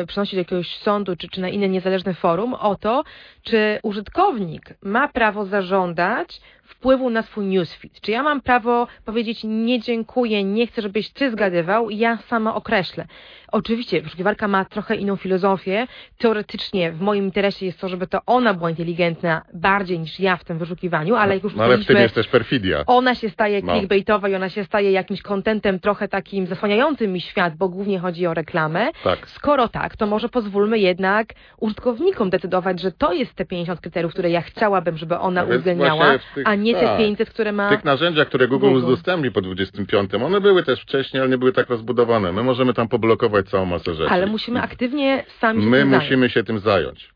przenosić 0.07 0.34
do 0.34 0.40
jakiegoś 0.40 0.76
sądu, 0.76 1.16
czy, 1.16 1.28
czy 1.28 1.40
na 1.40 1.48
inne 1.48 1.68
niezależne 1.68 2.14
forum 2.14 2.55
o 2.55 2.76
to, 2.76 3.05
czy 3.42 3.78
użytkownik 3.82 4.74
ma 4.82 5.09
prawo 5.09 5.44
zażądać 5.44 6.40
wpływu 6.64 7.11
na 7.11 7.22
swój 7.22 7.46
newsfeed. 7.46 8.00
Czy 8.00 8.11
ja 8.11 8.22
mam 8.22 8.40
prawo 8.40 8.86
powiedzieć 9.05 9.40
nie 9.44 9.80
dziękuję, 9.80 10.44
nie 10.44 10.66
chcę, 10.66 10.82
żebyś 10.82 11.11
ty 11.11 11.30
zgadywał, 11.30 11.90
ja 11.90 12.16
sama 12.16 12.55
określę. 12.55 13.07
Oczywiście 13.53 14.03
wyszukiwarka 14.03 14.48
ma 14.48 14.64
trochę 14.64 14.96
inną 14.96 15.16
filozofię. 15.16 15.86
Teoretycznie 16.18 16.92
w 16.92 17.00
moim 17.00 17.24
interesie 17.24 17.66
jest 17.66 17.80
to, 17.80 17.88
żeby 17.88 18.07
to 18.07 18.20
ona 18.43 18.55
była 18.55 18.70
inteligentna 18.70 19.43
bardziej 19.55 19.99
niż 19.99 20.20
ja 20.20 20.36
w 20.36 20.45
tym 20.45 20.59
wyszukiwaniu, 20.59 21.14
ale 21.14 21.34
jak 21.34 21.45
już 21.45 21.55
no, 21.55 21.64
ale 21.64 21.78
w 21.78 21.86
tym 21.86 21.97
jest 21.97 22.14
też 22.14 22.28
perfidia. 22.28 22.84
Ona 22.86 23.14
się 23.14 23.30
staje 23.30 23.62
no. 23.62 23.72
clickbaitowa 23.72 24.28
i 24.28 24.34
ona 24.34 24.49
się 24.49 24.64
staje 24.64 24.93
jakimś 24.93 25.22
kontentem 25.22 25.80
trochę 25.80 26.09
takim 26.09 26.47
zasłaniającym 26.47 27.12
mi 27.12 27.20
świat, 27.20 27.57
bo 27.57 27.68
głównie 27.68 27.99
chodzi 27.99 28.26
o 28.26 28.34
reklamę. 28.34 28.90
Tak. 29.05 29.28
Skoro 29.28 29.68
tak, 29.68 29.97
to 29.97 30.07
może 30.07 30.28
pozwólmy 30.28 30.78
jednak 30.78 31.28
użytkownikom 31.61 32.30
decydować, 32.30 32.80
że 32.80 32.93
to 32.93 33.12
jest 33.12 33.34
te 33.34 33.45
50 33.45 33.80
kryteriów, 33.80 34.12
które 34.12 34.30
ja 34.30 34.43
chciałabym, 34.43 34.97
żeby 34.97 35.18
ona 35.18 35.45
no 35.45 35.55
uwzględniała, 35.55 36.18
tych, 36.34 36.47
a 36.47 36.55
nie 36.55 36.72
tak, 36.72 36.82
te 36.82 36.97
500, 36.97 37.30
które 37.30 37.53
ma... 37.53 37.68
Tych 37.68 37.84
narzędziach, 37.84 38.28
które 38.28 38.49
Google, 38.49 38.66
Google 38.66 38.86
udostępnił 38.86 39.32
po 39.32 39.40
25, 39.40 40.14
one 40.14 40.40
były 40.40 40.62
też 40.62 40.82
wcześniej, 40.82 41.20
ale 41.20 41.30
nie 41.30 41.38
były 41.38 41.53
tak 41.53 41.68
rozbudowane. 41.68 42.32
My 42.32 42.43
możemy 42.43 42.74
tam 42.74 42.88
poblokować 42.88 43.49
całą 43.49 43.64
masę 43.64 43.95
rzeczy. 43.95 44.11
Ale 44.11 44.26
musimy 44.26 44.62
aktywnie 44.62 45.24
sami 45.40 45.62
się 45.62 45.68
My 45.68 45.78
tym 45.78 45.88
musimy 45.88 46.30
się 46.30 46.45
tym 46.45 46.59
zająć. 46.59 47.12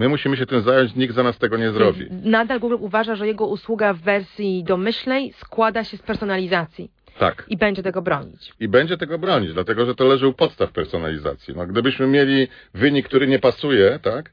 My 0.00 0.08
musimy 0.08 0.36
się 0.36 0.46
tym 0.46 0.60
zająć, 0.60 0.94
nikt 0.94 1.14
za 1.14 1.22
nas 1.22 1.38
tego 1.38 1.56
nie 1.56 1.70
zrobi. 1.70 2.06
Nadal 2.10 2.60
Google 2.60 2.76
uważa, 2.78 3.16
że 3.16 3.26
jego 3.26 3.46
usługa 3.46 3.92
w 3.92 4.00
wersji 4.00 4.64
domyślnej 4.64 5.32
składa 5.32 5.84
się 5.84 5.96
z 5.96 6.02
personalizacji. 6.02 6.90
Tak. 7.18 7.44
I 7.48 7.56
będzie 7.56 7.82
tego 7.82 8.02
bronić. 8.02 8.52
I 8.60 8.68
będzie 8.68 8.96
tego 8.96 9.18
bronić, 9.18 9.52
dlatego 9.52 9.86
że 9.86 9.94
to 9.94 10.04
leży 10.04 10.26
u 10.28 10.32
podstaw 10.32 10.72
personalizacji. 10.72 11.54
No, 11.56 11.66
gdybyśmy 11.66 12.06
mieli 12.06 12.48
wynik, 12.74 13.08
który 13.08 13.26
nie 13.26 13.38
pasuje, 13.38 13.98
tak? 14.02 14.32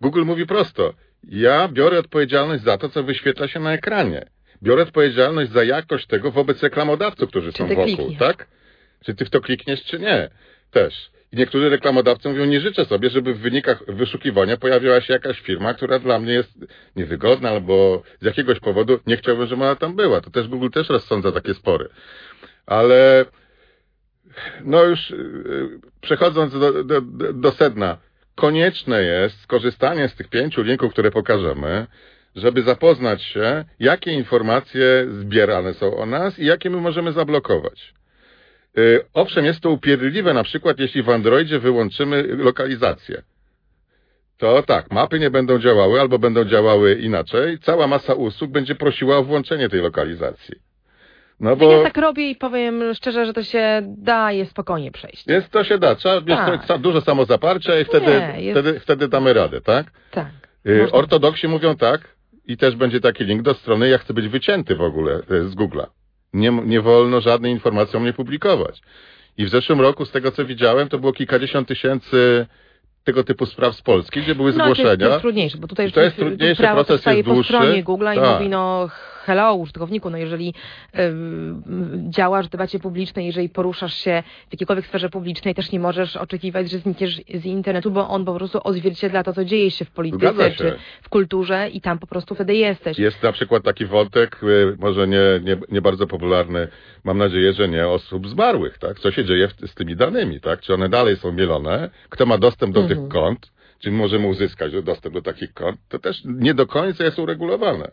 Google 0.00 0.24
mówi 0.24 0.46
prosto. 0.46 0.94
Ja 1.28 1.68
biorę 1.68 1.98
odpowiedzialność 1.98 2.64
za 2.64 2.78
to, 2.78 2.88
co 2.88 3.02
wyświetla 3.02 3.48
się 3.48 3.60
na 3.60 3.72
ekranie. 3.72 4.24
Biorę 4.62 4.82
odpowiedzialność 4.82 5.50
za 5.50 5.64
jakość 5.64 6.06
tego 6.06 6.30
wobec 6.30 6.62
reklamodawców, 6.62 7.30
którzy 7.30 7.52
czy 7.52 7.58
są 7.58 7.68
wokół, 7.68 7.84
klikniesz. 7.84 8.18
tak? 8.18 8.46
Czy 9.04 9.14
ty 9.14 9.24
w 9.24 9.30
to 9.30 9.40
klikniesz, 9.40 9.84
czy 9.84 9.98
nie. 9.98 10.30
Też. 10.70 11.10
I 11.32 11.36
niektórzy 11.36 11.68
reklamodawcy 11.68 12.28
mówią, 12.28 12.44
nie 12.44 12.60
życzę 12.60 12.84
sobie, 12.84 13.10
żeby 13.10 13.34
w 13.34 13.38
wynikach 13.38 13.82
wyszukiwania 13.88 14.56
pojawiła 14.56 15.00
się 15.00 15.12
jakaś 15.12 15.40
firma, 15.40 15.74
która 15.74 15.98
dla 15.98 16.18
mnie 16.18 16.32
jest 16.32 16.58
niewygodna 16.96 17.50
albo 17.50 18.02
z 18.20 18.24
jakiegoś 18.24 18.60
powodu 18.60 19.00
nie 19.06 19.16
chciałbym, 19.16 19.46
żeby 19.46 19.62
ona 19.62 19.76
tam 19.76 19.96
była. 19.96 20.20
To 20.20 20.30
też 20.30 20.48
Google 20.48 20.68
też 20.70 20.88
rozsądza 20.88 21.32
takie 21.32 21.54
spory. 21.54 21.88
Ale 22.66 23.24
no 24.64 24.84
już 24.84 25.10
y, 25.10 25.80
przechodząc 26.00 26.52
do, 26.52 26.84
do, 26.84 27.00
do 27.32 27.50
sedna, 27.52 27.98
konieczne 28.34 29.02
jest 29.02 29.40
skorzystanie 29.40 30.08
z 30.08 30.14
tych 30.14 30.28
pięciu 30.28 30.62
linków, 30.62 30.92
które 30.92 31.10
pokażemy, 31.10 31.86
żeby 32.36 32.62
zapoznać 32.62 33.22
się, 33.22 33.64
jakie 33.80 34.12
informacje 34.12 35.06
zbierane 35.08 35.74
są 35.74 35.96
o 35.96 36.06
nas 36.06 36.38
i 36.38 36.44
jakie 36.44 36.70
my 36.70 36.76
możemy 36.76 37.12
zablokować. 37.12 37.97
Y, 38.78 39.04
owszem, 39.14 39.44
jest 39.44 39.60
to 39.60 39.70
upierdliwe, 39.70 40.34
na 40.34 40.42
przykład 40.42 40.78
jeśli 40.78 41.02
w 41.02 41.10
Androidzie 41.10 41.58
wyłączymy 41.58 42.22
lokalizację. 42.22 43.22
To 44.38 44.62
tak, 44.62 44.90
mapy 44.90 45.18
nie 45.18 45.30
będą 45.30 45.58
działały 45.58 46.00
albo 46.00 46.18
będą 46.18 46.44
działały 46.44 46.94
inaczej. 46.94 47.58
Cała 47.58 47.86
masa 47.86 48.14
usług 48.14 48.50
będzie 48.50 48.74
prosiła 48.74 49.16
o 49.16 49.24
włączenie 49.24 49.68
tej 49.68 49.80
lokalizacji. 49.80 50.54
No 51.40 51.56
bo... 51.56 51.72
Ja 51.72 51.82
tak 51.82 51.96
robię 51.96 52.30
i 52.30 52.36
powiem 52.36 52.94
szczerze, 52.94 53.26
że 53.26 53.32
to 53.32 53.42
się 53.42 53.82
daje 53.98 54.46
spokojnie 54.46 54.90
przejść. 54.92 55.26
Jest, 55.26 55.50
to 55.50 55.64
się 55.64 55.78
da. 55.78 55.94
Trzeba 55.94 56.20
mieć 56.20 56.66
tak. 56.66 56.80
dużo 56.80 57.00
samozaparcia 57.00 57.80
i 57.80 57.84
wtedy, 57.84 58.06
nie, 58.06 58.42
jest... 58.42 58.60
wtedy, 58.60 58.80
wtedy 58.80 59.08
damy 59.08 59.32
radę, 59.32 59.60
tak? 59.60 59.86
Tak. 60.10 60.28
Y, 60.66 60.92
ortodoksi 60.92 61.48
mówią 61.48 61.76
tak 61.76 62.00
i 62.46 62.56
też 62.56 62.76
będzie 62.76 63.00
taki 63.00 63.24
link 63.24 63.42
do 63.42 63.54
strony, 63.54 63.88
ja 63.88 63.98
chcę 63.98 64.14
być 64.14 64.28
wycięty 64.28 64.76
w 64.76 64.82
ogóle 64.82 65.20
y, 65.30 65.48
z 65.48 65.54
Google'a 65.54 65.86
nie, 66.32 66.50
nie 66.50 66.80
wolno 66.80 67.20
żadnej 67.20 67.52
informacji 67.52 67.96
o 67.96 68.00
mnie 68.00 68.12
publikować. 68.12 68.80
I 69.38 69.44
w 69.44 69.48
zeszłym 69.48 69.80
roku, 69.80 70.04
z 70.04 70.10
tego 70.10 70.30
co 70.30 70.44
widziałem, 70.44 70.88
to 70.88 70.98
było 70.98 71.12
kilkadziesiąt 71.12 71.68
tysięcy 71.68 72.46
tego 73.04 73.24
typu 73.24 73.46
spraw 73.46 73.76
z 73.76 73.82
Polski, 73.82 74.22
gdzie 74.22 74.34
były 74.34 74.52
no, 74.52 74.64
zgłoszenia. 74.64 74.84
To 74.84 74.90
jest, 74.90 75.00
to 75.00 75.08
jest 75.08 75.20
trudniejsze, 75.20 75.58
bo 75.58 75.68
tutaj 75.68 75.92
to 75.92 76.00
jest 76.00 76.16
trudniejsze, 76.16 76.62
prawo 76.62 76.84
proces 76.84 77.00
staje 77.00 77.16
jest 77.16 77.28
po 77.28 77.44
stronie 77.44 77.84
Google'a 77.84 78.12
i 78.12 78.16
Tak. 78.16 78.34
mówi, 78.34 78.48
no 78.48 78.88
hello 79.28 79.54
użytkowniku, 79.54 80.10
no 80.10 80.18
jeżeli 80.18 80.54
y, 80.94 81.00
działasz 82.08 82.46
w 82.46 82.50
debacie 82.50 82.78
publicznej, 82.78 83.26
jeżeli 83.26 83.48
poruszasz 83.48 83.94
się 83.94 84.22
w 84.48 84.52
jakiejkolwiek 84.52 84.86
sferze 84.86 85.10
publicznej, 85.10 85.54
też 85.54 85.72
nie 85.72 85.80
możesz 85.80 86.16
oczekiwać, 86.16 86.70
że 86.70 86.78
znikniesz 86.78 87.20
z 87.34 87.44
internetu, 87.44 87.90
bo 87.90 88.08
on 88.08 88.24
po 88.24 88.34
prostu 88.34 88.60
odzwierciedla 88.64 89.22
to, 89.22 89.32
co 89.32 89.44
dzieje 89.44 89.70
się 89.70 89.84
w 89.84 89.90
polityce 89.90 90.50
się. 90.50 90.56
czy 90.56 90.76
w 91.02 91.08
kulturze 91.08 91.68
i 91.68 91.80
tam 91.80 91.98
po 91.98 92.06
prostu 92.06 92.34
wtedy 92.34 92.54
jesteś. 92.54 92.98
Jest 92.98 93.22
na 93.22 93.32
przykład 93.32 93.62
taki 93.62 93.86
wątek, 93.86 94.40
y, 94.42 94.76
może 94.78 95.08
nie, 95.08 95.40
nie, 95.42 95.56
nie 95.70 95.82
bardzo 95.82 96.06
popularny, 96.06 96.68
mam 97.04 97.18
nadzieję, 97.18 97.52
że 97.52 97.68
nie, 97.68 97.88
osób 97.88 98.28
zmarłych, 98.28 98.78
tak? 98.78 99.00
Co 99.00 99.10
się 99.10 99.24
dzieje 99.24 99.48
z 99.66 99.74
tymi 99.74 99.96
danymi, 99.96 100.40
tak? 100.40 100.60
Czy 100.60 100.74
one 100.74 100.88
dalej 100.88 101.16
są 101.16 101.32
mielone? 101.32 101.90
Kto 102.08 102.26
ma 102.26 102.38
dostęp 102.38 102.74
do 102.74 102.80
Mhm. 102.80 103.00
tych 103.00 103.08
kont? 103.08 103.50
Czy 103.78 103.90
możemy 103.90 104.26
uzyskać 104.26 104.72
dostęp 104.82 105.14
do 105.14 105.22
takich 105.22 105.52
kont? 105.54 105.80
To 105.88 105.98
też 105.98 106.22
nie 106.24 106.54
do 106.54 106.66
końca 106.66 107.04
jest 107.04 107.18
uregulowane. 107.18 107.90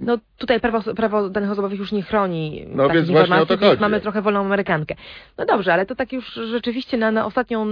No 0.00 0.18
tutaj 0.38 0.60
prawo, 0.60 0.94
prawo 0.94 1.28
danych 1.30 1.50
osobowych 1.50 1.78
już 1.78 1.92
nie 1.92 2.02
chroni 2.02 2.64
No 2.68 2.82
takich 2.82 2.94
więc 2.94 3.10
właśnie 3.10 3.20
o 3.20 3.24
informacji, 3.24 3.46
to 3.48 3.56
więc 3.60 3.70
chodzi. 3.70 3.80
mamy 3.80 4.00
trochę 4.00 4.22
wolną 4.22 4.40
amerykankę. 4.40 4.94
No 5.38 5.46
dobrze, 5.46 5.72
ale 5.72 5.86
to 5.86 5.94
tak 5.94 6.12
już 6.12 6.32
rzeczywiście 6.34 6.96
na, 6.96 7.10
na 7.10 7.26
ostatnią 7.26 7.64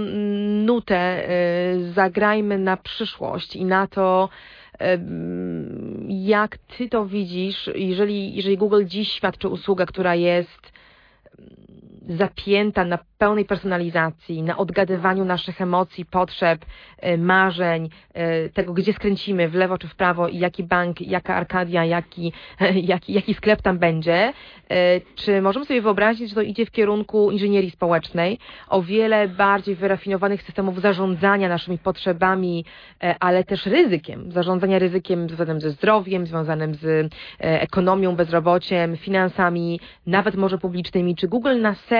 nutę 0.65 1.29
y, 1.75 1.91
zagrajmy 1.93 2.57
na 2.57 2.77
przyszłość 2.77 3.55
i 3.55 3.65
na 3.65 3.87
to, 3.87 4.29
jak 6.07 6.57
ty 6.57 6.89
to 6.89 7.05
widzisz, 7.05 7.69
jeżeli, 7.75 8.35
jeżeli 8.35 8.57
Google 8.57 8.85
dziś 8.85 9.11
świadczy 9.11 9.47
usługę, 9.47 9.85
która 9.85 10.15
jest 10.15 10.71
zapięta 12.09 12.85
na 12.85 12.99
pełnej 13.17 13.45
personalizacji, 13.45 14.43
na 14.43 14.57
odgadywaniu 14.57 15.25
naszych 15.25 15.61
emocji, 15.61 16.05
potrzeb, 16.05 16.65
y, 17.05 17.17
marzeń, 17.17 17.89
y, 18.45 18.49
tego, 18.49 18.73
gdzie 18.73 18.93
skręcimy, 18.93 19.49
w 19.49 19.55
lewo 19.55 19.77
czy 19.77 19.87
w 19.87 19.95
prawo 19.95 20.27
i 20.27 20.39
jaki 20.39 20.63
bank, 20.63 21.01
jaka 21.01 21.35
Arkadia, 21.35 21.85
jaki, 21.85 22.33
jaki, 22.93 23.13
jaki 23.13 23.33
sklep 23.33 23.61
tam 23.61 23.77
będzie. 23.79 24.33
Y, 24.71 25.01
Czy 25.15 25.41
możemy 25.41 25.65
sobie 25.65 25.81
wyobrazić, 25.81 26.29
że 26.29 26.35
to 26.35 26.41
idzie 26.41 26.65
w 26.65 26.71
kierunku 26.71 27.31
inżynierii 27.31 27.71
społecznej, 27.71 28.39
o 28.69 28.81
wiele 28.81 29.27
bardziej 29.27 29.75
wyrafinowanych 29.75 30.43
systemów 30.43 30.81
zarządzania 30.81 31.49
naszymi 31.49 31.77
potrzebami, 31.77 32.65
e, 33.03 33.15
ale 33.19 33.43
też 33.43 33.65
ryzykiem, 33.65 34.31
zarządzania 34.31 34.79
ryzykiem 34.79 35.29
związanym 35.29 35.61
ze 35.61 35.69
zdrowiem, 35.69 36.25
związanym 36.25 36.75
z 36.75 36.85
e, 36.85 37.09
ekonomią, 37.61 38.15
bezrobociem, 38.15 38.97
finansami, 38.97 39.79
nawet 40.07 40.35
może 40.35 40.57
publicznymi. 40.57 41.15
Czy 41.15 41.27
Google 41.27 41.61
na 41.61 41.73
serio 41.73 41.98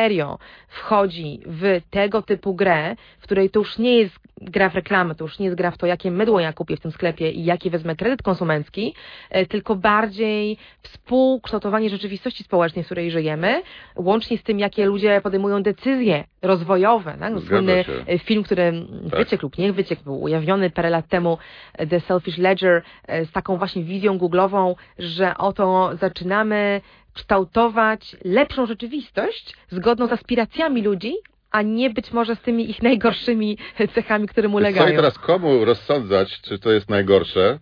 wchodzi 0.67 1.41
w 1.45 1.81
tego 1.89 2.21
typu 2.21 2.53
grę, 2.55 2.95
w 3.19 3.23
której 3.23 3.49
to 3.49 3.59
już 3.59 3.77
nie 3.77 3.97
jest 3.97 4.19
gra 4.41 4.69
w 4.69 4.75
reklamę, 4.75 5.15
to 5.15 5.23
już 5.23 5.39
nie 5.39 5.45
jest 5.45 5.57
gra 5.57 5.71
w 5.71 5.77
to, 5.77 5.85
jakie 5.85 6.11
mydło 6.11 6.39
ja 6.39 6.53
kupię 6.53 6.77
w 6.77 6.79
tym 6.79 6.91
sklepie 6.91 7.31
i 7.31 7.45
jaki 7.45 7.69
wezmę 7.69 7.95
kredyt 7.95 8.21
konsumencki, 8.21 8.95
e, 9.29 9.45
tylko 9.45 9.75
bardziej 9.75 10.57
współkształtowanie 10.81 11.89
rzeczywistości 11.89 12.43
społecznej, 12.43 12.83
w 12.83 12.87
której 12.87 13.11
żyjemy, 13.11 13.61
łącznie 13.95 14.37
z 14.37 14.43
tym, 14.43 14.59
jakie 14.59 14.85
ludzie 14.85 15.21
podejmują 15.23 15.63
decyzje 15.63 16.23
rozwojowe. 16.41 17.17
Tak? 17.19 17.33
No, 17.33 17.41
Słynny 17.41 17.85
e, 18.07 18.19
film, 18.19 18.43
który 18.43 18.85
Tak. 19.09 19.19
wyciekł 19.19 19.45
lub 19.45 19.57
nie 19.57 19.73
wyciekł, 19.73 20.03
był 20.03 20.21
ujawniony 20.21 20.69
parę 20.69 20.89
lat 20.89 21.07
temu, 21.07 21.37
e, 21.73 21.87
The 21.87 21.99
Selfish 21.99 22.37
Ledger, 22.37 22.81
z 23.07 23.31
taką 23.31 23.57
właśnie 23.57 23.83
wizją 23.83 24.17
googlową, 24.17 24.75
że 24.99 25.37
oto 25.37 25.91
zaczynamy 25.93 26.81
kształtować 27.23 28.15
lepszą 28.25 28.65
rzeczywistość 28.65 29.55
zgodną 29.69 30.07
z 30.07 30.11
aspiracjami 30.11 30.81
ludzi, 30.81 31.13
a 31.51 31.61
nie 31.61 31.89
być 31.89 32.11
może 32.11 32.35
z 32.35 32.39
tymi 32.41 32.69
ich 32.69 32.81
najgorszymi 32.81 33.57
cechami, 33.95 34.27
którym 34.27 34.51
Co 34.51 34.57
i 34.57 34.61
ulegają. 34.61 34.95
teraz 34.95 35.17
komu 35.19 35.65
rozsądzać, 35.65 36.41
czy 36.41 36.59
to 36.59 36.71
jest 36.71 36.89
najgorsze? 36.89 37.59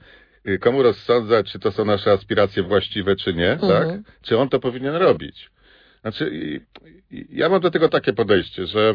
Y, 0.47 0.59
Komu 0.59 0.83
rozsądzać, 0.83 1.51
czy 1.51 1.59
to 1.59 1.71
są 1.71 1.85
nasze 1.85 2.11
aspiracje 2.11 2.63
właściwe, 2.63 3.15
czy 3.15 3.33
nie, 3.33 3.51
Mhm. 3.51 3.71
tak? 3.71 3.99
Czy 4.21 4.37
on 4.37 4.49
to 4.49 4.59
powinien 4.59 4.95
robić? 4.95 5.49
Znaczy, 6.01 6.31
ja 7.29 7.49
mam 7.49 7.61
do 7.61 7.71
tego 7.71 7.89
takie 7.89 8.13
podejście, 8.13 8.65
że 8.67 8.93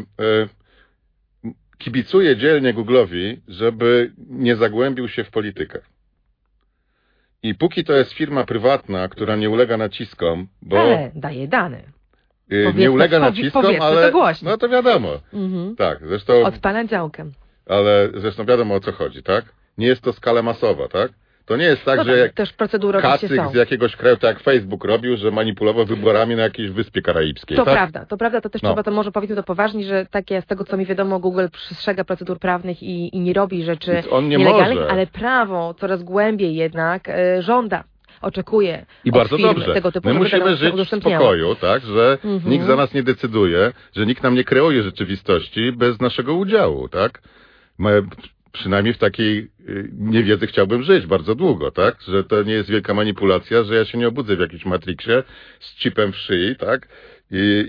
y, 1.45 1.49
kibicuję 1.79 2.37
dzielnie 2.37 2.75
Google'owi, 2.75 3.37
żeby 3.49 4.13
nie 4.29 4.57
zagłębił 4.57 5.09
się 5.09 5.25
w 5.25 5.31
politykę. 5.31 5.81
I 7.43 7.55
póki 7.55 7.85
to 7.85 7.93
jest 7.93 8.13
firma 8.13 8.45
prywatna, 8.45 9.09
która 9.09 9.37
nie 9.37 9.51
ulega 9.51 9.77
naciskom, 9.77 10.47
bo 10.63 10.81
Ale 10.81 11.11
daje 11.15 11.49
dane. 11.49 11.79
y, 11.79 11.83
powiedzmy- 12.49 12.81
nie 12.81 12.91
ulega 12.91 13.19
naciskom, 13.19 13.63
powiedzmy 13.63 13.87
ale 13.87 14.07
to 14.07 14.13
głośno. 14.13 14.51
no 14.51 14.57
to 14.59 14.69
wiadomo. 14.69 15.09
Mhm. 15.33 15.77
Tak, 15.77 15.99
zresztą 16.07 16.43
Odpala 16.45 16.85
działkę. 16.85 17.25
ale 17.67 18.09
zresztą 18.15 18.45
wiadomo 18.45 18.75
o 18.75 18.81
co 18.81 18.93
chodzi, 18.93 19.23
tak? 19.23 19.45
Nie 19.79 19.87
jest 19.87 20.03
to 20.03 20.13
skala 20.13 20.43
masowa, 20.43 20.89
tak? 20.89 21.13
To 21.53 21.57
nie 21.57 21.65
jest 21.65 21.85
tak, 21.85 21.97
no 21.99 22.05
że 22.05 22.11
tak, 22.11 22.21
jak 22.21 22.33
też 22.33 22.53
procedury 22.53 23.01
kacyk 23.03 23.37
są. 23.37 23.51
z 23.51 23.55
jakiegoś 23.55 23.97
kraju, 23.97 24.17
tak 24.17 24.35
jak 24.35 24.43
Facebook 24.43 24.85
robił, 24.85 25.17
że 25.17 25.31
manipulował 25.31 25.85
wyborami 25.87 26.37
na 26.37 26.43
jakiejś 26.43 26.71
wyspie 26.71 27.03
karaibskiej, 27.03 27.57
To 27.57 27.65
tak? 27.65 27.75
prawda, 27.75 28.07
to 28.07 28.17
prawda, 28.17 28.41
to 28.41 28.51
też 28.51 28.63
No. 28.63 28.69
trzeba 28.69 28.83
to 28.83 28.91
może 28.91 29.13
powiedzmy 29.13 29.37
to 29.37 29.43
poważnie, 29.43 29.85
że 29.85 30.07
takie 30.11 30.43
z 30.43 30.47
tego 30.47 30.65
co 30.65 30.77
mi 30.77 30.87
wiadomo 30.87 31.19
Google 31.21 31.47
przestrzega 31.53 32.05
procedur 32.05 32.39
prawnych 32.39 32.83
i, 32.83 33.17
i 33.17 33.21
nie 33.21 33.33
robi 33.33 33.65
rzeczy 33.65 33.93
Więc 33.93 34.07
on 34.11 34.29
nie 34.29 34.37
nielegalnych, 34.37 34.79
może. 34.79 34.91
ale 34.91 35.07
prawo 35.07 35.75
coraz 35.75 36.03
głębiej 36.03 36.55
jednak 36.55 37.09
żąda, 37.41 37.85
oczekuje 38.23 38.87
I 39.05 39.13
bardzo 39.13 39.37
firm 39.37 39.49
dobrze. 39.49 39.75
tego 39.75 39.93
typu, 39.93 40.09
My 40.09 40.15
musimy 40.15 40.57
żyć 40.57 40.75
w 40.75 40.87
spokoju, 41.01 41.55
tak? 41.55 41.83
Że 41.83 42.19
Mhm. 42.25 42.53
nikt 42.53 42.67
za 42.67 42.77
nas 42.77 42.95
nie 42.95 43.03
decyduje, 43.03 43.73
że 43.97 44.07
nikt 44.07 44.23
nam 44.23 44.35
nie 44.35 44.45
kreuje 44.45 44.83
rzeczywistości 44.83 45.73
bez 45.73 46.01
naszego 46.01 46.35
udziału, 46.35 46.89
tak? 46.89 47.23
My, 47.79 48.03
przynajmniej 48.53 48.95
w 48.95 48.99
takiej 48.99 49.51
y, 49.69 49.89
niewiedzy 49.93 50.47
chciałbym 50.47 50.83
żyć 50.83 51.07
bardzo 51.07 51.35
długo, 51.35 51.71
tak? 51.71 52.03
Że 52.09 52.25
to 52.25 52.43
nie 52.43 52.53
jest 52.53 52.71
wielka 52.71 52.95
manipulacja, 52.95 53.65
że 53.65 53.75
ja 53.75 53.85
się 53.85 53.99
nie 53.99 54.09
obudzę 54.09 54.37
w 54.37 54.41
jakimś 54.41 54.65
Matrixie 54.65 55.23
z 55.61 55.75
chipem 55.75 56.13
w 56.13 56.17
szyi, 56.17 56.57
tak? 56.57 56.89
I, 57.35 57.65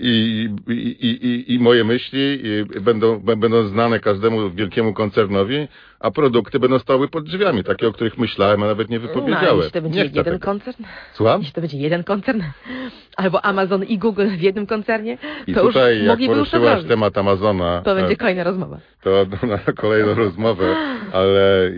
i, 0.68 0.72
i, 0.72 1.54
i, 1.54 1.58
moje 1.58 1.84
myśli 1.84 2.42
będą, 2.80 3.18
będą 3.20 3.66
znane 3.66 4.00
każdemu 4.00 4.50
wielkiemu 4.50 4.94
koncernowi, 4.94 5.68
a 6.00 6.10
produkty 6.10 6.58
będą 6.60 6.78
stały 6.78 7.08
pod 7.08 7.24
drzwiami, 7.24 7.64
takie, 7.64 7.88
o 7.88 7.92
których 7.92 8.18
myślałem, 8.18 8.62
a 8.62 8.66
nawet 8.66 8.90
nie 8.90 8.98
No, 8.98 9.06
wypowiedziałem. 9.08 9.56
jeśli 9.56 9.72
to 9.72 9.82
będzie 9.82 9.98
nie 9.98 10.04
jeden 10.04 10.24
tego. 10.24 10.38
koncern, 10.38 10.84
Słucham? 11.12 11.40
jeśli 11.40 11.54
to 11.54 11.60
będzie 11.60 11.78
jeden 11.78 12.04
koncern, 12.04 12.42
albo 13.16 13.44
Amazon 13.44 13.84
i 13.84 13.98
Google 13.98 14.26
w 14.26 14.40
jednym 14.42 14.66
koncernie, 14.66 15.18
I 15.46 15.54
to 15.54 15.60
tutaj, 15.66 15.98
już 15.98 16.06
jak 16.06 16.20
już 16.20 16.28
poruszyłaś 16.28 16.84
temat 16.84 17.18
Amazona, 17.18 17.82
To 17.84 17.94
będzie 17.94 18.12
e, 18.12 18.16
kolejna 18.16 18.44
rozmowa. 18.44 18.78
to 19.02 19.26
na 19.46 19.58
kolejną 19.82 20.14
rozmowę, 20.24 20.76
ale 21.12 21.72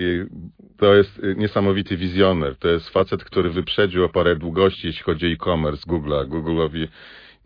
to 0.79 0.95
jest 0.95 1.21
niesamowity 1.37 1.97
wizjoner. 1.97 2.57
To 2.57 2.69
jest 2.69 2.89
facet, 2.91 3.25
który 3.25 3.51
wyprzedził 3.51 4.05
o 4.05 4.09
parę 4.09 4.37
długości, 4.37 4.87
jeśli 4.87 5.03
chodzi 5.03 5.27
o 5.27 5.29
e-commerce 5.31 5.83
Google'a. 5.91 6.29
Google'owi 6.29 6.89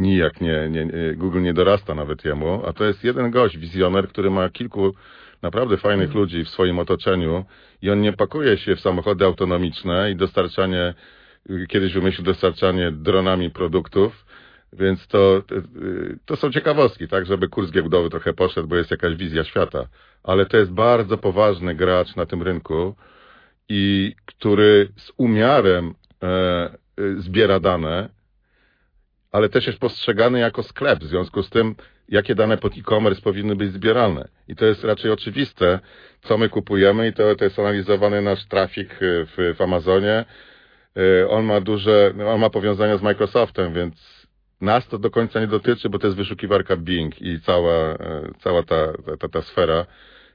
nijak 0.00 0.40
nie, 0.40 0.68
nie, 0.70 0.84
nie- 0.84 1.14
Google 1.16 1.42
nie 1.42 1.54
dorasta 1.54 1.94
nawet 1.94 2.24
jemu, 2.24 2.62
a 2.66 2.72
to 2.72 2.84
jest 2.84 3.04
jeden 3.04 3.30
gość, 3.30 3.58
wizjoner, 3.58 4.08
który 4.08 4.30
ma 4.30 4.48
kilku 4.48 4.94
naprawdę 5.42 5.76
fajnych 5.76 6.14
ludzi 6.14 6.44
w 6.44 6.48
swoim 6.48 6.78
otoczeniu 6.78 7.44
i 7.82 7.90
on 7.90 8.00
nie 8.00 8.12
pakuje 8.12 8.58
się 8.58 8.76
w 8.76 8.80
samochody 8.80 9.24
autonomiczne 9.24 10.10
i 10.10 10.16
dostarczanie, 10.16 10.94
kiedyś 11.68 11.92
wymyślił 11.92 12.24
dostarczanie 12.24 12.92
dronami 12.92 13.50
produktów, 13.50 14.26
więc 14.72 15.06
to, 15.06 15.42
to, 16.24 16.36
są 16.36 16.50
ciekawostki, 16.52 17.08
tak, 17.08 17.26
żeby 17.26 17.48
kurs 17.48 17.70
giełdowy 17.70 18.10
trochę 18.10 18.32
poszedł, 18.32 18.68
bo 18.68 18.76
jest 18.76 18.90
jakaś 18.90 19.14
wizja 19.16 19.44
świata. 19.44 19.86
Ale 20.22 20.46
to 20.46 20.56
jest 20.56 20.72
bardzo 20.72 21.18
poważny 21.18 21.74
gracz 21.74 22.16
na 22.16 22.26
tym 22.26 22.42
rynku 22.42 22.94
i 23.68 24.14
który 24.26 24.88
z 24.96 25.12
umiarem 25.16 25.94
e, 26.22 26.70
y, 27.00 27.20
zbiera 27.20 27.60
dane, 27.60 28.08
ale 29.32 29.48
też 29.48 29.66
jest 29.66 29.78
postrzegany 29.78 30.38
jako 30.38 30.62
sklep, 30.62 30.98
w 30.98 31.06
związku 31.06 31.42
z 31.42 31.50
tym, 31.50 31.74
jakie 32.08 32.34
dane 32.34 32.58
pod 32.58 32.76
e-commerce 32.76 33.22
powinny 33.22 33.56
być 33.56 33.72
zbierane. 33.72 34.28
I 34.48 34.56
to 34.56 34.64
jest 34.64 34.84
raczej 34.84 35.10
oczywiste, 35.10 35.78
co 36.22 36.38
my 36.38 36.48
kupujemy 36.48 37.08
i 37.08 37.12
to, 37.12 37.36
to 37.36 37.44
jest 37.44 37.58
analizowany 37.58 38.22
nasz 38.22 38.46
trafik 38.46 39.02
y, 39.02 39.26
w, 39.26 39.56
w 39.56 39.60
Amazonie. 39.60 40.24
Y, 40.98 41.28
On 41.28 41.44
ma 41.44 41.60
duże, 41.60 42.14
on 42.26 42.40
ma 42.40 42.50
powiązania 42.50 42.96
z 42.96 43.02
Microsoftem, 43.02 43.74
więc 43.74 44.26
nas 44.60 44.88
to 44.88 44.98
do 44.98 45.10
końca 45.10 45.40
nie 45.40 45.46
dotyczy, 45.46 45.88
bo 45.88 45.98
to 45.98 46.06
jest 46.06 46.16
wyszukiwarka 46.16 46.76
Bing 46.76 47.22
i 47.22 47.40
cała, 47.40 47.74
e, 47.74 48.30
cała 48.38 48.62
ta, 48.62 48.92
ta, 49.20 49.28
ta, 49.28 49.42
sfera. 49.42 49.86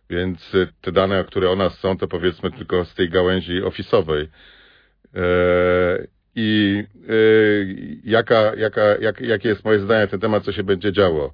Więc 0.10 0.56
y, 0.56 0.68
te 0.82 0.92
dane, 0.92 1.24
które 1.24 1.50
o 1.50 1.56
nas 1.56 1.80
są, 1.80 1.98
to 1.98 2.08
powiedzmy 2.08 2.52
tylko 2.52 2.86
z 2.86 2.94
tej 2.94 3.10
gałęzi 3.10 3.64
ofisowej. 3.64 4.30
E, 6.36 6.42
I 6.42 6.84
y, 7.10 7.98
jaka, 8.04 8.56
jaka, 8.58 8.82
jak, 9.02 9.22
jakie 9.22 9.50
jest 9.50 9.66
moje 9.66 9.80
zdanie 9.80 10.02
na 10.02 10.08
ten 10.08 10.20
temat, 10.20 10.44
co 10.44 10.52
się 10.52 10.64
będzie 10.64 10.92
działo? 10.92 11.34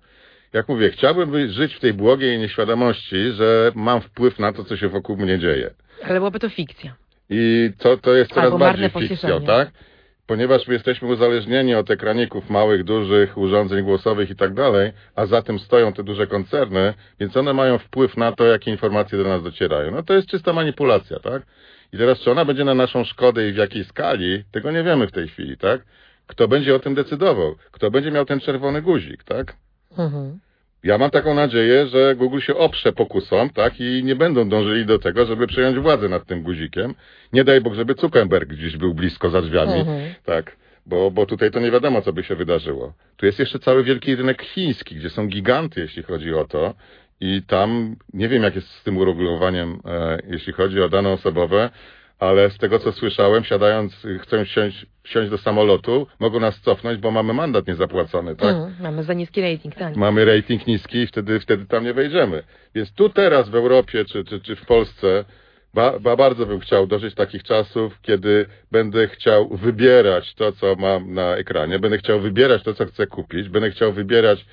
Jak 0.54 0.70
mówię, 0.70 0.90
chciałbym 0.90 1.52
żyć 1.52 1.76
w 1.76 1.80
tej 1.80 1.94
błogiej 1.94 2.40
nieświadomości, 2.40 3.32
że 3.32 3.72
mam 3.76 4.02
wpływ 4.02 4.40
na 4.40 4.54
to, 4.54 4.64
co 4.64 4.78
się 4.78 4.90
wokół 4.90 5.18
mnie 5.18 5.40
dzieje. 5.40 5.70
Ale 6.04 6.20
byłaby 6.20 6.40
to 6.40 6.50
fikcja. 6.50 6.96
I 7.30 7.72
to, 7.78 7.98
to 7.98 8.14
jest 8.14 8.34
coraz 8.34 8.60
bardziej 8.60 8.90
fikcją, 8.90 9.42
tak? 9.42 9.72
Ponieważ 10.32 10.68
my 10.68 10.74
jesteśmy 10.74 11.08
uzależnieni 11.08 11.76
od 11.76 11.92
ekraników 11.92 12.50
małych, 12.50 12.84
dużych, 12.84 13.38
urządzeń 13.38 13.84
głosowych 13.84 14.30
i 14.30 14.36
tak 14.36 14.54
dalej, 14.54 14.92
a 15.16 15.26
za 15.26 15.42
tym 15.42 15.60
stoją 15.60 15.94
te 15.94 16.04
duże 16.04 16.28
koncerny, 16.28 16.94
więc 17.20 17.38
one 17.38 17.54
mają 17.54 17.78
wpływ 17.78 18.18
na 18.18 18.32
to, 18.32 18.46
jakie 18.46 18.72
informacje 18.72 19.18
do 19.18 19.24
nas 19.24 19.44
docierają. 19.44 19.92
No 19.92 20.04
to 20.04 20.14
jest 20.14 20.28
czysta 20.28 20.54
manipulacja, 20.54 21.20
tak? 21.20 21.44
I 21.94 21.98
teraz, 21.98 22.20
czy 22.20 22.32
ona 22.32 22.46
będzie 22.46 22.64
na 22.64 22.74
naszą 22.74 23.04
szkodę 23.04 23.50
i 23.50 23.54
w 23.54 23.56
jakiej 23.56 23.84
skali, 23.84 24.44
tego 24.52 24.72
nie 24.72 24.84
wiemy 24.84 25.08
w 25.08 25.12
tej 25.12 25.28
chwili, 25.28 25.58
tak? 25.58 25.82
Kto 26.28 26.48
będzie 26.48 26.76
o 26.76 26.80
tym 26.80 26.96
decydował? 26.96 27.56
Kto 27.72 27.92
będzie 27.92 28.12
miał 28.12 28.26
ten 28.26 28.40
czerwony 28.40 28.82
guzik, 28.82 29.24
tak? 29.24 29.56
Mhm. 29.98 30.40
Ja 30.84 30.98
mam 30.98 31.12
taką 31.12 31.34
nadzieję, 31.34 31.88
że 31.88 32.16
Google 32.16 32.40
się 32.40 32.56
oprze 32.56 32.94
pokusom, 32.94 33.50
tak, 33.50 33.80
i 33.80 34.04
nie 34.04 34.16
będą 34.16 34.50
dążyli 34.50 34.86
do 34.86 35.00
tego, 35.00 35.26
żeby 35.26 35.48
przejąć 35.48 35.80
władzę 35.80 36.10
nad 36.10 36.26
tym 36.26 36.44
guzikiem. 36.44 36.96
Nie 37.34 37.44
daj 37.44 37.62
Bóg, 37.62 37.74
żeby 37.74 37.94
Zuckerberg 37.94 38.50
gdzieś 38.50 38.78
był 38.78 38.94
blisko 38.94 39.30
za 39.30 39.42
drzwiami, 39.42 39.80
mhm. 39.80 40.14
tak, 40.26 40.58
bo, 40.86 41.12
bo 41.12 41.26
tutaj 41.26 41.52
to 41.52 41.60
nie 41.60 41.72
wiadomo, 41.72 42.02
co 42.02 42.14
by 42.14 42.24
się 42.24 42.36
wydarzyło. 42.36 42.94
Tu 43.18 43.26
jest 43.26 43.40
jeszcze 43.40 43.60
cały 43.60 43.84
wielki 43.84 44.16
rynek 44.16 44.42
chiński, 44.42 44.96
gdzie 44.96 45.10
są 45.10 45.28
giganty, 45.28 45.82
jeśli 45.82 46.04
chodzi 46.04 46.34
o 46.34 46.46
to, 46.46 46.74
i 47.20 47.42
tam 47.48 47.96
nie 48.14 48.30
wiem, 48.30 48.44
jak 48.44 48.56
jest 48.56 48.68
z 48.68 48.84
tym 48.84 48.98
uregulowaniem, 48.98 49.80
e, 49.86 50.18
jeśli 50.28 50.54
chodzi 50.54 50.82
o 50.82 50.90
dane 50.90 51.10
osobowe, 51.10 51.70
ale 52.22 52.50
z 52.50 52.58
tego 52.58 52.80
co 52.80 52.92
słyszałem, 52.92 53.44
siadając, 53.44 54.08
chcą 54.22 54.46
wsiąść, 54.46 54.86
wsiąść 55.04 55.30
do 55.30 55.38
samolotu, 55.38 56.08
mogą 56.20 56.40
nas 56.40 56.60
cofnąć, 56.60 57.00
bo 57.00 57.12
mamy 57.12 57.34
mandat 57.34 57.68
niezapłacony, 57.68 58.36
tak? 58.36 58.56
Mm, 58.56 58.74
mamy 58.80 59.04
za 59.04 59.14
niski 59.14 59.42
rating, 59.42 59.76
tak. 59.76 59.96
Mamy 59.96 60.26
rating 60.26 60.68
niski 60.68 60.98
i 60.98 61.08
wtedy, 61.08 61.40
wtedy 61.40 61.66
tam 61.66 61.84
nie 61.84 61.94
wejdziemy. 61.94 62.44
Więc 62.76 62.94
tu 62.94 63.10
teraz 63.10 63.50
w 63.50 63.56
Europie 63.56 64.06
czy, 64.06 64.24
czy, 64.24 64.42
czy 64.42 64.56
w 64.56 64.66
Polsce 64.66 65.26
ba, 65.74 66.00
ba, 66.00 66.16
bardzo 66.16 66.46
bym 66.46 66.60
chciał 66.60 66.88
dożyć 66.88 67.16
takich 67.16 67.44
czasów, 67.44 68.02
kiedy 68.02 68.46
będę 68.72 69.08
chciał 69.08 69.50
wybierać 69.58 70.34
to, 70.36 70.52
co 70.52 70.76
mam 70.76 71.14
na 71.14 71.36
ekranie, 71.36 71.80
będę 71.80 71.98
chciał 71.98 72.20
wybierać 72.20 72.64
to, 72.64 72.74
co 72.74 72.86
chcę 72.86 73.08
kupić, 73.08 73.50
będę 73.50 73.72
chciał 73.72 73.94
wybierać 73.94 74.46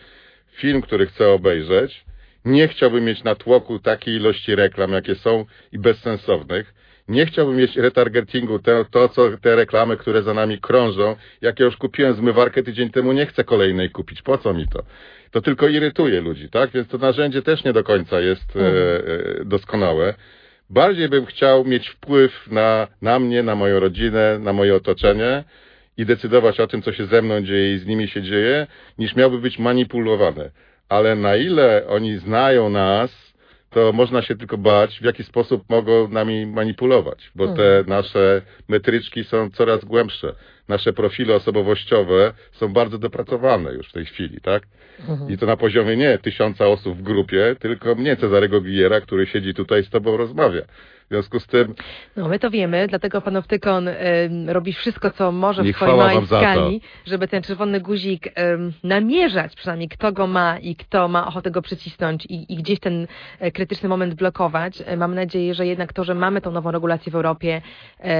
film, 0.53 0.83
który 0.83 1.07
chcę 1.07 1.29
obejrzeć, 1.29 2.05
nie 2.45 2.69
chciałbym 2.69 3.05
mieć 3.05 3.25
na 3.25 3.35
tłoku 3.35 3.79
takiej 3.79 4.15
ilości 4.15 4.55
reklam, 4.55 4.93
jakie 4.93 5.15
są 5.15 5.45
i 5.73 5.79
bezsensownych. 5.79 6.78
Nie 7.09 7.27
chciałbym 7.27 7.57
mieć 7.57 7.77
retargetingu, 7.77 8.59
te, 8.59 8.85
to, 8.91 9.09
co 9.09 9.29
te 9.43 9.57
reklamy, 9.57 9.97
które 9.97 10.23
za 10.23 10.35
nami 10.35 10.59
krążą. 10.59 11.17
Jak 11.41 11.61
ja 11.61 11.67
już 11.67 11.77
kupiłem 11.77 12.15
zmywarkę 12.15 12.63
tydzień 12.63 12.91
temu, 12.91 13.13
nie 13.13 13.27
chcę 13.27 13.45
kolejnej 13.45 13.91
kupić. 13.91 14.23
Po 14.23 14.39
co 14.39 14.55
mi 14.55 14.69
to? 14.69 14.83
To 15.31 15.41
tylko 15.41 15.69
irytuje 15.69 16.21
ludzi, 16.21 16.49
tak? 16.49 16.71
Więc 16.71 16.89
to 16.89 16.99
narzędzie 16.99 17.43
też 17.43 17.65
nie 17.65 17.73
do 17.73 17.85
końca 17.85 18.21
jest 18.21 18.57
mhm. 18.57 18.75
e, 18.77 19.45
doskonałe. 19.45 20.15
Bardziej 20.71 21.09
bym 21.09 21.27
chciał 21.27 21.65
mieć 21.65 21.89
wpływ 21.89 22.47
na, 22.51 22.89
na 23.03 23.19
mnie, 23.19 23.43
na 23.43 23.55
moją 23.55 23.81
rodzinę, 23.81 24.39
na 24.39 24.53
moje 24.53 24.75
otoczenie 24.75 25.45
i 25.97 26.07
decydować 26.07 26.61
o 26.61 26.67
tym, 26.67 26.83
co 26.83 26.93
się 26.93 27.07
ze 27.07 27.23
mną 27.23 27.41
dzieje 27.41 27.75
i 27.75 27.79
z 27.79 27.87
nimi 27.87 28.09
się 28.09 28.23
dzieje, 28.23 28.67
niż 28.99 29.17
miałby 29.17 29.39
być 29.39 29.59
manipulowany. 29.59 30.51
Ale 30.89 31.17
na 31.17 31.37
ile 31.37 31.87
oni 31.89 32.19
znają 32.19 32.71
nas, 32.71 33.28
to 33.71 33.93
można 33.93 34.23
się 34.23 34.37
tylko 34.37 34.59
bać, 34.59 34.99
w 35.01 35.05
jaki 35.05 35.25
sposób 35.25 35.65
mogą 35.69 36.09
nami 36.09 36.47
manipulować, 36.47 37.31
bo 37.35 37.47
te 37.47 37.79
mhm. 37.79 37.87
nasze 37.87 38.43
metryczki 38.69 39.25
są 39.25 39.51
coraz 39.51 39.85
głębsze. 39.85 40.35
Nasze 40.69 40.93
profile 40.93 41.35
osobowościowe 41.35 42.33
są 42.53 42.73
bardzo 42.73 42.99
dopracowane 42.99 43.73
już 43.73 43.89
w 43.89 43.93
tej 43.93 44.05
chwili, 44.05 44.41
tak? 44.41 44.63
Mhm. 45.09 45.31
I 45.31 45.39
to 45.39 45.47
na 45.47 45.57
poziomie 45.57 45.97
nie 45.97 46.19
tysiąca 46.19 46.67
osób 46.67 46.99
w 46.99 47.03
grupie, 47.03 47.57
tylko 47.59 47.95
mnie, 47.95 48.17
Cezarego 48.17 48.61
Giera, 48.61 49.01
który 49.01 49.27
siedzi 49.27 49.55
tutaj 49.55 49.85
z 49.85 49.91
tobą 49.91 50.17
rozmawia. 50.17 50.63
W 51.09 51.11
związku 51.11 51.41
z 51.41 51.47
tym... 51.47 51.75
No 52.17 52.29
my 52.29 52.39
to 52.39 52.51
wiemy, 52.51 52.87
dlatego 52.89 53.21
Panoptykon 53.21 53.89
y, 53.89 53.95
robi 54.47 54.73
wszystko, 54.73 55.11
co 55.11 55.33
może 55.33 55.63
w 55.63 55.77
swojej 55.77 56.27
skali, 56.27 56.81
żeby 57.07 57.29
ten 57.29 57.43
czerwony 57.43 57.81
guzik 57.81 58.27
y, 58.27 58.31
namierzać 58.85 59.57
przynajmniej, 59.57 59.89
kto 59.89 60.13
go 60.13 60.27
ma 60.27 60.59
i 60.59 60.77
kto 60.77 61.09
ma 61.09 61.27
ochotę 61.27 61.51
go 61.51 61.63
przycisnąć 61.63 62.27
i, 62.27 62.53
i 62.53 62.57
gdzieś 62.57 62.81
ten 62.81 63.07
y, 63.43 63.53
krytyczny 63.53 63.89
moment 63.89 64.15
blokować. 64.15 64.81
Y, 64.81 64.97
mam 64.97 65.15
nadzieję, 65.15 65.55
że 65.55 65.67
jednak 65.67 65.93
to, 65.93 66.05
że 66.05 66.15
mamy 66.15 66.41
tą 66.41 66.51
nową 66.51 66.71
regulację 66.71 67.13
w 67.13 67.15
Europie, 67.15 67.63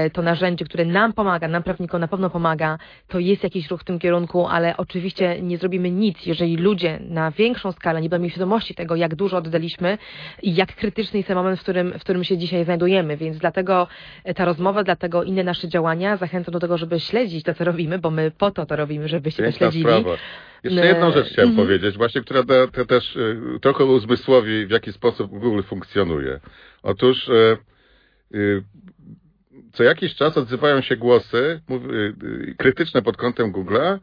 y, 0.05 0.09
to 0.09 0.21
narzędzie, 0.21 0.65
które 0.65 0.85
nam 0.85 1.13
pomaga, 1.13 1.47
nam 1.47 1.63
prawnikom 1.63 2.01
na 2.01 2.07
pewno 2.07 2.29
pomaga, 2.29 2.38
to 3.07 3.19
jest 3.19 3.43
jakiś 3.43 3.69
ruch 3.69 3.81
w 3.81 3.83
tym 3.83 3.99
kierunku, 3.99 4.47
ale 4.47 4.77
oczywiście 4.77 5.41
nie 5.41 5.57
zrobimy 5.57 5.91
nic, 5.91 6.25
jeżeli 6.25 6.57
ludzie 6.57 6.99
na 7.09 7.31
większą 7.31 7.71
skalę 7.71 8.01
nie 8.01 8.09
będą 8.09 8.23
mieli 8.23 8.31
świadomości 8.31 8.75
tego, 8.75 8.95
jak 8.95 9.15
dużo 9.15 9.37
oddaliśmy 9.37 9.97
i 10.43 10.55
jak 10.55 10.75
krytyczny 10.75 11.19
jest 11.19 11.27
ten 11.27 11.37
moment, 11.37 11.59
w 11.59 11.63
którym, 11.63 11.93
w 11.99 12.01
którym 12.01 12.23
się 12.23 12.37
dzisiaj 12.37 12.63
znajdujemy 12.63 13.17
więc 13.17 13.37
dlatego 13.37 13.87
e, 14.23 14.33
ta 14.33 14.45
rozmowa, 14.45 14.83
dlatego 14.83 15.23
inne 15.23 15.43
nasze 15.43 15.67
działania 15.67 16.17
zachęcam 16.17 16.53
do 16.53 16.59
tego, 16.59 16.77
żeby 16.77 16.99
śledzić 16.99 17.43
to, 17.43 17.53
co 17.53 17.63
robimy, 17.63 17.99
bo 17.99 18.11
my 18.11 18.31
po 18.31 18.51
to 18.51 18.65
to 18.65 18.75
robimy, 18.75 19.07
żebyście 19.07 19.43
to 19.43 19.51
śledzili. 19.51 19.83
Sprawa. 19.83 20.17
Jeszcze 20.63 20.85
jedną 20.85 21.11
rzecz 21.11 21.27
chciałem 21.27 21.49
mm 21.49 21.59
-hmm. 21.59 21.65
powiedzieć, 21.65 21.97
właśnie, 21.97 22.21
która 22.21 22.43
te, 22.43 22.67
te 22.67 22.85
też 22.85 23.15
y, 23.15 23.59
trochę 23.61 23.85
uzmysłowi, 23.85 24.65
w 24.65 24.69
jaki 24.69 24.93
sposób 24.93 25.31
Google 25.31 25.61
funkcjonuje. 25.63 26.39
Otóż 26.83 27.27
y, 27.27 27.57
y, 28.35 28.63
co 29.73 29.83
jakiś 29.83 30.15
czas 30.15 30.37
odzywają 30.37 30.81
się 30.81 30.97
głosy 30.97 31.61
krytyczne 32.57 33.01
pod 33.01 33.17
kątem 33.17 33.53
Google'a 33.53 33.99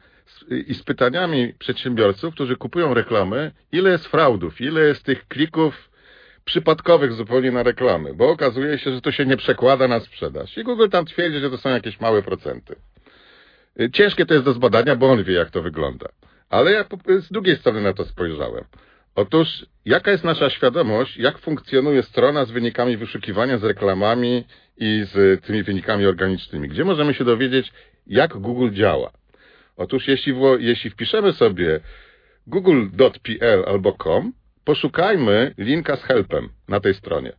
i 0.67 0.75
z 0.75 0.83
pytaniami 0.83 1.55
przedsiębiorców, 1.59 2.35
którzy 2.35 2.57
kupują 2.57 2.95
reklamy, 2.95 3.53
ile 3.73 3.91
jest 3.91 4.07
fraudów, 4.07 4.61
ile 4.61 4.81
jest 4.81 5.03
tych 5.03 5.29
klików 5.29 5.91
przypadkowych 6.45 7.13
zupełnie 7.13 7.53
na 7.53 7.63
reklamy, 7.63 8.15
bo 8.15 8.31
okazuje 8.31 8.79
się, 8.79 8.93
że 8.93 9.01
to 9.01 9.13
się 9.13 9.27
nie 9.27 9.37
przekłada 9.37 9.89
na 9.89 10.01
sprzedaż. 10.01 10.59
I 10.59 10.65
Google 10.65 10.89
tam 10.89 11.07
twierdzi, 11.07 11.39
że 11.39 11.51
to 11.51 11.59
są 11.59 11.69
jakieś 11.69 12.01
małe 12.01 12.23
procenty. 12.23 12.77
Y, 13.81 13.91
ciężkie 13.91 14.27
to 14.27 14.35
jest 14.35 14.47
do 14.47 14.53
zbadania, 14.53 14.97
bo 14.97 15.11
on 15.11 15.25
wie, 15.25 15.35
jak 15.35 15.51
to 15.51 15.63
wygląda. 15.63 16.09
Ale 16.51 16.73
ja 16.73 16.85
z 17.21 17.33
drugiej 17.33 17.57
strony 17.57 17.81
na 17.81 17.93
to 17.93 18.05
spojrzałem. 18.05 18.65
Otóż, 19.17 19.67
jaka 19.85 20.11
jest 20.11 20.25
nasza 20.25 20.51
świadomość, 20.51 21.17
jak 21.17 21.39
funkcjonuje 21.39 22.03
strona 22.03 22.45
z 22.45 22.51
wynikami 22.51 22.97
wyszukiwania, 22.97 23.59
z 23.59 23.65
reklamami 23.65 24.45
i 24.77 25.05
z 25.13 25.45
tymi 25.45 25.63
wynikami 25.63 26.07
organicznymi? 26.07 26.69
Gdzie 26.69 26.85
możemy 26.85 27.15
się 27.15 27.25
dowiedzieć, 27.25 27.73
jak 28.07 28.37
Google 28.37 28.71
działa? 28.71 29.11
Otóż, 29.77 30.09
jeśli, 30.09 30.35
jeśli 30.59 30.91
wpiszemy 30.91 31.33
sobie 31.33 31.81
google.pl 32.47 33.65
albo 33.67 33.93
com, 33.93 34.33
Poszukajmy 34.67 35.55
linka 35.59 35.97
z 35.97 36.03
helpem 36.03 36.49
na 36.69 36.81
tej 36.81 36.95
stronie. 36.95 37.33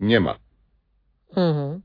Nie 0.00 0.20
ma. 0.20 0.38
Mhm. 1.36 1.82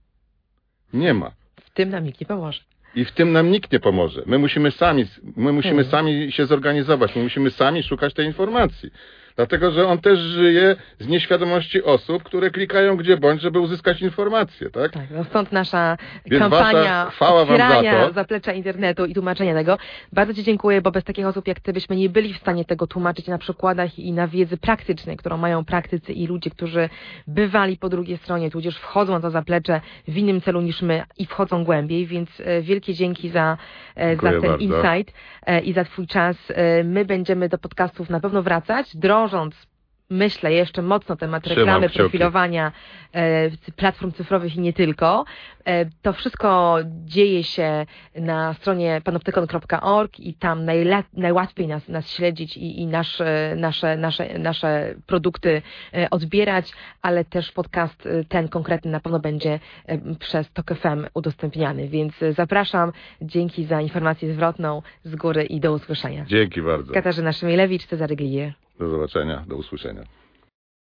Nie 0.93 1.13
ma. 1.13 1.31
W 1.61 1.69
tym 1.69 1.89
nam 1.89 2.03
nikt 2.03 2.21
nie 2.21 2.27
pomoże. 2.27 2.61
I 2.95 3.05
w 3.05 3.11
tym 3.11 3.31
nam 3.31 3.51
nikt 3.51 3.71
nie 3.71 3.79
pomoże. 3.79 4.23
My 4.25 4.37
musimy 4.37 4.71
sami, 4.71 5.05
my 5.35 5.51
musimy 5.51 5.81
mhm. 5.81 5.91
sami 5.91 6.31
się 6.31 6.45
zorganizować, 6.45 7.15
my 7.15 7.23
musimy 7.23 7.51
sami 7.51 7.83
szukać 7.83 8.13
tej 8.13 8.25
informacji. 8.25 8.91
Dlatego, 9.39 9.71
że 9.71 9.87
on 9.87 9.97
też 9.97 10.19
żyje 10.19 10.75
z 10.99 11.07
nieświadomości 11.07 11.83
osób, 11.83 12.23
które 12.23 12.49
klikają 12.49 12.97
gdzie 12.97 13.17
bądź, 13.17 13.41
żeby 13.41 13.59
uzyskać 13.59 14.01
informacje, 14.01 14.69
tak? 14.69 14.91
Tak, 14.91 15.11
no 15.11 15.23
stąd 15.23 15.51
nasza 15.51 15.97
Więc 16.25 16.41
kampania 16.41 17.11
otwierania 17.19 18.07
za 18.07 18.13
zaplecza 18.13 18.53
internetu 18.53 19.05
i 19.05 19.13
tłumaczenia 19.13 19.53
tego. 19.53 19.77
Bardzo 20.13 20.33
Ci 20.33 20.43
dziękuję, 20.43 20.81
bo 20.81 20.91
bez 20.91 21.03
takich 21.03 21.25
osób 21.25 21.47
jak 21.47 21.59
Ty 21.59 21.73
byśmy 21.73 21.95
nie 21.95 22.09
byli 22.09 22.33
w 22.33 22.37
stanie 22.37 22.65
tego 22.65 22.87
tłumaczyć 22.87 23.27
na 23.27 23.37
przykładach 23.37 23.99
i 23.99 24.11
na 24.11 24.27
wiedzy 24.27 24.57
praktycznej, 24.57 25.17
którą 25.17 25.37
mają 25.37 25.65
praktycy 25.65 26.13
i 26.13 26.27
ludzie, 26.27 26.49
którzy 26.49 26.89
bywali 27.27 27.77
po 27.77 27.89
drugiej 27.89 28.17
stronie, 28.17 28.51
tudzież 28.51 28.77
wchodzą 28.77 29.13
na 29.13 29.19
to 29.19 29.29
zaplecze 29.29 29.81
w 30.07 30.17
innym 30.17 30.41
celu 30.41 30.61
niż 30.61 30.81
my 30.81 31.03
i 31.17 31.25
wchodzą 31.25 31.63
głębiej, 31.63 32.05
więc 32.05 32.29
e, 32.39 32.61
wielkie 32.61 32.93
dzięki 32.93 33.29
za, 33.29 33.57
e, 33.95 34.15
za 34.15 34.21
ten 34.21 34.41
bardzo. 34.41 34.57
insight 34.57 35.13
e, 35.45 35.59
i 35.59 35.73
za 35.73 35.83
Twój 35.83 36.07
czas. 36.07 36.37
My 36.83 37.05
będziemy 37.05 37.49
do 37.49 37.57
podcastów 37.57 38.09
na 38.09 38.19
pewno 38.19 38.43
wracać, 38.43 38.97
drążyć 38.97 39.28
mnożąc 39.29 39.69
myślę 40.09 40.53
jeszcze 40.53 40.81
mocno 40.81 41.15
temat 41.15 41.47
reklamy, 41.47 41.89
profilowania 41.89 42.71
e, 43.13 43.49
platform 43.75 44.11
cyfrowych 44.11 44.55
i 44.55 44.59
nie 44.59 44.73
tylko. 44.73 45.25
E, 45.65 45.85
to 46.01 46.13
wszystko 46.13 46.77
dzieje 47.05 47.43
się 47.43 47.85
na 48.15 48.53
stronie 48.53 49.01
panoptykon.org 49.03 50.19
i 50.19 50.33
tam 50.33 50.65
najłatwiej 51.13 51.67
nas, 51.67 51.87
nas 51.87 52.11
śledzić 52.11 52.57
i, 52.57 52.81
i 52.81 52.87
nasz, 52.87 53.21
nasze, 53.55 53.97
nasze, 53.97 54.39
nasze 54.39 54.95
produkty 55.05 55.61
e, 55.93 56.09
odbierać, 56.09 56.73
ale 57.01 57.25
też 57.25 57.51
podcast 57.51 58.05
e, 58.05 58.23
ten 58.23 58.47
konkretny 58.47 58.91
na 58.91 58.99
pewno 58.99 59.19
będzie 59.19 59.59
e, 59.85 60.15
przez 60.15 60.51
TOK 60.51 60.73
FM 60.75 61.05
udostępniany, 61.13 61.87
więc 61.87 62.13
zapraszam. 62.31 62.91
Dzięki 63.21 63.65
za 63.65 63.81
informację 63.81 64.33
zwrotną 64.33 64.81
z 65.03 65.15
góry 65.15 65.43
i 65.43 65.59
do 65.59 65.73
usłyszenia. 65.73 66.25
Dzięki 66.25 66.61
bardzo. 66.61 66.93
Katarzyna 66.93 67.31
Szymilewicz, 67.31 67.85
Cezary 67.85 68.15
Glier. 68.15 68.53
Do 68.79 68.89
zobaczenia, 68.89 69.43
do 69.47 69.55
usłyszenia. 69.55 70.03